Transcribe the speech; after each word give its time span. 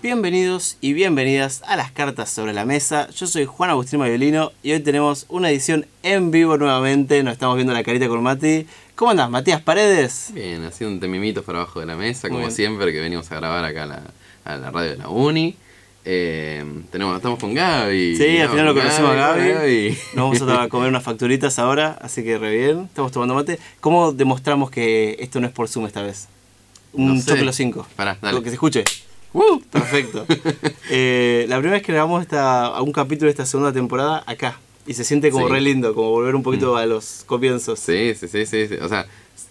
Bienvenidos 0.00 0.76
y 0.80 0.92
bienvenidas 0.92 1.62
a 1.66 1.74
las 1.76 1.90
cartas 1.90 2.30
sobre 2.30 2.52
la 2.52 2.64
mesa. 2.64 3.08
Yo 3.10 3.26
soy 3.26 3.46
Juan 3.46 3.70
Agustín 3.70 3.98
Maviolino 3.98 4.52
y 4.62 4.70
hoy 4.72 4.80
tenemos 4.80 5.26
una 5.28 5.50
edición 5.50 5.86
en 6.04 6.30
vivo 6.30 6.56
nuevamente. 6.56 7.20
Nos 7.24 7.32
estamos 7.32 7.56
viendo 7.56 7.72
la 7.72 7.82
carita 7.82 8.06
con 8.06 8.22
Mati. 8.22 8.66
¿Cómo 8.94 9.10
andás, 9.10 9.28
Matías 9.28 9.60
Paredes? 9.60 10.30
Bien, 10.32 10.64
haciendo 10.64 11.08
mimitos 11.08 11.44
por 11.44 11.56
abajo 11.56 11.80
de 11.80 11.86
la 11.86 11.96
mesa, 11.96 12.28
Muy 12.28 12.36
como 12.36 12.46
bien. 12.46 12.52
siempre 12.52 12.92
que 12.92 13.00
venimos 13.00 13.30
a 13.32 13.36
grabar 13.36 13.64
acá 13.64 13.82
a 13.82 13.86
la, 13.86 14.02
a 14.44 14.56
la 14.56 14.70
radio 14.70 14.90
de 14.90 14.96
la 14.98 15.08
Uni. 15.08 15.56
Eh, 16.04 16.64
tenemos, 16.92 17.16
estamos 17.16 17.40
con 17.40 17.52
Gaby. 17.52 18.16
Sí, 18.16 18.38
al 18.38 18.50
final 18.50 18.66
lo 18.66 18.74
con 18.74 18.82
conocimos 18.82 19.10
a 19.10 19.14
Gaby. 19.14 19.48
Gaby. 19.52 19.98
Nos 20.14 20.38
vamos 20.40 20.58
a 20.60 20.68
comer 20.68 20.88
unas 20.90 21.02
facturitas 21.02 21.58
ahora, 21.58 21.98
así 22.00 22.22
que 22.22 22.38
re 22.38 22.56
bien. 22.56 22.84
Estamos 22.84 23.10
tomando 23.10 23.34
mate. 23.34 23.58
¿Cómo 23.80 24.12
demostramos 24.12 24.70
que 24.70 25.16
esto 25.18 25.40
no 25.40 25.48
es 25.48 25.52
por 25.52 25.68
Zoom 25.68 25.86
esta 25.86 26.02
vez? 26.02 26.28
Un 26.92 27.16
No 27.16 27.20
sé. 27.20 27.30
choque 27.32 27.42
los 27.42 27.56
cinco. 27.56 27.84
Pará, 27.96 28.16
dale. 28.22 28.40
Que 28.42 28.48
se 28.50 28.54
escuche. 28.54 28.84
¡Uh! 29.32 29.60
Perfecto. 29.70 30.26
Eh, 30.90 31.44
la 31.48 31.56
primera 31.58 31.76
vez 31.76 31.82
que 31.86 31.92
grabamos 31.92 32.22
esta, 32.22 32.80
un 32.80 32.92
capítulo 32.92 33.26
de 33.26 33.32
esta 33.32 33.44
segunda 33.44 33.72
temporada 33.72 34.24
acá. 34.26 34.58
Y 34.86 34.94
se 34.94 35.04
siente 35.04 35.30
como 35.30 35.46
Sí. 35.46 35.50
Mm. 35.50 35.54
re 35.54 35.60
lindo, 35.60 35.94
como 35.94 36.10
volver 36.10 36.34
un 36.34 36.42
poquito 36.42 36.76
a 36.78 36.86
los 36.86 37.24
comienzos. 37.26 37.78
Sí, 37.78 38.14
sí, 38.18 38.26
sí, 38.26 38.46
sí, 38.46 38.68
sí. 38.68 38.74
O 38.80 38.88
sea, 38.88 39.06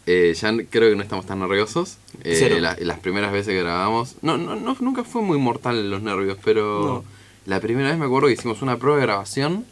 eh, 0.08 0.34
ya 0.36 0.52
creo 0.72 0.90
que 0.90 0.96
no 0.96 1.04
estamos 1.04 1.28
tan 1.28 1.38
nerviosos. 1.40 1.98
Eh, 2.24 2.58
la- 2.60 2.76
las 2.80 2.98
primeras 3.00 3.32
veces 3.32 3.54
que 3.54 3.62
grabamos. 3.62 4.16
No, 4.24 4.38
no, 4.40 4.56
no, 4.56 4.76
nunca 4.80 5.04
fue 5.04 5.22
muy 5.22 5.38
mortal 5.38 5.90
los 5.92 6.02
nervios, 6.02 6.40
pero 6.44 6.64
No. 6.82 7.04
la 7.46 7.60
primera 7.60 7.90
vez 7.90 8.00
me 8.00 8.06
acuerdo 8.06 8.28
que 8.30 8.34
hicimos 8.34 8.64
una 8.64 8.78
prueba 8.78 8.98
de 8.98 9.04
grabación 9.04 9.64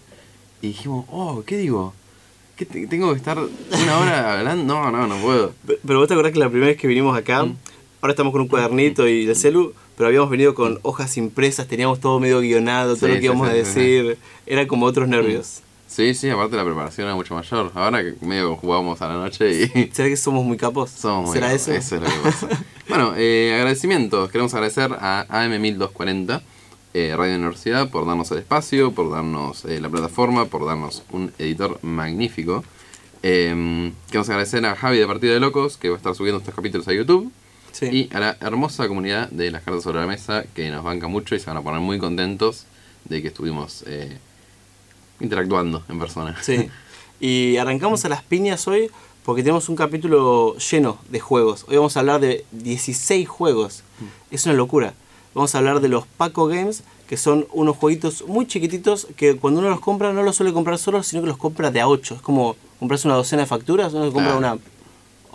y 0.62 0.68
dijimos, 0.68 1.06
oh, 1.10 1.42
¿qué 1.48 1.58
digo? 1.58 1.96
¿Qué 2.58 2.66
te- 2.68 2.86
tengo 2.86 3.12
que 3.12 3.18
estar 3.18 3.40
una 3.40 3.98
hora 3.98 4.34
hablando? 4.40 4.64
No, 4.72 4.92
no, 4.92 5.08
no 5.08 5.18
puedo. 5.18 5.54
Pe- 5.66 5.80
Pero 5.86 5.98
vos 5.98 6.08
te 6.08 6.14
acordás 6.14 6.32
que 6.32 6.40
la 6.40 6.50
primera 6.50 6.68
vez 6.68 6.78
que 6.80 6.88
vinimos 6.88 7.18
acá, 7.18 7.44
Mm. 7.44 7.58
ahora 8.02 8.12
estamos 8.12 8.32
con 8.32 8.42
un 8.42 8.48
cuadernito 8.48 9.08
y 9.08 9.28
el 9.28 9.36
celu, 9.36 9.74
pero 9.98 10.08
habíamos 10.08 10.30
venido 10.30 10.54
con 10.56 10.80
hojas 10.82 11.18
impresas, 11.18 11.68
teníamos 11.68 12.00
todo 12.00 12.20
medio 12.20 12.40
guionado, 12.40 12.96
todo 12.96 13.08
Sí, 13.08 13.14
lo 13.14 13.20
que 13.20 13.26
íbamos 13.26 13.48
sí, 13.48 13.54
a 13.54 13.56
decir. 13.56 14.18
Era 14.46 14.68
como 14.68 14.86
otros 14.86 15.08
nervios. 15.08 15.62
Sí, 15.88 16.14
sí, 16.14 16.30
aparte 16.30 16.58
la 16.58 16.66
preparación 16.66 17.08
era 17.08 17.16
mucho 17.16 17.34
mayor. 17.36 17.72
Ahora 17.74 18.04
que 18.04 18.16
medio 18.26 18.56
jugábamos 18.58 19.02
a 19.02 19.08
la 19.08 19.14
noche 19.16 19.52
y 19.52 19.90
¿Será 19.94 20.10
que 20.10 20.18
somos 20.18 20.44
muy 20.44 20.58
capos? 20.58 20.90
somos 20.90 21.28
muy 21.28 21.34
¿Será 21.34 21.54
eso? 21.54 21.72
Eso 21.72 21.96
es 21.96 22.02
lo 22.02 22.08
que 22.08 22.18
pasa. 22.24 22.50
bueno, 22.90 23.14
eh, 23.16 23.54
agradecimientos. 23.56 24.30
Queremos 24.30 24.54
agradecer 24.54 24.92
a 25.00 25.26
AM1240 25.30 26.42
eh, 26.94 27.14
Radio 27.16 27.36
Universidad 27.36 27.90
por 27.90 28.06
darnos 28.06 28.32
el 28.32 28.40
espacio, 28.40 28.92
por 28.92 29.12
darnos 29.12 29.64
eh, 29.66 29.80
la 29.80 29.90
plataforma, 29.90 30.46
por 30.46 30.66
darnos 30.66 31.04
un 31.12 31.32
editor 31.38 31.80
magnífico. 31.82 32.64
Queremos 33.22 34.30
agradecer 34.30 34.66
a 34.66 34.76
Javi 34.76 34.98
de 34.98 35.08
Partida 35.08 35.34
de 35.34 35.40
Locos 35.40 35.78
que 35.78 35.90
va 35.90 35.96
a 35.96 35.98
estar 35.98 36.14
subiendo 36.14 36.40
estos 36.40 36.54
capítulos 36.54 36.88
a 36.88 36.94
YouTube. 36.94 37.32
Sí. 37.76 37.88
Y 37.88 38.16
a 38.16 38.22
la 38.22 38.38
hermosa 38.40 38.88
comunidad 38.88 39.30
de 39.32 39.52
las 39.52 39.62
cartas 39.62 39.84
sobre 39.84 40.00
la 40.00 40.08
mesa 40.08 40.46
que 40.54 40.70
nos 40.70 40.82
banca 40.82 41.10
mucho 41.10 41.36
y 41.36 41.42
se 41.42 41.48
van 41.48 41.58
a 41.58 41.62
poner 41.62 41.82
muy 41.82 42.00
contentos 42.00 42.68
de 43.04 43.22
que 43.22 43.28
estuvimos 43.28 43.84
eh, 43.86 44.18
interactuando 45.20 45.84
en 45.90 46.00
persona. 46.00 46.38
Sí. 46.42 46.70
Y 47.20 47.58
arrancamos 47.58 48.06
a 48.06 48.10
las 48.10 48.24
piñas 48.24 48.66
hoy 48.70 48.90
porque 49.26 49.44
tenemos 49.44 49.68
un 49.68 49.76
capítulo 49.76 50.56
lleno 50.56 51.00
de 51.10 51.20
juegos. 51.20 51.66
Hoy 51.68 51.76
vamos 51.76 51.98
a 51.98 52.00
hablar 52.00 52.22
de 52.22 52.46
16 52.52 53.28
juegos. 53.28 53.84
Es 54.32 54.46
una 54.46 54.56
locura. 54.56 54.94
Vamos 55.34 55.54
a 55.54 55.58
hablar 55.58 55.82
de 55.82 55.90
los 55.90 56.08
Paco 56.08 56.48
Games, 56.48 56.84
que 57.10 57.18
son 57.18 57.46
unos 57.52 57.76
jueguitos 57.76 58.26
muy 58.26 58.48
chiquititos 58.48 59.06
que 59.18 59.36
cuando 59.36 59.60
uno 59.60 59.70
los 59.70 59.82
compra 59.82 60.14
no 60.14 60.24
los 60.24 60.38
suele 60.38 60.54
comprar 60.54 60.78
solo, 60.78 61.04
sino 61.04 61.24
que 61.24 61.28
los 61.28 61.38
compra 61.38 61.72
de 61.72 61.82
a 61.82 61.90
8. 61.90 62.16
Es 62.16 62.22
como 62.22 62.56
comprarse 62.80 63.06
una 63.10 63.18
docena 63.18 63.42
de 63.42 63.48
facturas, 63.48 63.94
uno 63.94 64.14
compra 64.14 64.38
una 64.38 64.58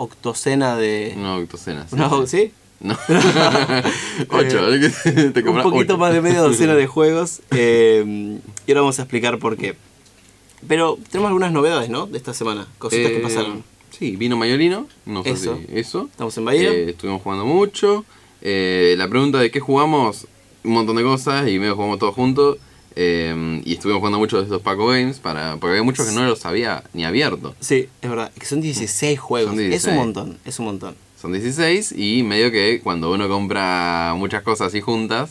octocena 0.03 0.77
de... 0.77 1.15
No, 1.16 1.37
octocena. 1.37 1.87
sí. 1.88 1.94
Una- 1.94 2.27
¿Sí? 2.27 2.53
No. 2.81 2.97
Ocho. 4.31 4.61
te 5.34 5.49
un 5.49 5.62
poquito 5.62 5.94
ocho. 5.94 5.99
más 5.99 6.12
de 6.15 6.21
media 6.22 6.41
docena 6.41 6.75
de 6.75 6.87
juegos. 6.87 7.41
eh, 7.50 8.38
y 8.66 8.71
ahora 8.71 8.81
vamos 8.81 8.99
a 8.99 9.03
explicar 9.03 9.38
por 9.38 9.56
qué. 9.59 9.77
Pero 10.66 10.99
tenemos 11.11 11.28
algunas 11.28 11.53
novedades, 11.53 11.91
¿no? 11.91 12.06
De 12.06 12.16
esta 12.19 12.33
semana. 12.33 12.66
Cositas 12.78 13.11
que 13.11 13.19
Eh, 13.19 13.22
pasaron. 13.22 13.62
Sí, 13.91 14.16
vino 14.16 14.37
Mayolino. 14.37 14.87
No 15.05 15.22
sé 15.22 15.31
Eso. 15.31 15.59
si 15.59 15.78
eso. 15.78 16.09
Estamos 16.11 16.37
en 16.38 16.44
Bahía. 16.47 16.71
Eh, 16.71 16.91
estuvimos 16.91 17.21
jugando 17.22 17.44
mucho. 17.44 18.05
Eh, 18.41 18.94
la 18.97 19.09
pregunta 19.09 19.38
de 19.38 19.50
qué 19.50 19.61
jugamos, 19.61 20.27
un 20.65 20.72
montón 20.72 20.97
de 20.97 21.03
cosas 21.03 21.49
y 21.49 21.59
medio 21.59 21.75
jugamos 21.77 21.99
todos 21.99 22.15
juntos. 22.15 22.56
Eh, 22.96 23.62
y 23.64 23.74
estuvimos 23.74 24.00
jugando 24.00 24.18
mucho 24.18 24.38
de 24.38 24.44
estos 24.44 24.62
Paco 24.62 24.88
Games 24.88 25.18
para, 25.20 25.52
porque 25.56 25.70
había 25.70 25.82
muchos 25.82 26.06
que 26.08 26.12
no 26.14 26.24
los 26.24 26.44
había 26.44 26.82
ni 26.92 27.04
abierto. 27.04 27.54
Sí, 27.60 27.88
es 28.02 28.10
verdad. 28.10 28.30
Que 28.38 28.46
son 28.46 28.60
16 28.60 29.18
juegos. 29.20 29.50
Son 29.50 29.60
Es 29.60 29.68
16. 29.70 29.92
un 29.92 29.98
montón, 30.04 30.38
es 30.44 30.58
un 30.58 30.64
montón. 30.66 30.96
Son 31.20 31.32
16 31.32 31.92
y 31.96 32.22
medio 32.22 32.50
que 32.50 32.80
cuando 32.82 33.12
uno 33.12 33.28
compra 33.28 34.14
muchas 34.16 34.42
cosas 34.42 34.68
así 34.68 34.80
juntas, 34.80 35.30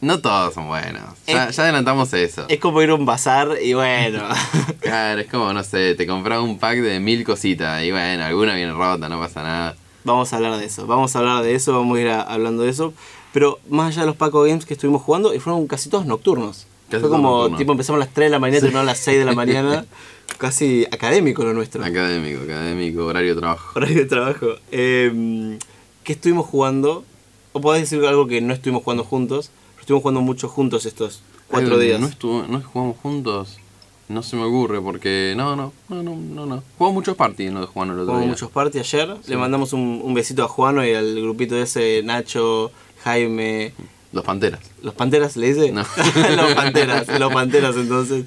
no 0.00 0.20
todos 0.20 0.54
son 0.54 0.68
buenos. 0.68 1.02
Ya, 1.26 1.46
Es- 1.48 1.56
ya 1.56 1.64
adelantamos 1.64 2.12
eso. 2.12 2.44
Es 2.48 2.60
como 2.60 2.80
ir 2.82 2.90
a 2.90 2.94
un 2.94 3.04
bazar 3.04 3.56
y 3.60 3.72
bueno. 3.74 4.22
Claro, 4.80 5.20
es 5.20 5.26
como, 5.26 5.52
no 5.52 5.64
sé, 5.64 5.94
te 5.96 6.06
compras 6.06 6.38
un 6.40 6.58
pack 6.58 6.78
de 6.78 7.00
mil 7.00 7.24
cositas 7.24 7.82
y 7.82 7.90
bueno, 7.90 8.24
alguna 8.24 8.54
viene 8.54 8.72
rota, 8.72 9.08
no 9.08 9.18
pasa 9.18 9.42
nada. 9.42 9.76
Vamos 10.04 10.32
a 10.32 10.36
hablar 10.36 10.58
de 10.58 10.64
eso. 10.64 10.86
Vamos 10.86 11.14
a 11.14 11.18
hablar 11.20 11.42
de 11.42 11.54
eso, 11.54 11.72
vamos 11.72 11.98
a 11.98 12.00
ir 12.00 12.08
a- 12.08 12.22
hablando 12.22 12.62
de 12.62 12.70
eso. 12.70 12.92
Pero 13.32 13.58
más 13.68 13.88
allá 13.88 14.02
de 14.02 14.06
los 14.08 14.16
Paco 14.16 14.42
Games 14.42 14.64
que 14.64 14.74
estuvimos 14.74 15.02
jugando, 15.02 15.34
y 15.34 15.38
fueron 15.38 15.66
casi 15.66 15.88
todos 15.90 16.06
nocturnos. 16.06 16.66
Casi 16.88 17.02
Fue 17.02 17.10
como, 17.10 17.54
tipo, 17.56 17.72
empezamos 17.72 17.98
a 18.00 18.04
las 18.06 18.14
3 18.14 18.26
de 18.26 18.30
la 18.30 18.38
mañana 18.38 18.58
y 18.58 18.60
terminamos 18.60 18.88
a 18.88 18.92
las 18.92 18.98
6 18.98 19.18
de 19.18 19.24
la 19.26 19.32
mañana. 19.34 19.84
casi 20.38 20.86
académico 20.90 21.44
lo 21.44 21.52
nuestro. 21.52 21.84
Académico, 21.84 22.42
académico, 22.42 23.04
horario 23.06 23.34
de 23.34 23.40
trabajo. 23.40 23.72
horario 23.76 23.96
de 23.96 24.04
trabajo. 24.06 24.46
Eh, 24.70 25.58
¿Qué 26.04 26.12
estuvimos 26.14 26.46
jugando? 26.46 27.04
O 27.52 27.60
podés 27.60 27.82
decir 27.90 28.04
algo 28.06 28.26
que 28.26 28.40
no 28.40 28.54
estuvimos 28.54 28.82
jugando 28.84 29.04
juntos, 29.04 29.50
pero 29.74 29.80
estuvimos 29.82 30.02
jugando 30.02 30.20
mucho 30.22 30.48
juntos 30.48 30.86
estos 30.86 31.22
cuatro 31.48 31.78
días. 31.78 32.00
No, 32.00 32.06
estuvo, 32.06 32.42
no 32.48 32.62
jugamos 32.62 32.96
juntos, 33.02 33.58
no 34.08 34.22
se 34.22 34.36
me 34.36 34.42
ocurre 34.44 34.80
porque 34.80 35.34
no, 35.36 35.54
no, 35.54 35.72
no, 35.88 36.02
no, 36.02 36.16
no. 36.16 36.46
no. 36.46 36.62
Jugamos 36.78 36.94
muchos 36.94 37.16
parties 37.16 37.48
en 37.48 37.54
lo 37.54 37.60
de 37.60 37.66
Juan 37.66 37.88
el 37.90 37.94
otro 37.94 38.06
Jugamos 38.06 38.24
día. 38.24 38.30
muchos 38.30 38.50
party 38.50 38.78
ayer. 38.78 39.16
Sí. 39.22 39.30
Le 39.30 39.36
mandamos 39.36 39.72
un, 39.72 40.00
un 40.02 40.14
besito 40.14 40.44
a 40.44 40.48
Juano 40.48 40.84
y 40.86 40.94
al 40.94 41.20
grupito 41.20 41.56
ese, 41.56 42.02
Nacho, 42.04 42.70
Jaime. 43.04 43.74
Los 44.12 44.24
Panteras. 44.24 44.60
¿Los 44.82 44.94
Panteras 44.94 45.36
le 45.36 45.52
dice? 45.52 45.72
No. 45.72 45.82
los 46.36 46.54
Panteras, 46.54 47.20
los 47.20 47.32
Panteras 47.32 47.76
entonces. 47.76 48.24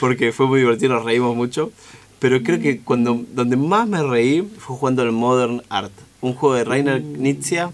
Porque 0.00 0.32
fue 0.32 0.46
muy 0.46 0.60
divertido, 0.60 0.94
nos 0.94 1.04
reímos 1.04 1.36
mucho. 1.36 1.70
Pero 2.18 2.42
creo 2.42 2.58
que 2.60 2.80
cuando 2.80 3.20
donde 3.32 3.56
más 3.56 3.86
me 3.86 4.02
reí 4.02 4.42
fue 4.58 4.76
jugando 4.76 5.02
al 5.02 5.12
Modern 5.12 5.62
Art. 5.68 5.92
Un 6.20 6.34
juego 6.34 6.54
de 6.56 6.64
Rainer 6.64 7.00
Knizia. 7.00 7.70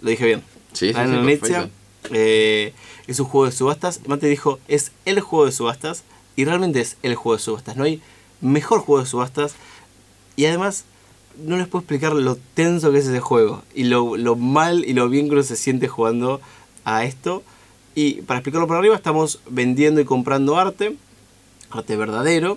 Lo 0.00 0.10
dije 0.10 0.24
bien. 0.26 0.42
Sí, 0.72 0.86
sí, 0.86 0.86
sí, 0.88 0.92
Rainer 0.92 1.20
Knizia. 1.22 1.38
perfecto. 1.40 1.70
Eh, 2.12 2.72
es 3.06 3.18
un 3.18 3.26
juego 3.26 3.46
de 3.46 3.52
subastas. 3.52 4.00
Mate 4.06 4.28
dijo, 4.28 4.58
es 4.68 4.92
el 5.04 5.20
juego 5.20 5.46
de 5.46 5.52
subastas. 5.52 6.04
Y 6.40 6.46
realmente 6.46 6.80
es 6.80 6.96
el 7.02 7.16
juego 7.16 7.36
de 7.36 7.42
subastas. 7.42 7.76
No 7.76 7.84
hay 7.84 8.00
mejor 8.40 8.80
juego 8.80 9.02
de 9.02 9.06
subastas. 9.06 9.56
Y 10.36 10.46
además, 10.46 10.86
no 11.36 11.58
les 11.58 11.68
puedo 11.68 11.82
explicar 11.82 12.14
lo 12.14 12.36
tenso 12.54 12.90
que 12.90 12.96
es 12.96 13.06
ese 13.06 13.20
juego. 13.20 13.62
Y 13.74 13.84
lo, 13.84 14.16
mal 14.36 14.86
y 14.86 14.94
lo 14.94 15.10
bien 15.10 15.26
que 15.26 15.34
uno 15.34 15.42
se 15.42 15.54
siente 15.54 15.86
jugando 15.86 16.40
a 16.86 17.04
esto. 17.04 17.42
Y 17.94 18.22
para 18.22 18.38
explicarlo 18.38 18.66
por 18.66 18.78
arriba, 18.78 18.96
estamos 18.96 19.42
vendiendo 19.50 20.00
y 20.00 20.06
comprando 20.06 20.58
arte. 20.58 20.96
Arte 21.68 21.96
verdadero. 21.96 22.56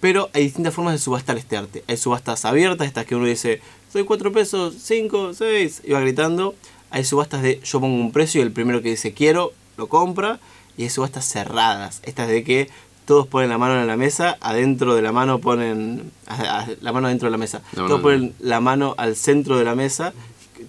Pero 0.00 0.30
hay 0.32 0.44
distintas 0.44 0.72
formas 0.72 0.94
de 0.94 0.98
subastar 0.98 1.36
este 1.36 1.58
arte. 1.58 1.84
Hay 1.86 1.98
subastas 1.98 2.46
abiertas, 2.46 2.86
estas 2.86 3.04
que 3.04 3.14
uno 3.14 3.26
dice, 3.26 3.60
soy 3.92 4.04
4 4.04 4.32
pesos, 4.32 4.74
5, 4.82 5.34
6, 5.34 5.82
y 5.84 5.92
va 5.92 6.00
gritando. 6.00 6.54
Hay 6.88 7.04
subastas 7.04 7.42
de 7.42 7.60
yo 7.62 7.78
pongo 7.78 8.00
un 8.00 8.10
precio 8.10 8.40
y 8.40 8.44
el 8.44 8.52
primero 8.52 8.80
que 8.80 8.88
dice 8.88 9.12
quiero, 9.12 9.52
lo 9.76 9.90
compra. 9.90 10.40
Y 10.78 10.84
hay 10.84 10.90
subastas 10.90 11.26
cerradas, 11.26 12.00
estas 12.04 12.28
de 12.28 12.44
que 12.44 12.70
todos 13.08 13.26
ponen 13.26 13.48
la 13.48 13.56
mano 13.56 13.80
en 13.80 13.86
la 13.86 13.96
mesa, 13.96 14.36
adentro 14.42 14.94
de 14.94 15.00
la 15.00 15.12
mano 15.12 15.38
ponen 15.40 16.12
a- 16.26 16.60
a- 16.60 16.68
la 16.82 16.92
mano 16.92 17.08
dentro 17.08 17.26
de 17.26 17.30
la 17.32 17.38
mesa. 17.38 17.62
Todos 17.74 18.02
ponen 18.02 18.34
la 18.38 18.60
mano 18.60 18.94
al 18.98 19.16
centro 19.16 19.56
de 19.56 19.64
la 19.64 19.74
mesa, 19.74 20.12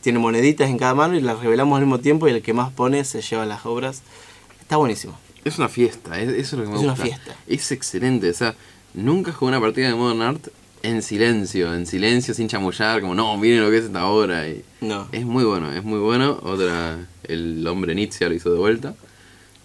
tiene 0.01 0.19
moneditas 0.19 0.69
en 0.69 0.77
cada 0.77 0.95
mano 0.95 1.15
y 1.17 1.19
las 1.21 1.39
revelamos 1.41 1.75
al 1.77 1.83
mismo 1.85 1.99
tiempo 1.99 2.29
y 2.29 2.31
el 2.31 2.41
que 2.41 2.53
más 2.53 2.71
pone 2.71 3.03
se 3.03 3.21
lleva 3.21 3.45
las 3.45 3.65
obras. 3.65 4.03
Está 4.61 4.77
buenísimo. 4.77 5.17
Es 5.43 5.57
una 5.57 5.67
fiesta, 5.67 6.17
es- 6.19 6.29
eso 6.29 6.39
es 6.39 6.53
lo 6.53 6.63
que 6.63 6.69
me 6.69 6.75
Es 6.77 6.81
una 6.83 6.91
gusta. 6.93 7.05
fiesta. 7.05 7.35
Es 7.45 7.71
excelente, 7.73 8.29
o 8.29 8.33
sea, 8.33 8.55
nunca 8.93 9.33
jugué 9.33 9.49
una 9.49 9.59
partida 9.59 9.89
de 9.89 9.95
Modern 9.95 10.21
Art 10.21 10.47
en 10.81 11.01
silencio, 11.01 11.73
en 11.75 11.85
silencio, 11.85 12.33
sin 12.33 12.47
chamullar, 12.47 13.01
como 13.01 13.15
no, 13.15 13.35
miren 13.35 13.61
lo 13.61 13.69
que 13.69 13.79
es 13.79 13.83
esta 13.85 14.05
obra. 14.05 14.47
Y 14.47 14.63
No. 14.79 15.09
es 15.11 15.25
muy 15.25 15.43
bueno, 15.43 15.73
es 15.73 15.83
muy 15.83 15.99
bueno. 15.99 16.39
Otra, 16.41 16.99
el 17.23 17.67
hombre 17.67 17.95
Nietzsche 17.95 18.29
lo 18.29 18.33
hizo 18.33 18.49
de 18.53 18.59
vuelta. 18.59 18.95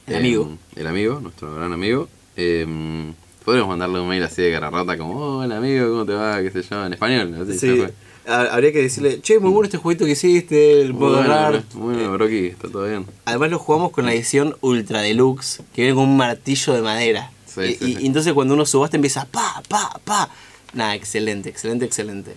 El 0.08 0.14
Eh, 0.14 0.16
amigo. 0.18 0.58
El 0.74 0.86
amigo, 0.88 1.20
nuestro 1.20 1.54
gran 1.54 1.72
amigo. 1.72 2.08
Eh, 2.36 3.12
podríamos 3.44 3.68
mandarle 3.70 4.00
un 4.00 4.08
mail 4.08 4.22
así 4.22 4.42
de 4.42 4.52
cara 4.52 4.70
rota 4.70 4.96
como, 4.98 5.38
hola 5.38 5.58
amigo, 5.58 5.88
¿cómo 5.90 6.06
te 6.06 6.14
va? 6.14 6.40
¿Qué 6.42 6.50
sé 6.50 6.62
yo? 6.62 6.84
En 6.86 6.92
español. 6.94 7.34
Así, 7.42 7.58
Sí, 7.58 7.84
habría 8.26 8.72
que 8.72 8.82
decirle, 8.82 9.20
che, 9.20 9.38
muy 9.38 9.50
bueno 9.50 9.66
este 9.66 9.76
jueguito 9.78 10.04
que 10.06 10.12
hiciste, 10.12 10.80
el 10.80 10.94
modo 10.94 11.16
Bueno, 11.18 11.28
raro. 11.28 11.62
bueno, 11.74 12.12
Brocky, 12.12 12.46
está 12.46 12.68
todo 12.68 12.86
bien. 12.88 13.04
Además 13.26 13.50
lo 13.50 13.58
jugamos 13.58 13.90
con 13.92 14.06
la 14.06 14.14
edición 14.14 14.56
Ultra 14.62 15.02
Deluxe, 15.02 15.62
que 15.74 15.82
viene 15.82 15.94
con 15.94 16.04
un 16.08 16.16
martillo 16.16 16.72
de 16.72 16.82
madera. 16.82 17.30
Sí, 17.46 17.60
y, 17.60 17.66
sí, 17.74 17.78
y- 17.80 17.94
sí. 17.96 17.98
y 18.02 18.06
entonces 18.06 18.32
cuando 18.32 18.54
uno 18.54 18.64
subasta 18.66 18.96
empieza 18.96 19.26
pa, 19.26 19.62
pa, 19.68 20.00
pa. 20.04 20.30
Nada, 20.72 20.94
excelente, 20.94 21.48
excelente, 21.50 21.84
excelente. 21.84 22.32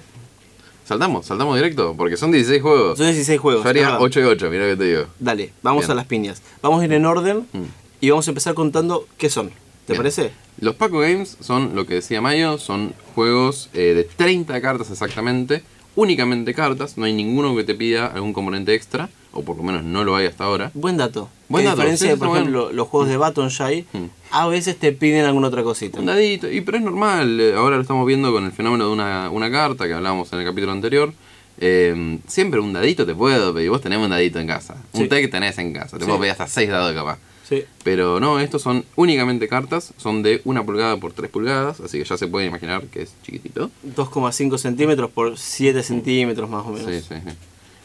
Saltamos, 0.86 1.26
saltamos 1.26 1.56
directo, 1.56 1.96
porque 1.98 2.16
son 2.18 2.32
16 2.32 2.62
juegos. 2.62 2.98
Son 2.98 3.08
16 3.08 3.40
juegos. 3.40 3.64
Yo 3.64 3.70
haría 3.70 3.84
¿verdad? 3.86 3.98
8 4.02 4.20
y 4.20 4.24
8, 4.24 4.50
mira 4.52 4.66
que 4.68 4.76
te 4.76 4.84
digo. 4.84 5.06
Dale, 5.20 5.52
vamos 5.64 5.82
Bien. 5.86 5.92
a 5.92 5.96
las 5.96 6.06
piñas. 6.06 6.42
Vamos 6.62 6.82
a 6.82 6.86
ir 6.86 6.94
en 6.94 7.06
orden 7.06 7.48
Mm. 7.52 7.64
y 8.02 8.10
vamos 8.10 8.28
a 8.28 8.32
empezar 8.32 8.54
contando 8.54 9.08
qué 9.18 9.30
son. 9.30 9.52
¿Te 9.88 9.94
Bien. 9.94 9.98
parece? 10.04 10.32
Los 10.60 10.76
Paco 10.76 11.00
Games 11.00 11.38
son 11.40 11.74
lo 11.76 11.86
que 11.88 11.96
decía 11.96 12.22
Mayo, 12.22 12.58
son 12.60 12.94
juegos 13.16 13.70
eh, 13.74 13.94
de 13.96 14.04
30 14.04 14.60
cartas 14.62 14.92
exactamente, 14.92 15.64
únicamente 15.96 16.54
cartas, 16.54 16.98
no 16.98 17.06
hay 17.06 17.14
ninguno 17.14 17.56
que 17.56 17.64
te 17.64 17.74
pida 17.74 18.06
algún 18.08 18.34
componente 18.34 18.76
extra, 18.76 19.10
o 19.32 19.44
por 19.44 19.56
lo 19.58 19.64
menos 19.64 19.84
no 19.84 20.04
lo 20.04 20.16
hay 20.16 20.26
hasta 20.28 20.44
ahora. 20.44 20.72
Buen 20.74 20.98
dato. 20.98 21.30
Buen 21.48 21.66
a 21.66 21.70
dato, 21.70 21.78
diferencia 21.82 22.08
sí, 22.08 22.12
de, 22.14 22.18
por 22.18 22.36
ejemplo, 22.36 22.72
los 22.74 22.88
juegos 22.90 23.08
de 23.08 23.18
Baton 23.18 23.48
Shy, 23.48 23.86
Mm. 23.94 24.06
a 24.32 24.48
veces 24.48 24.78
te 24.78 24.92
piden 24.92 25.24
alguna 25.26 25.48
otra 25.48 25.64
cosita. 25.64 26.00
Un 26.00 26.06
dadito, 26.08 26.52
y 26.52 26.60
pero 26.62 26.78
es 26.80 26.84
normal, 26.84 27.40
eh, 27.40 27.54
ahora 27.56 27.78
lo 27.78 27.82
estamos 27.82 28.06
viendo 28.06 28.32
con 28.34 28.44
el 28.46 28.52
fenómeno 28.52 28.88
de 28.88 28.92
una, 28.92 29.30
una 29.30 29.50
carta 29.50 29.88
que 29.88 29.94
hablábamos 29.94 30.32
en 30.34 30.40
el 30.40 30.46
capítulo 30.46 30.74
anterior. 30.74 31.14
Eh, 31.60 32.20
siempre 32.28 32.60
un 32.60 32.74
dadito 32.74 33.06
te 33.06 33.16
puedo 33.16 33.54
pedir, 33.54 33.70
vos 33.70 33.82
tenés 33.82 33.98
un 34.00 34.10
dadito 34.10 34.40
en 34.40 34.48
casa, 34.48 34.76
un 34.94 35.10
té 35.10 35.22
que 35.22 35.28
tenés 35.28 35.58
en 35.58 35.74
casa, 35.74 35.98
te 35.98 36.04
Sí. 36.04 36.06
puedo 36.08 36.20
pedir 36.20 36.32
hasta 36.34 36.46
6 36.48 36.70
dados 36.70 36.94
capaz. 36.94 37.18
Sí. 37.48 37.64
Pero 37.84 38.20
no, 38.20 38.40
estos 38.40 38.62
son 38.62 38.84
únicamente 38.96 39.48
cartas, 39.48 39.94
son 39.98 40.22
de 40.22 40.42
1 40.44 40.66
pulgada 40.66 40.98
por 40.98 41.14
3 41.14 41.30
pulgadas, 41.30 41.80
así 41.80 41.98
que 41.98 42.04
ya 42.04 42.18
se 42.18 42.28
puede 42.28 42.48
imaginar 42.48 42.84
que 42.88 43.04
es 43.04 43.14
chiquitito. 43.24 43.72
2,5 43.96 44.58
centímetros 44.58 45.12
por 45.12 45.38
7 45.38 45.82
centímetros 45.84 46.50
más 46.50 46.66
o 46.66 46.72
menos. 46.72 46.92
Sí, 46.92 47.02
sí, 47.02 47.16
sí. 47.24 47.34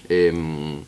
Em, 0.09 0.81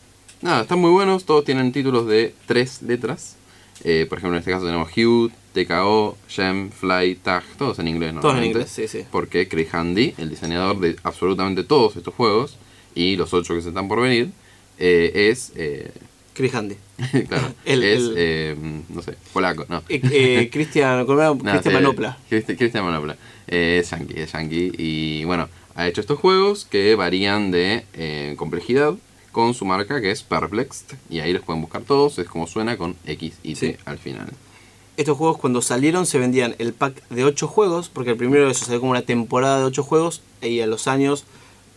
nada, 0.43 0.63
están 0.63 0.81
muy 0.81 0.91
buenos, 0.91 1.25
todos 1.25 1.45
tienen 1.45 1.73
títulos 1.73 2.07
de 2.07 2.35
tres 2.47 2.83
letras. 2.83 3.37
Eh, 3.83 4.07
por 4.09 4.19
ejemplo, 4.19 4.37
en 4.37 4.41
este 4.41 4.51
caso 4.51 4.67
tenemos 4.67 4.91
Hue, 4.97 5.31
TKO, 5.53 6.17
Gem, 6.29 6.71
Fly, 6.71 7.17
Tag, 7.17 7.45
todos 7.59 7.79
en 7.79 7.89
inglés, 7.89 8.15
Todos 8.21 8.37
en 8.37 8.45
inglés, 8.45 8.71
sí, 8.71 8.89
sí. 8.89 9.05
Porque 9.11 9.49
Craig 9.49 9.69
Handy, 9.73 10.15
el 10.19 10.31
diseñador 10.31 10.79
de 10.81 10.97
absolutamente 11.03 11.65
todos 11.65 11.97
estos 11.97 12.15
juegos, 12.15 12.57
y 12.95 13.17
los 13.17 13.33
ocho 13.35 13.55
que 13.55 13.63
se 13.63 13.69
están 13.69 13.89
por 13.89 14.01
venir, 14.01 14.31
eh, 14.79 15.31
es, 15.31 15.53
eh, 15.57 15.91
Chris 16.35 16.55
Handy. 16.55 16.77
claro, 17.29 17.55
El- 17.65 17.83
es, 17.85 17.99
el- 18.01 18.15
eh, 18.17 18.57
no 18.91 19.01
sé, 19.03 19.15
polaco, 19.33 19.65
no. 19.69 19.79
Eh, 19.89 20.01
eh, 20.13 20.51
Cristian. 20.53 21.07
No, 21.07 21.39
Cristian 21.39 21.75
Manopla. 21.75 22.19
Cristi- 22.31 22.57
Cristian 22.57 22.85
Manopla. 22.85 23.17
Eh, 23.47 23.79
es 23.83 23.91
yankee, 23.91 24.21
es 24.21 24.33
yankee. 24.33 24.73
Y 24.77 25.25
bueno, 25.25 25.49
ha 25.75 25.87
hecho 25.89 26.01
estos 26.01 26.19
juegos 26.19 26.65
que 26.65 26.95
varían 26.95 27.51
de 27.51 27.85
eh, 27.95 28.35
complejidad 28.37 28.95
con 29.33 29.55
su 29.55 29.65
marca 29.65 30.01
que 30.01 30.11
es 30.11 30.23
Perplexed. 30.23 30.97
Y 31.11 31.21
ahí 31.21 31.33
los 31.33 31.43
pueden 31.43 31.63
buscar 31.63 31.83
todos. 31.83 32.19
Es 32.19 32.27
como 32.29 32.47
suena 32.47 32.77
con 32.77 32.95
X 33.07 33.35
y 33.43 33.55
T 33.55 33.73
Sí. 33.73 33.77
al 33.85 33.99
final. 33.99 34.29
Estos 34.97 35.17
juegos 35.19 35.39
cuando 35.39 35.61
salieron 35.61 36.07
se 36.07 36.19
vendían 36.21 36.55
el 36.59 36.73
pack 36.73 37.09
de 37.09 37.25
8 37.25 37.49
juegos, 37.49 37.89
porque 37.89 38.11
el 38.13 38.17
primero 38.17 38.45
de 38.47 38.53
esos 38.53 38.67
salió 38.67 38.79
como 38.79 38.93
una 38.93 39.03
temporada 39.03 39.59
de 39.59 39.65
8 39.65 39.83
juegos, 39.83 40.23
y 40.41 40.61
a 40.61 40.69
los 40.69 40.87
años, 40.87 41.25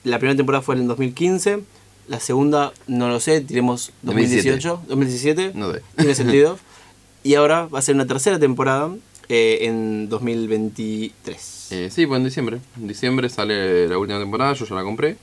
la 0.04 0.20
primera 0.20 0.38
temporada 0.38 0.62
fue 0.62 0.76
en 0.76 0.82
el 0.82 0.88
2015, 0.88 1.62
la 2.08 2.20
segunda, 2.20 2.74
no 2.88 3.10
lo 3.10 3.20
sé, 3.20 3.42
tiremos 3.42 3.92
2018, 4.04 4.84
2017, 4.88 5.52
No 5.56 5.74
sé. 5.74 5.82
tiene 5.98 6.16
sentido, 6.16 6.58
y 7.24 7.36
ahora 7.36 7.68
va 7.68 7.80
a 7.80 7.82
ser 7.82 7.96
una 7.96 8.08
tercera 8.08 8.40
temporada 8.40 8.94
eh, 9.30 9.60
en 9.62 10.08
2023. 10.10 11.68
Eh, 11.72 11.90
sí, 11.92 12.06
pues 12.06 12.18
en 12.18 12.24
diciembre. 12.24 12.60
En 12.78 12.88
diciembre 12.88 13.30
sale 13.30 13.88
la 13.88 13.98
última 13.98 14.20
temporada. 14.20 14.54
Yo 14.54 14.66
ya 14.66 14.76
la 14.76 14.84
compré. 14.84 15.18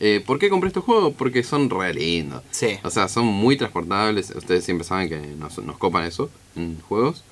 Eh, 0.00 0.22
¿Por 0.26 0.38
qué 0.38 0.50
compré 0.50 0.68
estos 0.68 0.84
juegos? 0.84 1.14
Porque 1.16 1.42
son 1.42 1.70
re 1.70 1.94
lindos. 1.94 2.42
Sí. 2.50 2.78
O 2.82 2.90
sea, 2.90 3.08
son 3.08 3.26
muy 3.26 3.56
transportables. 3.56 4.30
Ustedes 4.30 4.64
siempre 4.64 4.84
saben 4.84 5.08
que 5.08 5.18
nos, 5.18 5.56
nos 5.58 5.78
copan 5.78 6.04
eso 6.04 6.28
en 6.56 6.80
juegos. 6.80 7.22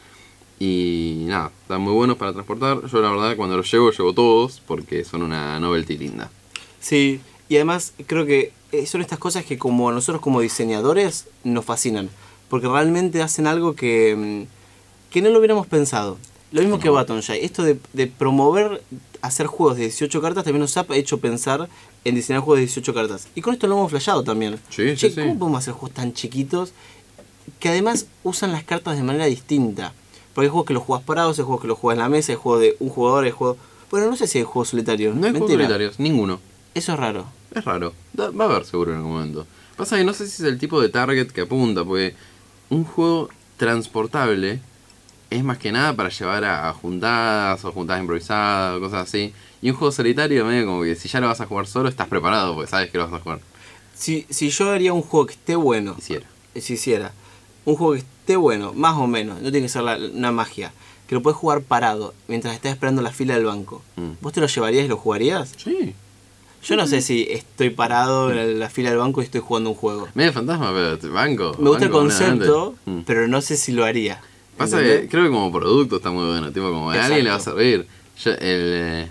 Y 0.61 1.25
nada, 1.27 1.51
están 1.63 1.81
muy 1.83 1.93
buenos 1.93 2.17
para 2.17 2.33
transportar. 2.33 2.87
Yo 2.87 3.01
la 3.03 3.11
verdad 3.11 3.37
cuando 3.37 3.57
los 3.57 3.71
llevo, 3.71 3.91
llevo 3.91 4.13
todos 4.13 4.63
porque 4.67 5.05
son 5.05 5.23
una 5.23 5.59
novelty 5.59 5.99
linda. 5.99 6.31
Sí, 6.81 7.21
y 7.49 7.57
además 7.57 7.93
creo 8.07 8.25
que 8.25 8.53
son 8.87 9.01
estas 9.01 9.19
cosas 9.19 9.45
que 9.45 9.59
como 9.59 9.89
a 9.89 9.93
nosotros 9.93 10.21
como 10.23 10.41
diseñadores 10.41 11.27
nos 11.45 11.65
fascinan, 11.65 12.09
porque 12.49 12.69
realmente 12.69 13.23
hacen 13.23 13.47
algo 13.47 13.75
que, 13.75 14.15
mm, 14.17 15.13
que 15.13 15.23
no 15.23 15.31
lo 15.31 15.39
hubiéramos 15.39 15.67
pensado. 15.67 16.19
Lo 16.53 16.61
mismo 16.61 16.79
que 16.79 16.89
Baton 16.89 17.21
Shy, 17.21 17.39
esto 17.43 17.63
de, 17.65 17.79
de 17.95 18.07
promover 18.07 18.83
hacer 19.23 19.47
juegos 19.47 19.77
de 19.77 19.85
18 19.85 20.21
cartas 20.21 20.45
también 20.45 20.61
nos 20.61 20.77
ha 20.77 20.85
hecho 20.91 21.19
pensar 21.19 21.69
en 22.05 22.15
diseñar 22.15 22.43
juegos 22.43 22.59
de 22.59 22.67
18 22.67 22.95
cartas. 22.95 23.29
Y 23.35 23.41
con 23.41 23.55
esto 23.55 23.67
lo 23.67 23.75
hemos 23.77 23.91
flashado 23.91 24.23
también. 24.23 24.59
Sí, 24.69 24.95
Che, 24.95 25.09
sí, 25.09 25.11
sí. 25.11 25.21
¿cómo 25.23 25.39
podemos 25.39 25.59
hacer 25.61 25.73
juegos 25.75 25.93
tan 25.93 26.13
chiquitos 26.13 26.73
que 27.59 27.71
además 27.71 28.07
usan 28.23 28.53
las 28.53 28.63
cartas 28.65 28.97
de 28.97 29.03
manera 29.03 29.25
distinta? 29.25 29.95
Porque 30.35 30.47
hay 30.47 30.51
juegos 30.51 30.67
que 30.67 30.75
los 30.75 30.83
juegas 30.83 31.05
parados, 31.07 31.39
hay 31.39 31.45
juegos 31.45 31.63
que 31.63 31.69
los 31.69 31.79
juegas 31.79 31.97
en 31.97 32.03
la 32.03 32.09
mesa, 32.09 32.33
hay 32.33 32.39
juegos 32.39 32.61
de 32.61 32.77
un 32.81 32.89
jugador, 32.91 33.25
hay 33.25 33.31
juegos... 33.31 33.57
Bueno, 33.91 34.09
no 34.11 34.17
sé 34.17 34.27
si 34.27 34.39
hay 34.39 34.45
juegos 34.45 34.69
solitarios. 34.69 35.15
No 35.17 35.27
hay 35.27 35.33
juegos 35.33 35.49
Mentira. 35.49 35.65
solitarios, 35.69 35.99
ninguno. 35.99 36.41
Eso 36.75 36.93
es 36.93 36.99
raro. 36.99 37.25
Es 37.55 37.65
raro. 37.65 37.93
Da- 38.13 38.31
va 38.31 38.45
a 38.47 38.49
haber 38.51 38.65
seguro 38.65 38.91
en 38.93 38.99
algún 38.99 39.13
momento. 39.13 39.47
Pasa 39.77 39.97
que 39.97 40.05
no 40.05 40.13
sé 40.13 40.27
si 40.27 40.43
es 40.43 40.49
el 40.49 40.59
tipo 40.59 40.81
de 40.81 40.89
target 40.89 41.29
que 41.31 41.43
apunta, 41.43 41.85
porque 41.85 42.15
un 42.71 42.85
juego 42.85 43.29
transportable 43.57 44.61
es 45.31 45.43
más 45.45 45.59
que 45.59 45.73
nada 45.73 45.95
para 45.95 46.09
llevar 46.11 46.45
a, 46.45 46.69
a 46.69 46.73
juntadas 46.73 47.65
o 47.65 47.73
juntadas 47.73 48.01
improvisadas 48.03 48.77
o 48.77 48.81
cosas 48.81 49.09
así. 49.09 49.33
Y 49.63 49.71
un 49.71 49.77
juego 49.77 49.91
solitario, 49.93 50.45
medio 50.45 50.67
como 50.67 50.83
que 50.83 50.95
si 50.95 51.09
ya 51.09 51.21
lo 51.21 51.27
vas 51.29 51.41
a 51.41 51.47
jugar 51.47 51.67
solo, 51.67 51.89
estás 51.89 52.09
preparado 52.09 52.55
porque 52.55 52.71
sabes 52.71 52.91
que 52.91 52.99
lo 52.99 53.09
vas 53.09 53.21
a 53.21 53.23
jugar. 53.23 53.41
Si, 53.95 54.27
si 54.31 54.51
yo 54.51 54.71
haría 54.71 54.93
un 54.93 55.03
juego 55.03 55.27
que 55.27 55.33
esté 55.35 55.57
bueno, 55.57 55.95
Quisiera. 55.97 56.27
eh, 56.55 56.61
si 56.61 56.75
hiciera 56.75 57.13
un 57.65 57.77
juego 57.77 57.95
que 57.95 58.01
esté 58.01 58.37
bueno, 58.37 58.73
más 58.75 58.97
o 58.97 59.07
menos, 59.07 59.41
no 59.41 59.51
tiene 59.51 59.67
que 59.67 59.69
ser 59.73 59.83
la- 59.83 59.97
una 59.97 60.31
magia, 60.33 60.73
que 61.09 61.15
lo 61.15 61.23
puedes 61.23 61.37
jugar 61.37 61.63
parado 61.63 62.15
mientras 62.29 62.55
estás 62.55 62.73
esperando 62.73 63.03
la 63.03 63.11
fila 63.13 63.35
del 63.35 63.45
banco, 63.47 63.83
Mm. 63.97 64.13
¿vos 64.21 64.33
te 64.33 64.41
lo 64.41 64.47
llevarías 64.47 64.85
y 64.85 64.89
lo 64.89 64.97
jugarías? 64.97 65.53
Sí. 65.57 65.95
Yo 66.65 66.77
no 66.77 66.87
sé 66.87 67.03
si 67.03 67.27
estoy 67.31 67.71
parado 67.71 68.33
en 68.33 68.59
la 68.59 68.71
fila 68.71 68.91
del 68.91 68.99
banco 68.99 69.21
y 69.21 69.25
estoy 69.25 69.41
jugando 69.41 69.71
un 69.71 69.77
juego. 69.77 70.09
Medio 70.15 70.33
fantasma, 70.33 70.73
pero 70.73 71.13
banco. 71.13 71.55
Me 71.59 71.69
gusta 71.69 71.85
el 71.87 71.91
concepto. 71.91 72.75
Mm. 72.87 73.01
pero 73.07 73.29
no 73.29 73.41
sé 73.43 73.57
si 73.57 73.73
lo 73.73 73.85
haría. 73.85 74.21
Pasa 74.57 74.81
que 74.81 75.09
creo 75.11 75.25
que 75.25 75.31
como 75.31 75.53
producto 75.53 75.97
está 75.97 76.11
muy 76.11 76.27
bueno, 76.27 76.51
tipo 76.53 76.67
como 76.71 76.91
a 76.91 77.05
alguien 77.05 77.25
le 77.25 77.31
va 77.31 77.37
a 77.37 77.41
servir. 77.41 77.87
Yo, 78.23 78.31
el, 78.31 78.39
eh, 78.41 79.09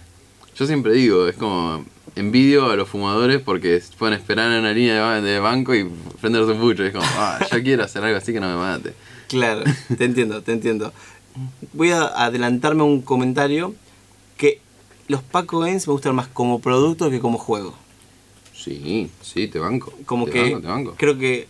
yo 0.55 0.65
siempre 0.65 0.93
digo, 0.93 1.27
es 1.27 1.36
como 1.36 1.83
envidio 2.15 2.69
a 2.69 2.75
los 2.75 2.88
fumadores 2.88 3.41
porque 3.41 3.81
pueden 3.98 4.17
esperar 4.17 4.51
en 4.51 4.60
una 4.60 4.72
línea 4.72 4.93
de, 4.95 5.00
ba- 5.01 5.22
de 5.22 5.39
banco 5.39 5.75
y 5.75 5.89
prenderse 6.22 6.51
un 6.53 6.60
pucho. 6.60 6.83
Es 6.86 6.93
como, 6.93 7.05
ah, 7.17 7.39
yo 7.51 7.62
quiero 7.62 7.83
hacer 7.83 8.03
algo 8.03 8.17
así 8.17 8.31
que 8.33 8.39
no 8.39 8.48
me 8.50 8.55
mate. 8.55 8.93
Claro, 9.27 9.63
te 9.98 10.05
entiendo, 10.05 10.41
te 10.41 10.53
entiendo. 10.53 10.93
Voy 11.74 11.91
a 11.91 12.03
adelantarme 12.03 12.83
un 12.83 13.01
comentario 13.01 13.74
que 14.38 14.62
los 15.07 15.22
Paco 15.22 15.60
Games 15.60 15.88
me 15.88 15.93
gustan 15.93 16.15
más 16.15 16.27
como 16.27 16.60
producto 16.60 17.10
que 17.10 17.19
como 17.19 17.38
juego. 17.38 17.74
Sí, 18.55 19.10
sí, 19.22 19.48
te 19.48 19.60
banco. 19.60 19.93
Como 20.05 20.25
te 20.25 20.31
que 20.31 20.41
banco, 20.43 20.62
te 20.62 20.67
banco. 20.67 20.95
creo 20.98 21.17
que 21.17 21.48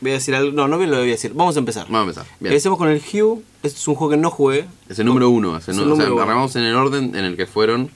voy 0.00 0.10
a 0.10 0.14
decir 0.14 0.34
algo, 0.34 0.52
no, 0.52 0.68
no 0.68 0.76
lo 0.78 0.96
voy 0.98 1.08
a 1.08 1.10
decir. 1.10 1.32
Vamos 1.34 1.56
a 1.56 1.58
empezar. 1.60 1.86
Vamos 1.88 2.16
a 2.16 2.20
empezar. 2.20 2.26
Bien. 2.40 2.52
Empecemos 2.52 2.78
con 2.78 2.88
el 2.88 3.00
Hue. 3.00 3.38
Este 3.62 3.78
es 3.78 3.88
un 3.88 3.94
juego 3.94 4.10
que 4.10 4.16
no 4.16 4.30
jugué. 4.30 4.66
Es 4.88 4.98
el 4.98 5.06
número 5.06 5.30
uno. 5.30 5.56
Es 5.56 5.68
el 5.68 5.72
Es 5.74 5.76
nu- 5.78 5.84
el 5.84 5.92
o 5.92 5.96
sea, 5.96 6.04
número 6.06 6.22
arrancamos 6.22 6.56
en 6.56 6.64
el 6.64 6.74
orden 6.74 7.14
en 7.14 7.24
el 7.24 7.36
que 7.36 7.46
fueron, 7.46 7.90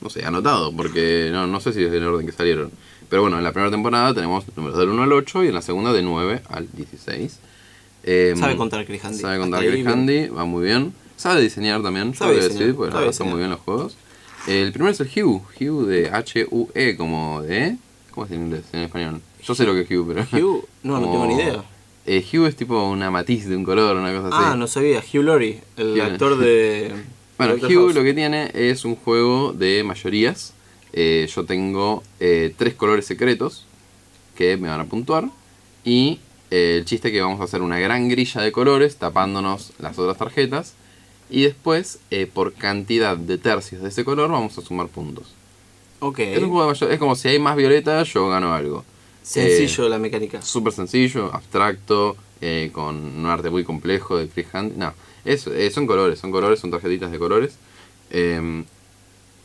no 0.00 0.10
sé, 0.10 0.24
anotados, 0.24 0.72
porque 0.76 1.28
no, 1.32 1.46
no 1.46 1.60
sé 1.60 1.72
si 1.72 1.82
es 1.84 1.92
el 1.92 2.04
orden 2.04 2.26
que 2.26 2.32
salieron. 2.32 2.70
Pero 3.08 3.22
bueno, 3.22 3.36
en 3.38 3.44
la 3.44 3.52
primera 3.52 3.70
temporada 3.70 4.14
tenemos 4.14 4.44
números 4.56 4.78
del 4.78 4.88
1 4.88 5.02
al 5.02 5.12
8 5.12 5.44
y 5.44 5.48
en 5.48 5.54
la 5.54 5.62
segunda 5.62 5.92
de 5.92 6.02
9 6.02 6.42
al 6.48 6.66
16. 6.72 7.38
Em, 8.04 8.36
Sabe 8.38 8.56
contar 8.56 8.84
Chris 8.86 9.04
Handy. 9.04 9.18
Sabe 9.18 9.38
contar 9.38 9.60
Chris. 9.64 9.86
Handy, 9.86 10.28
va 10.28 10.44
muy 10.44 10.64
bien. 10.64 10.92
Sabe 11.16 11.40
diseñar 11.42 11.82
también, 11.82 12.14
Sabe 12.14 12.32
sabe 12.32 12.34
diseñar, 12.48 12.58
decir, 12.60 12.74
porque 12.74 13.12
sabe 13.12 13.30
muy 13.30 13.38
bien 13.38 13.50
los 13.50 13.60
juegos. 13.60 13.96
El 14.46 14.72
primero 14.72 14.92
es 14.92 15.00
el 15.00 15.08
Hue, 15.08 15.40
Hue 15.60 15.86
de 15.86 16.10
H-U-E, 16.10 16.96
como 16.96 17.42
de... 17.42 17.76
¿Cómo 18.10 18.26
es 18.26 18.32
en 18.32 18.42
inglés, 18.46 18.64
en 18.72 18.80
español? 18.80 19.20
Yo 19.42 19.54
sé 19.54 19.64
lo 19.64 19.72
que 19.74 19.82
es 19.82 19.90
Hue, 19.90 20.04
pero... 20.06 20.26
Hue, 20.32 20.62
no, 20.82 21.00
no 21.00 21.10
tengo 21.10 21.26
ni 21.26 21.34
idea. 21.34 21.64
Eh, 22.06 22.24
Hue 22.32 22.48
es 22.48 22.56
tipo 22.56 22.88
una 22.88 23.10
matiz 23.10 23.46
de 23.46 23.56
un 23.56 23.64
color, 23.64 23.96
una 23.96 24.12
cosa 24.12 24.28
así. 24.28 24.46
Ah, 24.50 24.56
no 24.56 24.66
sabía. 24.66 24.98
Hugh 25.00 25.22
Laurie, 25.22 25.60
el 25.76 25.92
Hugh. 25.92 26.00
actor 26.02 26.38
de. 26.38 26.92
Bueno, 27.38 27.54
Hue 27.54 27.74
House. 27.74 27.94
lo 27.94 28.02
que 28.04 28.14
tiene 28.14 28.50
es 28.54 28.84
un 28.84 28.94
juego 28.94 29.52
de 29.52 29.82
mayorías. 29.82 30.52
Eh, 30.92 31.28
yo 31.34 31.44
tengo 31.44 32.02
eh, 32.20 32.54
tres 32.56 32.74
colores 32.74 33.04
secretos 33.06 33.66
que 34.36 34.56
me 34.56 34.68
van 34.68 34.80
a 34.80 34.84
puntuar. 34.84 35.28
Y 35.84 36.20
eh, 36.50 36.76
el 36.78 36.84
chiste 36.84 37.08
es 37.08 37.12
que 37.12 37.20
vamos 37.20 37.40
a 37.40 37.44
hacer 37.44 37.62
una 37.62 37.78
gran 37.80 38.08
grilla 38.08 38.42
de 38.42 38.52
colores 38.52 38.96
tapándonos 38.96 39.72
las 39.80 39.98
otras 39.98 40.18
tarjetas. 40.18 40.74
Y 41.30 41.42
después, 41.44 41.98
eh, 42.10 42.26
por 42.32 42.52
cantidad 42.52 43.16
de 43.16 43.38
tercios 43.38 43.82
de 43.82 43.88
ese 43.88 44.04
color, 44.04 44.30
vamos 44.30 44.56
a 44.58 44.62
sumar 44.62 44.88
puntos. 44.88 45.32
Ok. 46.00 46.18
Es, 46.18 46.42
un 46.42 46.50
juego 46.50 46.62
de 46.66 46.68
mayor- 46.72 46.92
es 46.92 46.98
como 46.98 47.14
si 47.16 47.28
hay 47.28 47.38
más 47.38 47.56
violeta, 47.56 48.02
yo 48.02 48.28
gano 48.28 48.52
algo. 48.52 48.84
Sencillo 49.22 49.88
la 49.88 49.98
mecánica. 49.98 50.42
Súper 50.42 50.72
sencillo, 50.72 51.32
abstracto, 51.32 52.16
eh, 52.40 52.70
con 52.72 52.96
un 52.96 53.26
arte 53.26 53.50
muy 53.50 53.64
complejo 53.64 54.16
de 54.18 54.26
freehand. 54.26 54.76
No, 54.76 54.92
es, 55.24 55.46
eh, 55.46 55.70
son 55.70 55.86
colores, 55.86 56.18
son 56.18 56.32
colores, 56.32 56.58
son 56.58 56.70
tarjetitas 56.70 57.10
de 57.12 57.18
colores. 57.18 57.56
Eh, 58.10 58.64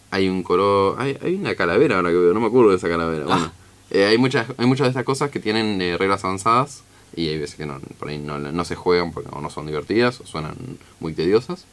hay 0.10 0.29
un 0.29 0.41
color. 0.43 0.96
Hay, 1.00 1.17
hay 1.22 1.36
una 1.36 1.55
calavera 1.55 1.98
ahora 1.98 2.10
que 2.10 2.17
veo, 2.17 2.34
no 2.34 2.39
me 2.39 2.48
acuerdo 2.48 2.72
de 2.72 2.77
esa 2.77 2.89
calavera. 2.89 3.25
Ah. 3.27 3.27
Bueno, 3.27 3.51
eh, 3.91 4.05
hay, 4.05 4.17
muchas, 4.17 4.48
hay 4.57 4.65
muchas 4.65 4.86
de 4.86 4.89
estas 4.89 5.03
cosas 5.05 5.29
que 5.29 5.39
tienen 5.39 5.79
eh, 5.81 5.96
reglas 5.98 6.24
avanzadas 6.25 6.84
y 7.15 7.29
hay 7.29 7.39
veces 7.39 7.55
que 7.55 7.65
no, 7.65 7.79
por 7.99 8.09
ahí 8.09 8.17
no, 8.17 8.39
no 8.39 8.65
se 8.65 8.75
juegan 8.75 9.11
porque 9.11 9.29
o 9.31 9.41
no 9.41 9.49
son 9.49 9.67
divertidas 9.67 10.19
o 10.21 10.25
suenan 10.25 10.55
muy 10.99 11.13
tediosas. 11.13 11.65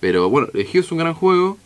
Pero 0.00 0.28
bueno, 0.28 0.48
el 0.52 0.66
Hue 0.66 0.80
es 0.80 0.90
un 0.92 0.98
gran 0.98 1.14
juego. 1.14 1.58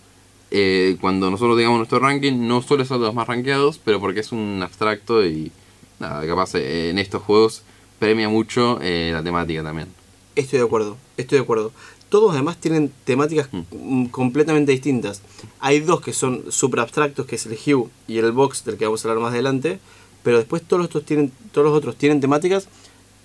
Eh, 0.50 0.96
cuando 1.00 1.30
nosotros 1.30 1.56
digamos 1.56 1.78
nuestro 1.78 1.99
ranking, 1.99 2.46
no 2.46 2.62
suele 2.62 2.85
ser 2.85 2.99
de 2.99 3.06
los 3.06 3.14
más 3.14 3.26
rankeados, 3.26 3.80
pero 3.82 3.99
porque 3.99 4.20
es 4.20 4.30
un 4.30 4.61
abstracto 4.62 5.25
y 5.26 5.50
nada, 5.99 6.25
capaz 6.26 6.54
eh, 6.54 6.90
en 6.90 6.99
estos 6.99 7.23
juegos 7.23 7.62
premia 7.99 8.28
mucho 8.28 8.78
eh, 8.82 9.11
la 9.12 9.23
temática 9.23 9.62
también. 9.62 9.88
Estoy 10.35 10.58
de 10.58 10.66
acuerdo, 10.66 10.96
estoy 11.16 11.38
de 11.38 11.44
acuerdo. 11.44 11.73
Todos 12.08 12.32
además 12.32 12.58
tienen 12.58 12.92
temáticas 13.04 13.49
mm, 13.52 14.06
completamente 14.06 14.70
distintas. 14.70 15.23
Hay 15.58 15.80
dos 15.80 16.00
que 16.00 16.12
son 16.12 16.44
super 16.52 16.80
abstractos, 16.80 17.26
que 17.26 17.37
es 17.37 17.46
el 17.46 17.54
Hue 17.54 17.88
y 18.06 18.18
el 18.18 18.32
Box, 18.32 18.64
del 18.64 18.76
que 18.76 18.85
vamos 18.85 19.04
a 19.04 19.08
hablar 19.08 19.23
más 19.23 19.32
adelante. 19.32 19.80
Pero 20.23 20.38
después 20.38 20.62
todos 20.62 20.80
los 20.80 20.87
otros 20.88 21.04
tienen, 21.04 21.32
todos 21.52 21.66
los 21.66 21.76
otros 21.76 21.96
tienen 21.96 22.20
temáticas 22.20 22.68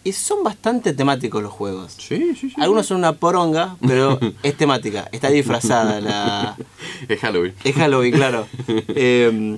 y 0.03 0.13
son 0.13 0.43
bastante 0.43 0.93
temáticos 0.93 1.43
los 1.43 1.51
juegos. 1.51 1.93
Sí, 1.97 2.33
sí, 2.35 2.49
sí. 2.49 2.53
Algunos 2.57 2.87
son 2.87 2.97
una 2.97 3.13
poronga, 3.13 3.75
pero 3.85 4.19
es 4.43 4.57
temática, 4.57 5.07
está 5.11 5.29
disfrazada 5.29 6.01
la... 6.01 6.55
Es 7.07 7.19
Halloween. 7.19 7.53
Es 7.63 7.75
Halloween, 7.75 8.13
claro. 8.13 8.47
Eh, 8.95 9.57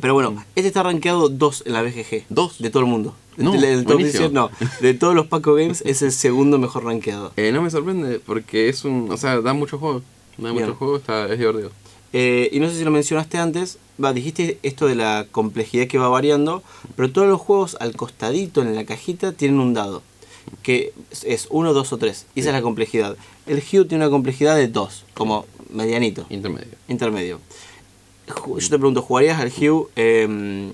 pero 0.00 0.14
bueno, 0.14 0.44
este 0.54 0.68
está 0.68 0.82
rankeado 0.82 1.28
2 1.28 1.64
en 1.66 1.72
la 1.72 1.82
BGG. 1.82 2.24
¿Dos? 2.28 2.58
De 2.58 2.70
todo 2.70 2.82
el 2.82 2.88
mundo. 2.88 3.14
No, 3.36 3.52
del 3.52 3.84
top 3.84 3.94
buenísimo. 3.94 4.20
10, 4.20 4.32
no. 4.32 4.50
De 4.80 4.94
todos 4.94 5.14
los 5.14 5.26
Paco 5.28 5.54
Games 5.54 5.82
es 5.86 6.02
el 6.02 6.12
segundo 6.12 6.58
mejor 6.58 6.84
rankeado. 6.84 7.32
Eh, 7.36 7.52
no 7.52 7.62
me 7.62 7.70
sorprende 7.70 8.20
porque 8.20 8.68
es 8.68 8.84
un. 8.84 9.10
O 9.10 9.16
sea, 9.16 9.40
da 9.40 9.52
mucho 9.54 9.78
juego. 9.78 10.02
Da 10.36 10.50
Bien. 10.50 10.66
mucho 10.66 10.76
juego, 10.76 10.96
está, 10.96 11.26
es 11.32 11.38
divertido. 11.38 11.70
Eh, 12.16 12.48
y 12.52 12.60
no 12.60 12.70
sé 12.70 12.76
si 12.76 12.84
lo 12.84 12.92
mencionaste 12.92 13.38
antes, 13.38 13.78
va, 14.02 14.12
dijiste 14.12 14.60
esto 14.62 14.86
de 14.86 14.94
la 14.94 15.26
complejidad 15.32 15.88
que 15.88 15.98
va 15.98 16.08
variando, 16.08 16.62
pero 16.94 17.10
todos 17.10 17.26
los 17.26 17.40
juegos 17.40 17.76
al 17.80 17.96
costadito 17.96 18.62
en 18.62 18.76
la 18.76 18.84
cajita 18.84 19.32
tienen 19.32 19.58
un 19.58 19.74
dado, 19.74 20.00
que 20.62 20.92
es 21.24 21.48
1, 21.50 21.72
2 21.72 21.92
o 21.92 21.98
3, 21.98 22.26
y 22.36 22.40
esa 22.40 22.50
es 22.50 22.54
la 22.54 22.62
complejidad. 22.62 23.16
El 23.48 23.56
Hue 23.58 23.84
tiene 23.86 24.04
una 24.04 24.10
complejidad 24.10 24.54
de 24.54 24.68
2, 24.68 25.06
como 25.12 25.44
medianito, 25.70 26.24
Intermedio. 26.30 26.74
intermedio. 26.86 27.40
Yo 28.28 28.68
te 28.68 28.78
pregunto, 28.78 29.02
¿jugarías 29.02 29.40
al 29.40 29.48
Hue 29.48 29.88
eh, 29.96 30.70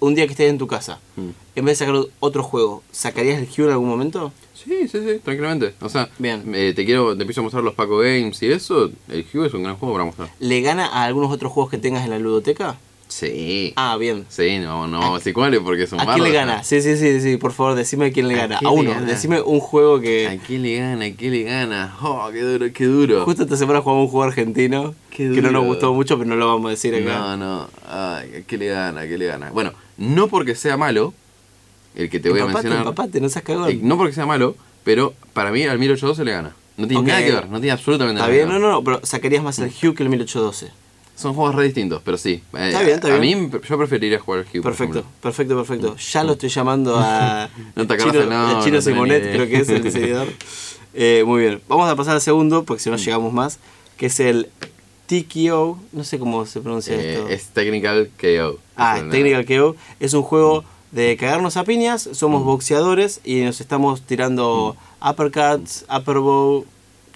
un 0.00 0.14
día 0.14 0.26
que 0.26 0.32
estés 0.32 0.50
en 0.50 0.58
tu 0.58 0.66
casa? 0.66 0.98
Mm. 1.16 1.28
En 1.56 1.64
vez 1.64 1.78
de 1.78 1.86
sacar 1.86 2.02
otro 2.20 2.42
juego, 2.42 2.82
¿sacarías 2.90 3.38
el 3.38 3.48
Hue 3.48 3.66
en 3.66 3.72
algún 3.72 3.88
momento? 3.88 4.32
Sí, 4.54 4.88
sí, 4.88 4.98
sí, 5.06 5.20
tranquilamente. 5.24 5.74
O 5.80 5.88
sea, 5.88 6.10
Bien. 6.18 6.42
eh, 6.54 6.72
te 6.74 6.84
quiero, 6.84 7.16
te 7.16 7.22
empiezo 7.22 7.40
a 7.40 7.44
mostrar 7.44 7.62
los 7.64 7.74
Paco 7.74 7.98
Games 7.98 8.42
y 8.42 8.52
eso. 8.52 8.90
El 9.08 9.24
Hue 9.32 9.46
es 9.46 9.54
un 9.54 9.62
gran 9.62 9.76
juego 9.76 9.94
para 9.94 10.04
mostrar. 10.04 10.30
¿Le 10.38 10.60
gana 10.60 10.86
a 10.86 11.04
algunos 11.04 11.30
otros 11.32 11.52
juegos 11.52 11.70
que 11.70 11.78
tengas 11.78 12.04
en 12.04 12.10
la 12.10 12.18
ludoteca? 12.18 12.76
Sí. 13.10 13.72
Ah, 13.76 13.96
bien. 13.98 14.24
Sí, 14.28 14.58
no, 14.60 14.86
no 14.86 14.98
vamos 15.00 15.14
a 15.16 15.18
decir 15.18 15.34
cuáles 15.34 15.60
porque 15.60 15.82
es 15.82 15.92
un 15.92 16.00
¿A 16.00 16.06
quién 16.06 16.22
le 16.22 16.30
gana? 16.30 16.62
Sí, 16.62 16.80
sí, 16.80 16.96
sí, 16.96 17.20
sí, 17.20 17.36
por 17.36 17.52
favor, 17.52 17.74
decime 17.74 18.06
a 18.06 18.12
quién 18.12 18.28
le 18.28 18.34
¿A 18.34 18.46
gana. 18.46 18.58
A, 18.64 18.70
uno, 18.70 18.90
gana? 18.92 19.04
decime 19.06 19.40
un 19.42 19.58
juego 19.60 20.00
que... 20.00 20.28
¿A 20.28 20.38
quién 20.38 20.62
le 20.62 20.76
gana? 20.78 21.04
¿A 21.06 21.10
quién 21.12 21.32
le 21.32 21.42
gana? 21.42 21.96
Oh, 22.00 22.30
qué 22.32 22.40
duro, 22.40 22.66
qué 22.72 22.84
duro. 22.86 23.24
Justo 23.24 23.42
esta 23.42 23.56
semana 23.56 23.80
jugamos 23.82 24.04
un 24.06 24.10
juego 24.10 24.24
argentino 24.24 24.94
que 25.10 25.24
no 25.24 25.50
nos 25.50 25.64
gustó 25.64 25.92
mucho, 25.92 26.16
pero 26.16 26.30
no 26.30 26.36
lo 26.36 26.46
vamos 26.46 26.66
a 26.68 26.70
decir 26.70 26.94
acá. 26.94 27.18
No, 27.18 27.36
no. 27.36 27.68
Ay, 27.88 28.36
¿a 28.36 28.46
qué 28.46 28.56
le 28.56 28.68
gana? 28.68 29.00
¿A 29.02 29.06
qué 29.08 29.18
le 29.18 29.26
gana? 29.26 29.50
Bueno, 29.50 29.72
no 29.98 30.28
porque 30.28 30.54
sea 30.54 30.76
malo, 30.76 31.12
el 31.96 32.08
que 32.08 32.20
te 32.20 32.30
voy 32.30 32.40
a 32.40 32.46
mencionar. 32.46 32.78
empapate, 32.78 33.20
no 33.20 33.28
seas 33.28 33.44
cagón. 33.44 33.68
eh, 33.70 33.78
no 33.82 33.96
porque 33.98 34.12
sea 34.14 34.24
malo, 34.24 34.54
pero 34.84 35.14
para 35.32 35.50
mí 35.50 35.64
al 35.64 35.78
1812 35.80 36.24
le 36.24 36.30
gana. 36.32 36.56
No 36.76 36.86
tiene 36.86 37.02
nada 37.02 37.22
que 37.22 37.32
ver, 37.32 37.48
no 37.50 37.58
tiene 37.58 37.72
absolutamente 37.72 38.18
Está 38.20 38.28
nada 38.28 38.32
bien, 38.32 38.46
que 38.46 38.52
no, 38.54 38.58
ver. 38.60 38.62
no, 38.68 38.72
no, 38.76 38.84
pero 38.84 39.00
sacarías 39.04 39.42
más 39.42 39.58
el 39.58 39.66
Hue 39.70 39.94
que 39.94 40.02
el 40.04 40.08
1812. 40.08 40.70
Son 41.20 41.34
juegos 41.34 41.54
re 41.54 41.64
distintos, 41.64 42.00
pero 42.04 42.16
sí. 42.16 42.42
Eh, 42.54 42.68
Está 42.68 42.80
bien, 42.82 42.94
está 42.94 43.14
a 43.14 43.18
bien. 43.18 43.50
mí 43.50 43.58
yo 43.68 43.78
preferiría 43.78 44.18
jugar 44.18 44.40
al 44.40 44.62
Perfecto, 44.62 45.04
perfecto, 45.20 45.56
perfecto. 45.56 45.96
Ya 45.96 46.24
lo 46.24 46.32
estoy 46.32 46.48
llamando 46.48 46.96
a 46.98 47.48
No 47.76 47.86
te 47.86 47.96
Chino, 47.98 48.12
nombre, 48.24 48.36
a 48.36 48.60
Chino 48.64 48.76
no 48.76 48.82
Simonet, 48.82 49.32
creo 49.32 49.46
que 49.46 49.56
es 49.58 49.68
el 49.68 49.82
diseñador. 49.82 50.28
Eh, 50.94 51.22
muy 51.26 51.42
bien, 51.42 51.60
vamos 51.68 51.88
a 51.90 51.94
pasar 51.94 52.14
al 52.14 52.20
segundo, 52.20 52.64
porque 52.64 52.82
si 52.82 52.90
no 52.90 52.96
llegamos 52.96 53.32
más, 53.32 53.58
que 53.96 54.06
es 54.06 54.18
el 54.20 54.48
TKO, 55.06 55.78
no 55.92 56.04
sé 56.04 56.18
cómo 56.18 56.46
se 56.46 56.60
pronuncia 56.60 56.94
Eh, 56.94 57.14
esto. 57.14 57.28
es 57.28 57.46
Technical 57.48 58.10
KO. 58.20 58.58
Ah, 58.76 58.98
Es 58.98 59.10
Technical 59.10 59.44
KO 59.44 59.76
es 59.98 60.14
un 60.14 60.22
juego 60.22 60.64
de 60.92 61.16
cagarnos 61.16 61.56
a 61.56 61.64
piñas, 61.64 62.08
somos 62.12 62.44
boxeadores 62.44 63.20
y 63.24 63.42
nos 63.42 63.60
estamos 63.60 64.02
tirando 64.02 64.76
uppercuts, 65.00 65.84
upper 65.94 66.18
bow, 66.18 66.64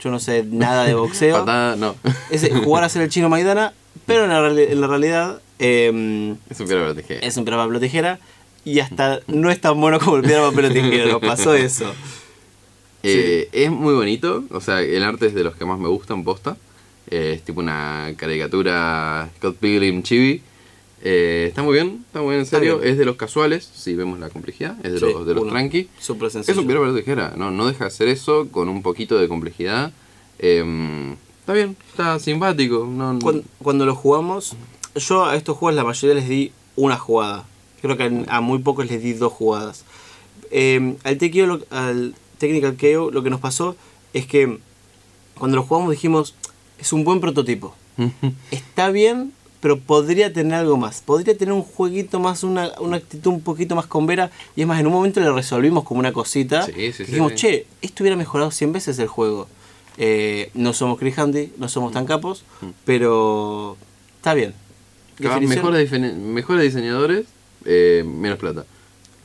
yo 0.00 0.10
no 0.10 0.20
sé 0.20 0.44
nada 0.44 0.84
de 0.84 0.94
boxeo. 0.94 1.38
Patada, 1.40 1.76
no. 1.76 1.94
es 2.30 2.48
jugar 2.64 2.84
a 2.84 2.88
ser 2.88 3.02
el 3.02 3.08
chino 3.10 3.28
Maidana, 3.28 3.72
pero 4.06 4.24
en 4.24 4.30
la, 4.30 4.62
en 4.62 4.80
la 4.80 4.86
realidad 4.86 5.40
eh, 5.58 6.34
es 6.50 6.60
un 6.60 6.66
piedra 6.66 6.94
tijera. 6.94 7.20
es 7.26 7.36
un 7.36 7.44
piedra 7.44 7.64
papel 7.64 7.80
tijera 7.80 8.18
y 8.64 8.80
hasta 8.80 9.20
no 9.26 9.50
es 9.50 9.60
tan 9.60 9.80
bueno 9.80 9.98
como 10.00 10.16
el 10.16 10.22
piedra 10.22 10.50
papel 10.50 10.72
tijera, 10.72 11.12
nos 11.12 11.20
pasó 11.20 11.54
eso. 11.54 11.92
Eh, 13.02 13.48
Es 13.52 13.70
muy 13.70 13.94
bonito, 13.94 14.44
o 14.50 14.60
sea, 14.60 14.80
el 14.80 15.02
arte 15.04 15.26
es 15.26 15.34
de 15.34 15.44
los 15.44 15.54
que 15.56 15.64
más 15.64 15.78
me 15.78 15.88
gustan, 15.88 16.24
posta. 16.24 16.56
Eh, 17.10 17.34
es 17.36 17.42
tipo 17.42 17.60
una 17.60 18.12
caricatura 18.16 19.28
Scott 19.36 19.56
Pilgrim 19.56 20.02
chibi. 20.02 20.40
Eh, 21.02 21.44
está 21.48 21.62
muy 21.62 21.74
bien, 21.74 22.02
está 22.06 22.20
muy 22.22 22.30
bien, 22.30 22.40
en 22.40 22.46
serio. 22.46 22.78
bien. 22.78 22.92
Es 22.92 22.96
de 22.98 23.04
los 23.04 23.16
casuales, 23.16 23.70
si 23.74 23.94
vemos 23.94 24.18
la 24.18 24.30
complejidad, 24.30 24.74
es 24.82 24.92
de 24.92 24.98
Sí, 25.00 25.04
los, 25.12 25.26
de 25.26 25.34
los 25.34 25.46
tranqui. 25.48 25.88
Súper 26.00 26.28
Es 26.28 26.48
un 26.56 26.64
piedra 26.66 26.80
papel 26.80 26.96
tijera, 26.96 27.34
no, 27.36 27.50
no 27.50 27.66
deja 27.66 27.84
de 27.84 27.88
hacer 27.88 28.08
eso 28.08 28.48
con 28.50 28.70
un 28.70 28.80
poquito 28.82 29.18
de 29.18 29.28
complejidad. 29.28 29.92
Está 31.44 31.52
bien, 31.52 31.76
está 31.90 32.18
simpático. 32.18 32.86
No, 32.90 33.18
Cuando, 33.20 33.44
cuando 33.62 33.84
lo 33.84 33.94
jugamos, 33.94 34.56
yo 34.96 35.26
a 35.26 35.36
estos 35.36 35.58
juegos 35.58 35.76
la 35.76 35.84
mayoría 35.84 36.14
les 36.14 36.26
di 36.26 36.52
una 36.74 36.96
jugada. 36.96 37.44
Creo 37.82 37.98
que 37.98 38.24
a, 38.28 38.36
a 38.38 38.40
muy 38.40 38.60
pocos 38.60 38.88
les 38.88 39.02
di 39.02 39.12
dos 39.12 39.30
jugadas. 39.30 39.84
Eh, 40.50 40.96
al, 41.04 41.18
TKO 41.18 41.60
al 41.68 42.14
Technical 42.38 42.78
KO 42.78 43.10
lo 43.10 43.22
que 43.22 43.28
nos 43.28 43.40
pasó 43.40 43.76
es 44.14 44.26
que 44.26 44.58
cuando 45.38 45.58
lo 45.58 45.64
jugamos 45.64 45.90
dijimos, 45.90 46.34
es 46.78 46.94
un 46.94 47.04
buen 47.04 47.20
prototipo. 47.20 47.74
Está 48.50 48.88
bien, 48.88 49.34
pero 49.60 49.78
podría 49.78 50.32
tener 50.32 50.54
algo 50.54 50.78
más. 50.78 51.02
Podría 51.02 51.36
tener 51.36 51.52
un 51.52 51.62
jueguito 51.62 52.20
más, 52.20 52.42
una, 52.42 52.70
una 52.80 52.96
actitud 52.96 53.32
un 53.32 53.42
poquito 53.42 53.76
más 53.76 53.84
con 53.84 54.06
vera. 54.06 54.30
Y 54.56 54.62
es 54.62 54.66
más, 54.66 54.80
en 54.80 54.86
un 54.86 54.94
momento 54.94 55.20
le 55.20 55.30
resolvimos 55.30 55.84
como 55.84 56.00
una 56.00 56.14
cosita. 56.14 56.64
Sí, 56.64 56.72
sí, 56.72 56.92
sí, 56.92 57.04
dijimos, 57.04 57.32
sí. 57.32 57.36
che, 57.36 57.66
esto 57.82 58.02
hubiera 58.02 58.16
mejorado 58.16 58.50
100 58.50 58.72
veces 58.72 58.98
el 58.98 59.08
juego. 59.08 59.46
Eh, 59.96 60.50
no 60.54 60.72
somos 60.72 60.98
Chris 60.98 61.18
Handy, 61.18 61.52
no 61.58 61.68
somos 61.68 61.92
tan 61.92 62.04
capos, 62.06 62.44
pero 62.84 63.76
está 64.16 64.34
bien. 64.34 64.54
Mejores, 65.18 65.90
mejores 66.16 66.62
diseñadores, 66.64 67.26
eh, 67.64 68.04
menos 68.06 68.38
plata. 68.38 68.64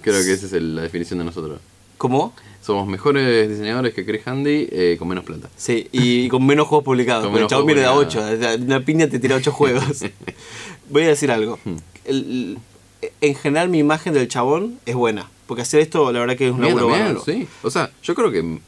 Creo 0.01 0.23
que 0.23 0.31
esa 0.33 0.45
es 0.45 0.53
el- 0.53 0.75
la 0.75 0.83
definición 0.83 1.19
de 1.19 1.25
nosotros. 1.25 1.59
¿Cómo? 1.97 2.33
Somos 2.61 2.87
mejores 2.87 3.49
diseñadores 3.49 3.93
que 3.93 4.05
Chris 4.05 4.25
Handy 4.25 4.67
eh, 4.71 4.95
con 4.99 5.07
menos 5.07 5.23
plata. 5.25 5.49
Sí, 5.57 5.87
y, 5.91 6.29
con 6.29 6.45
menos 6.45 6.67
juegos 6.67 6.85
publicados. 6.85 7.25
Con 7.31 7.41
el 7.41 7.47
chabón 7.47 7.65
viene 7.65 7.81
de 7.81 7.87
publicados. 7.89 8.37
8. 8.57 8.63
Una 8.63 8.79
piña 8.81 9.09
te 9.09 9.19
tira 9.19 9.35
8 9.35 9.51
juegos. 9.51 9.83
Voy 10.89 11.03
a 11.03 11.07
decir 11.07 11.31
algo. 11.31 11.59
Hmm. 11.65 11.75
El- 12.05 12.57
en 13.21 13.35
general, 13.35 13.69
mi 13.69 13.79
imagen 13.79 14.13
del 14.13 14.27
chabón 14.27 14.79
es 14.85 14.93
buena. 14.95 15.29
Porque 15.47 15.63
hacer 15.63 15.79
esto, 15.79 16.11
la 16.11 16.19
verdad, 16.19 16.35
que 16.37 16.47
es 16.49 16.53
un 16.53 16.61
laburo 16.61 17.23
sí. 17.25 17.47
O 17.63 17.71
sea, 17.71 17.89
yo 18.03 18.13
creo 18.13 18.29
que 18.31 18.59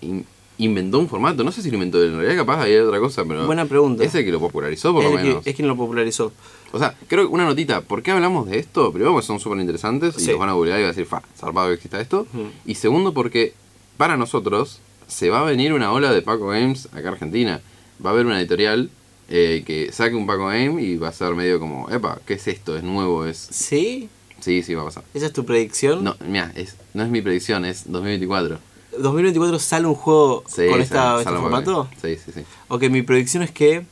inventó 0.63 0.99
un 0.99 1.07
formato. 1.09 1.43
No 1.43 1.51
sé 1.51 1.61
si 1.61 1.69
lo 1.69 1.75
inventó 1.75 2.03
en 2.03 2.17
realidad, 2.17 2.35
capaz 2.45 2.63
hay 2.63 2.75
otra 2.77 2.99
cosa, 2.99 3.23
pero. 3.25 3.45
Buena 3.45 3.65
pregunta. 3.65 4.03
Es 4.03 4.13
el 4.15 4.23
que 4.25 4.31
lo 4.31 4.39
popularizó, 4.39 4.93
por 4.93 5.03
Es 5.03 5.11
lo 5.11 5.17
que- 5.17 5.23
menos. 5.23 5.47
es 5.47 5.55
quien 5.55 5.67
lo 5.67 5.75
popularizó. 5.75 6.31
O 6.71 6.79
sea, 6.79 6.95
creo 7.07 7.27
que 7.27 7.33
una 7.33 7.45
notita. 7.45 7.81
¿Por 7.81 8.01
qué 8.03 8.11
hablamos 8.11 8.47
de 8.49 8.59
esto? 8.59 8.91
Primero, 8.91 9.11
porque 9.13 9.27
son 9.27 9.39
súper 9.39 9.59
interesantes 9.59 10.15
y 10.21 10.27
los 10.31 10.39
van 10.39 10.49
a 10.49 10.53
googlear 10.53 10.79
y 10.79 10.83
van 10.83 10.89
a 10.89 10.93
decir, 10.93 11.05
fa, 11.05 11.21
zarpado 11.37 11.67
que 11.69 11.73
exista 11.75 11.99
esto. 11.99 12.25
Y 12.65 12.75
segundo, 12.75 13.13
porque 13.13 13.53
para 13.97 14.15
nosotros 14.17 14.79
se 15.07 15.29
va 15.29 15.41
a 15.41 15.43
venir 15.43 15.73
una 15.73 15.91
ola 15.91 16.13
de 16.13 16.21
Paco 16.21 16.47
Games 16.47 16.87
acá 16.93 17.09
a 17.09 17.11
Argentina. 17.13 17.59
Va 18.03 18.11
a 18.11 18.13
haber 18.13 18.25
una 18.25 18.39
editorial 18.39 18.89
eh, 19.29 19.63
que 19.65 19.91
saque 19.91 20.15
un 20.15 20.25
Paco 20.27 20.47
Game 20.47 20.81
y 20.81 20.97
va 20.97 21.09
a 21.09 21.13
ser 21.13 21.33
medio 21.35 21.59
como, 21.59 21.89
epa, 21.89 22.19
¿qué 22.25 22.33
es 22.35 22.47
esto? 22.47 22.75
¿Es 22.77 22.83
nuevo? 22.83 23.25
es 23.25 23.37
¿Sí? 23.51 24.09
Sí, 24.39 24.63
sí, 24.63 24.73
va 24.73 24.81
a 24.81 24.85
pasar. 24.85 25.03
¿Esa 25.13 25.27
es 25.27 25.33
tu 25.33 25.45
predicción? 25.45 26.03
No, 26.03 26.15
mira, 26.27 26.51
es, 26.55 26.75
no 26.93 27.03
es 27.03 27.09
mi 27.09 27.21
predicción, 27.21 27.63
es 27.63 27.83
2024. 27.91 28.57
¿2024 28.99 29.59
sale 29.59 29.87
un 29.87 29.95
juego 29.95 30.43
Sí, 30.47 30.67
con 30.69 30.81
esta, 30.81 31.03
sale 31.03 31.19
este 31.21 31.33
formato? 31.41 31.87
Sí, 32.01 32.17
sí, 32.23 32.31
sí. 32.33 32.41
Ok, 32.67 32.83
mi 32.89 33.01
predicción 33.01 33.43
es 33.43 33.51
que 33.51 33.85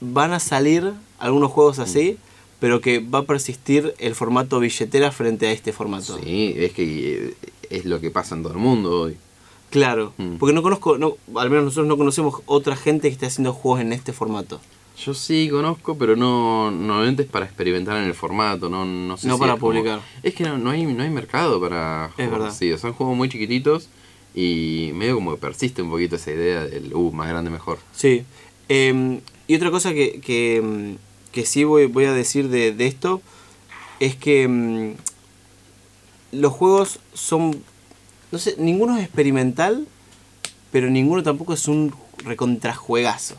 van 0.00 0.32
a 0.32 0.40
salir 0.40 0.92
algunos 1.18 1.50
juegos 1.50 1.78
así, 1.78 2.18
pero 2.60 2.80
que 2.80 3.00
va 3.00 3.20
a 3.20 3.22
persistir 3.22 3.94
el 3.98 4.14
formato 4.14 4.58
billetera 4.60 5.10
frente 5.12 5.46
a 5.46 5.52
este 5.52 5.72
formato. 5.72 6.18
Sí, 6.22 6.54
es 6.56 6.72
que 6.72 7.28
eh, 7.28 7.34
es 7.70 7.84
lo 7.84 8.00
que 8.00 8.10
pasa 8.10 8.34
en 8.34 8.42
todo 8.42 8.52
el 8.52 8.58
mundo 8.58 9.02
hoy. 9.02 9.16
Claro, 9.70 10.12
Mm. 10.16 10.36
porque 10.36 10.52
no 10.54 10.62
conozco, 10.62 10.96
no, 10.96 11.16
al 11.34 11.50
menos 11.50 11.64
nosotros 11.66 11.86
no 11.88 11.96
conocemos 11.96 12.40
otra 12.46 12.76
gente 12.76 13.08
que 13.08 13.12
esté 13.14 13.26
haciendo 13.26 13.52
juegos 13.52 13.80
en 13.80 13.92
este 13.92 14.12
formato. 14.12 14.60
Yo 15.04 15.12
sí 15.14 15.48
conozco, 15.50 15.96
pero 15.98 16.16
no 16.16 16.70
normalmente 16.70 17.22
es 17.24 17.28
para 17.28 17.44
experimentar 17.44 17.98
en 17.98 18.04
el 18.04 18.14
formato, 18.14 18.68
no, 18.70 18.84
no 18.84 19.16
sé 19.16 19.28
No 19.28 19.34
si 19.34 19.40
para 19.40 19.52
es 19.54 19.60
como- 19.60 19.72
publicar. 19.72 20.00
Es 20.22 20.34
que 20.34 20.44
no, 20.44 20.56
no 20.56 20.70
hay, 20.70 20.84
no 20.86 21.02
hay 21.02 21.10
mercado 21.10 21.60
para 21.60 22.06
Es 22.06 22.14
juegos 22.14 22.32
verdad. 22.32 22.48
así, 22.48 22.72
o 22.72 22.78
son 22.78 22.92
juegos 22.94 23.16
muy 23.16 23.28
chiquititos 23.28 23.88
y 24.34 24.90
medio 24.94 25.14
como 25.16 25.32
que 25.32 25.36
persiste 25.40 25.82
un 25.82 25.90
poquito 25.90 26.16
esa 26.16 26.30
idea 26.30 26.64
del, 26.64 26.94
uh, 26.94 27.12
más 27.12 27.28
grande 27.28 27.50
mejor. 27.50 27.78
Sí. 27.92 28.24
Eh, 28.68 29.20
y 29.46 29.54
otra 29.54 29.70
cosa 29.70 29.92
que, 29.92 30.20
que, 30.20 30.62
mm, 30.62 31.32
que 31.32 31.44
sí 31.46 31.64
voy, 31.64 31.86
voy 31.86 32.06
a 32.06 32.12
decir 32.12 32.48
de, 32.48 32.72
de 32.72 32.86
esto 32.86 33.20
es 34.00 34.16
que 34.16 34.48
mm, 34.48 34.92
los 36.32 36.52
juegos 36.52 37.00
son. 37.12 37.62
No 38.32 38.38
sé, 38.38 38.56
ninguno 38.58 38.96
es 38.96 39.04
experimental, 39.04 39.86
pero 40.72 40.90
ninguno 40.90 41.22
tampoco 41.22 41.52
es 41.54 41.68
un 41.68 41.94
recontrajuegazo. 42.24 43.36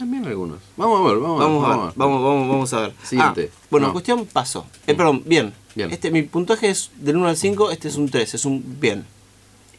También 0.00 0.24
algunos. 0.24 0.60
Vamos 0.78 0.98
a 1.00 1.12
ver, 1.12 1.20
vamos, 1.20 1.38
Vamos 1.40 1.64
a 1.64 1.68
ver, 1.68 1.76
ver. 1.88 1.92
vamos, 1.94 2.22
vamos, 2.24 2.48
vamos 2.48 2.72
a 2.72 2.80
ver. 2.80 2.94
Siguiente. 3.02 3.50
Ah, 3.52 3.66
bueno, 3.70 3.86
No. 3.88 3.92
cuestión 3.92 4.24
paso. 4.24 4.64
Eh, 4.86 4.94
perdón, 4.94 5.22
bien. 5.26 5.52
Bien. 5.74 5.90
Este, 5.90 6.10
mi 6.10 6.22
puntaje 6.22 6.70
es 6.70 6.90
del 6.96 7.16
1 7.16 7.28
al 7.28 7.36
5, 7.36 7.70
este 7.70 7.88
es 7.88 7.96
un 7.96 8.08
3, 8.08 8.32
es 8.32 8.44
un 8.46 8.64
bien. 8.80 9.04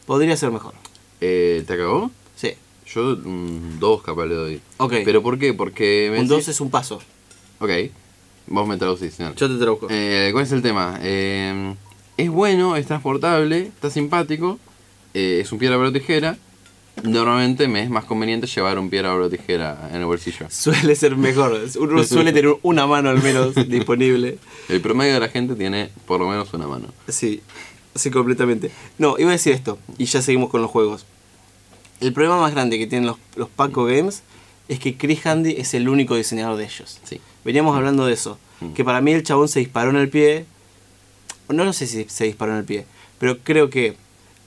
Podría 0.06 0.36
ser 0.36 0.52
mejor. 0.52 0.74
Eh, 1.20 1.64
¿Te 1.66 1.72
acabó? 1.72 2.12
Sí. 2.36 2.52
Yo 2.86 3.14
un 3.14 3.78
2 3.80 4.02
capaz 4.02 4.26
le 4.26 4.34
doy. 4.36 4.60
Ok. 4.76 4.94
¿Pero 5.04 5.24
por 5.24 5.40
qué? 5.40 5.54
Porque 5.54 6.08
me 6.12 6.20
un 6.20 6.26
decís- 6.28 6.36
2 6.46 6.48
es 6.48 6.60
un 6.60 6.70
paso. 6.70 7.00
Ok, 7.58 7.70
vos 8.46 8.68
me 8.68 8.76
traducís. 8.76 9.14
señor. 9.14 9.34
Yo 9.34 9.48
te 9.48 9.56
traduzco. 9.56 9.88
Eh, 9.90 10.28
¿Cuál 10.32 10.44
es 10.44 10.52
el 10.52 10.62
tema? 10.62 10.98
Eh, 11.02 11.74
es 12.16 12.30
bueno, 12.30 12.76
es 12.76 12.86
transportable, 12.86 13.62
está 13.66 13.90
simpático, 13.90 14.60
eh, 15.14 15.40
es 15.42 15.50
un 15.50 15.58
piedra, 15.58 15.76
papel 15.78 15.90
o 15.90 15.92
tijera. 15.92 16.36
Normalmente 17.02 17.68
me 17.68 17.82
es 17.82 17.90
más 17.90 18.04
conveniente 18.04 18.46
llevar 18.46 18.78
un 18.78 18.90
piedra, 18.90 19.14
o 19.14 19.28
tijera 19.28 19.88
en 19.92 20.00
el 20.00 20.04
bolsillo. 20.04 20.46
Suele 20.50 20.94
ser 20.94 21.16
mejor. 21.16 21.58
Uno 21.78 22.04
suele 22.04 22.32
tener 22.32 22.54
una 22.62 22.86
mano 22.86 23.10
al 23.10 23.22
menos 23.22 23.54
disponible. 23.68 24.38
El 24.68 24.80
promedio 24.80 25.14
de 25.14 25.20
la 25.20 25.28
gente 25.28 25.54
tiene 25.54 25.90
por 26.06 26.20
lo 26.20 26.28
menos 26.28 26.52
una 26.52 26.66
mano. 26.66 26.88
Sí, 27.08 27.42
sí, 27.94 28.10
completamente. 28.10 28.70
No, 28.98 29.16
iba 29.18 29.30
a 29.30 29.32
decir 29.32 29.52
esto, 29.52 29.78
y 29.98 30.04
ya 30.04 30.22
seguimos 30.22 30.50
con 30.50 30.60
los 30.62 30.70
juegos. 30.70 31.06
El 32.00 32.12
problema 32.12 32.40
más 32.40 32.52
grande 32.52 32.78
que 32.78 32.86
tienen 32.86 33.06
los, 33.06 33.16
los 33.36 33.48
Paco 33.48 33.84
Games 33.84 34.22
es 34.68 34.78
que 34.78 34.96
Chris 34.96 35.24
Handy 35.26 35.52
es 35.58 35.74
el 35.74 35.88
único 35.88 36.14
diseñador 36.14 36.56
de 36.56 36.64
ellos. 36.64 37.00
Sí. 37.04 37.20
Veníamos 37.44 37.76
hablando 37.76 38.06
de 38.06 38.12
eso. 38.12 38.38
Mm. 38.60 38.74
Que 38.74 38.84
para 38.84 39.00
mí 39.00 39.12
el 39.12 39.22
chabón 39.22 39.48
se 39.48 39.60
disparó 39.60 39.90
en 39.90 39.96
el 39.96 40.08
pie. 40.08 40.46
No, 41.48 41.64
no 41.64 41.72
sé 41.72 41.86
si 41.86 42.04
se 42.04 42.24
disparó 42.24 42.52
en 42.52 42.58
el 42.58 42.64
pie, 42.64 42.86
pero 43.18 43.38
creo 43.38 43.70
que 43.70 43.96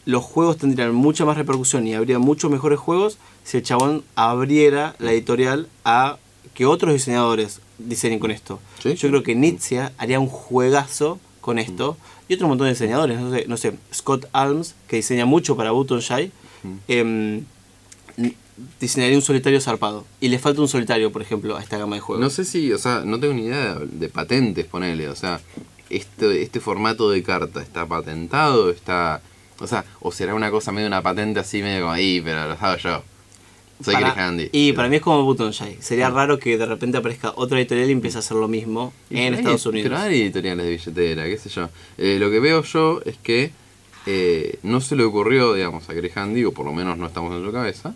los 0.06 0.24
juegos 0.24 0.58
tendrían 0.58 0.94
mucha 0.94 1.26
más 1.26 1.38
repercusión 1.38 1.88
y 1.88 1.94
habría 1.94 2.20
muchos 2.20 2.52
mejores 2.52 2.80
juegos 2.80 3.18
si 3.44 3.58
el 3.58 3.64
chabón 3.64 4.04
abriera 4.16 4.96
la 5.00 5.12
editorial 5.12 5.68
a 5.84 6.18
que 6.54 6.66
otros 6.66 6.94
diseñadores 6.94 7.60
diseñen 7.78 8.20
con 8.20 8.32
esto. 8.32 8.60
Sí. 8.82 8.96
Yo 8.96 9.10
creo 9.10 9.24
que 9.24 9.36
Nietzsche 9.36 9.90
haría 9.98 10.20
un 10.20 10.28
juegazo 10.28 11.20
con 11.42 11.60
esto 11.60 11.98
y 12.28 12.36
otro 12.36 12.48
montón 12.48 12.66
de 12.66 12.74
diseñadores. 12.74 13.20
No 13.20 13.32
sé, 13.32 13.46
no 13.48 13.58
sé 13.58 13.74
Scott 13.94 14.28
Alms, 14.32 14.76
que 14.88 14.98
diseña 14.98 15.26
mucho 15.26 15.56
para 15.56 15.72
Button 15.72 16.00
Shy, 16.00 16.32
em, 16.88 17.44
diseñaría 18.80 19.18
un 19.18 19.22
solitario 19.22 19.60
zarpado. 19.60 20.06
Y 20.22 20.30
le 20.30 20.40
falta 20.40 20.62
un 20.62 20.68
solitario, 20.68 21.12
por 21.12 21.22
ejemplo, 21.22 21.58
a 21.58 21.62
esta 21.62 21.78
gama 21.78 21.96
de 21.96 22.02
juegos. 22.02 22.24
No 22.24 22.30
sé 22.30 22.46
si, 22.46 22.72
o 22.72 22.78
sea, 22.78 23.04
no 23.06 23.20
tengo 23.20 23.34
ni 23.34 23.44
idea 23.44 23.76
de, 23.76 23.88
de 23.88 24.10
patentes, 24.10 24.66
ponele. 24.66 25.10
O 25.10 25.16
sea, 25.16 25.42
este, 25.90 26.42
este 26.42 26.60
formato 26.60 27.10
de 27.10 27.22
carta 27.22 27.62
está 27.62 27.86
patentado, 27.86 28.70
está. 28.70 29.22
O 29.60 29.68
sea, 29.68 29.86
o 30.02 30.12
será 30.12 30.34
una 30.36 30.52
cosa 30.52 30.72
medio 30.72 30.88
una 30.88 31.02
patente 31.02 31.40
así, 31.40 31.62
medio 31.62 31.82
como 31.82 31.94
ahí, 31.94 32.22
pero 32.22 32.46
lo 32.48 32.54
hago 32.60 32.78
yo. 32.78 33.04
Soy 33.84 33.94
Para- 33.94 34.12
Chris 34.14 34.24
Handy. 34.24 34.50
Y 34.54 34.72
para 34.74 34.88
mí 34.88 34.96
es 34.98 35.02
como 35.02 35.24
Button 35.24 35.52
Shy. 35.52 35.78
Sería 35.82 36.10
raro 36.10 36.40
que 36.40 36.58
de 36.58 36.66
repente 36.66 36.98
aparezca 36.98 37.34
otra 37.36 37.58
editorial 37.60 37.90
y 37.90 37.92
empiece 37.94 38.18
a 38.18 38.20
hacer 38.20 38.38
lo 38.38 38.48
mismo 38.48 38.94
en 39.10 39.34
Estados 39.34 39.66
Unidos. 39.66 39.90
Pero 39.90 40.02
hay 40.02 40.22
editoriales 40.22 40.66
de 40.66 40.72
billetera, 40.72 41.26
qué 41.26 41.38
sé 41.38 41.50
yo. 41.50 41.70
Eh, 41.98 42.18
lo 42.20 42.30
que 42.32 42.40
veo 42.40 42.64
yo 42.64 43.02
es 43.06 43.18
que 43.18 43.52
eh, 44.06 44.60
no 44.64 44.80
se 44.82 44.96
le 44.96 45.04
ocurrió, 45.04 45.54
digamos, 45.54 45.90
a 45.90 45.94
Chris 45.94 46.16
Handy, 46.16 46.46
o 46.46 46.52
por 46.54 46.66
lo 46.66 46.72
menos 46.74 46.98
no 46.98 47.06
estamos 47.08 47.34
en 47.36 47.44
su 47.46 47.52
cabeza, 47.52 47.94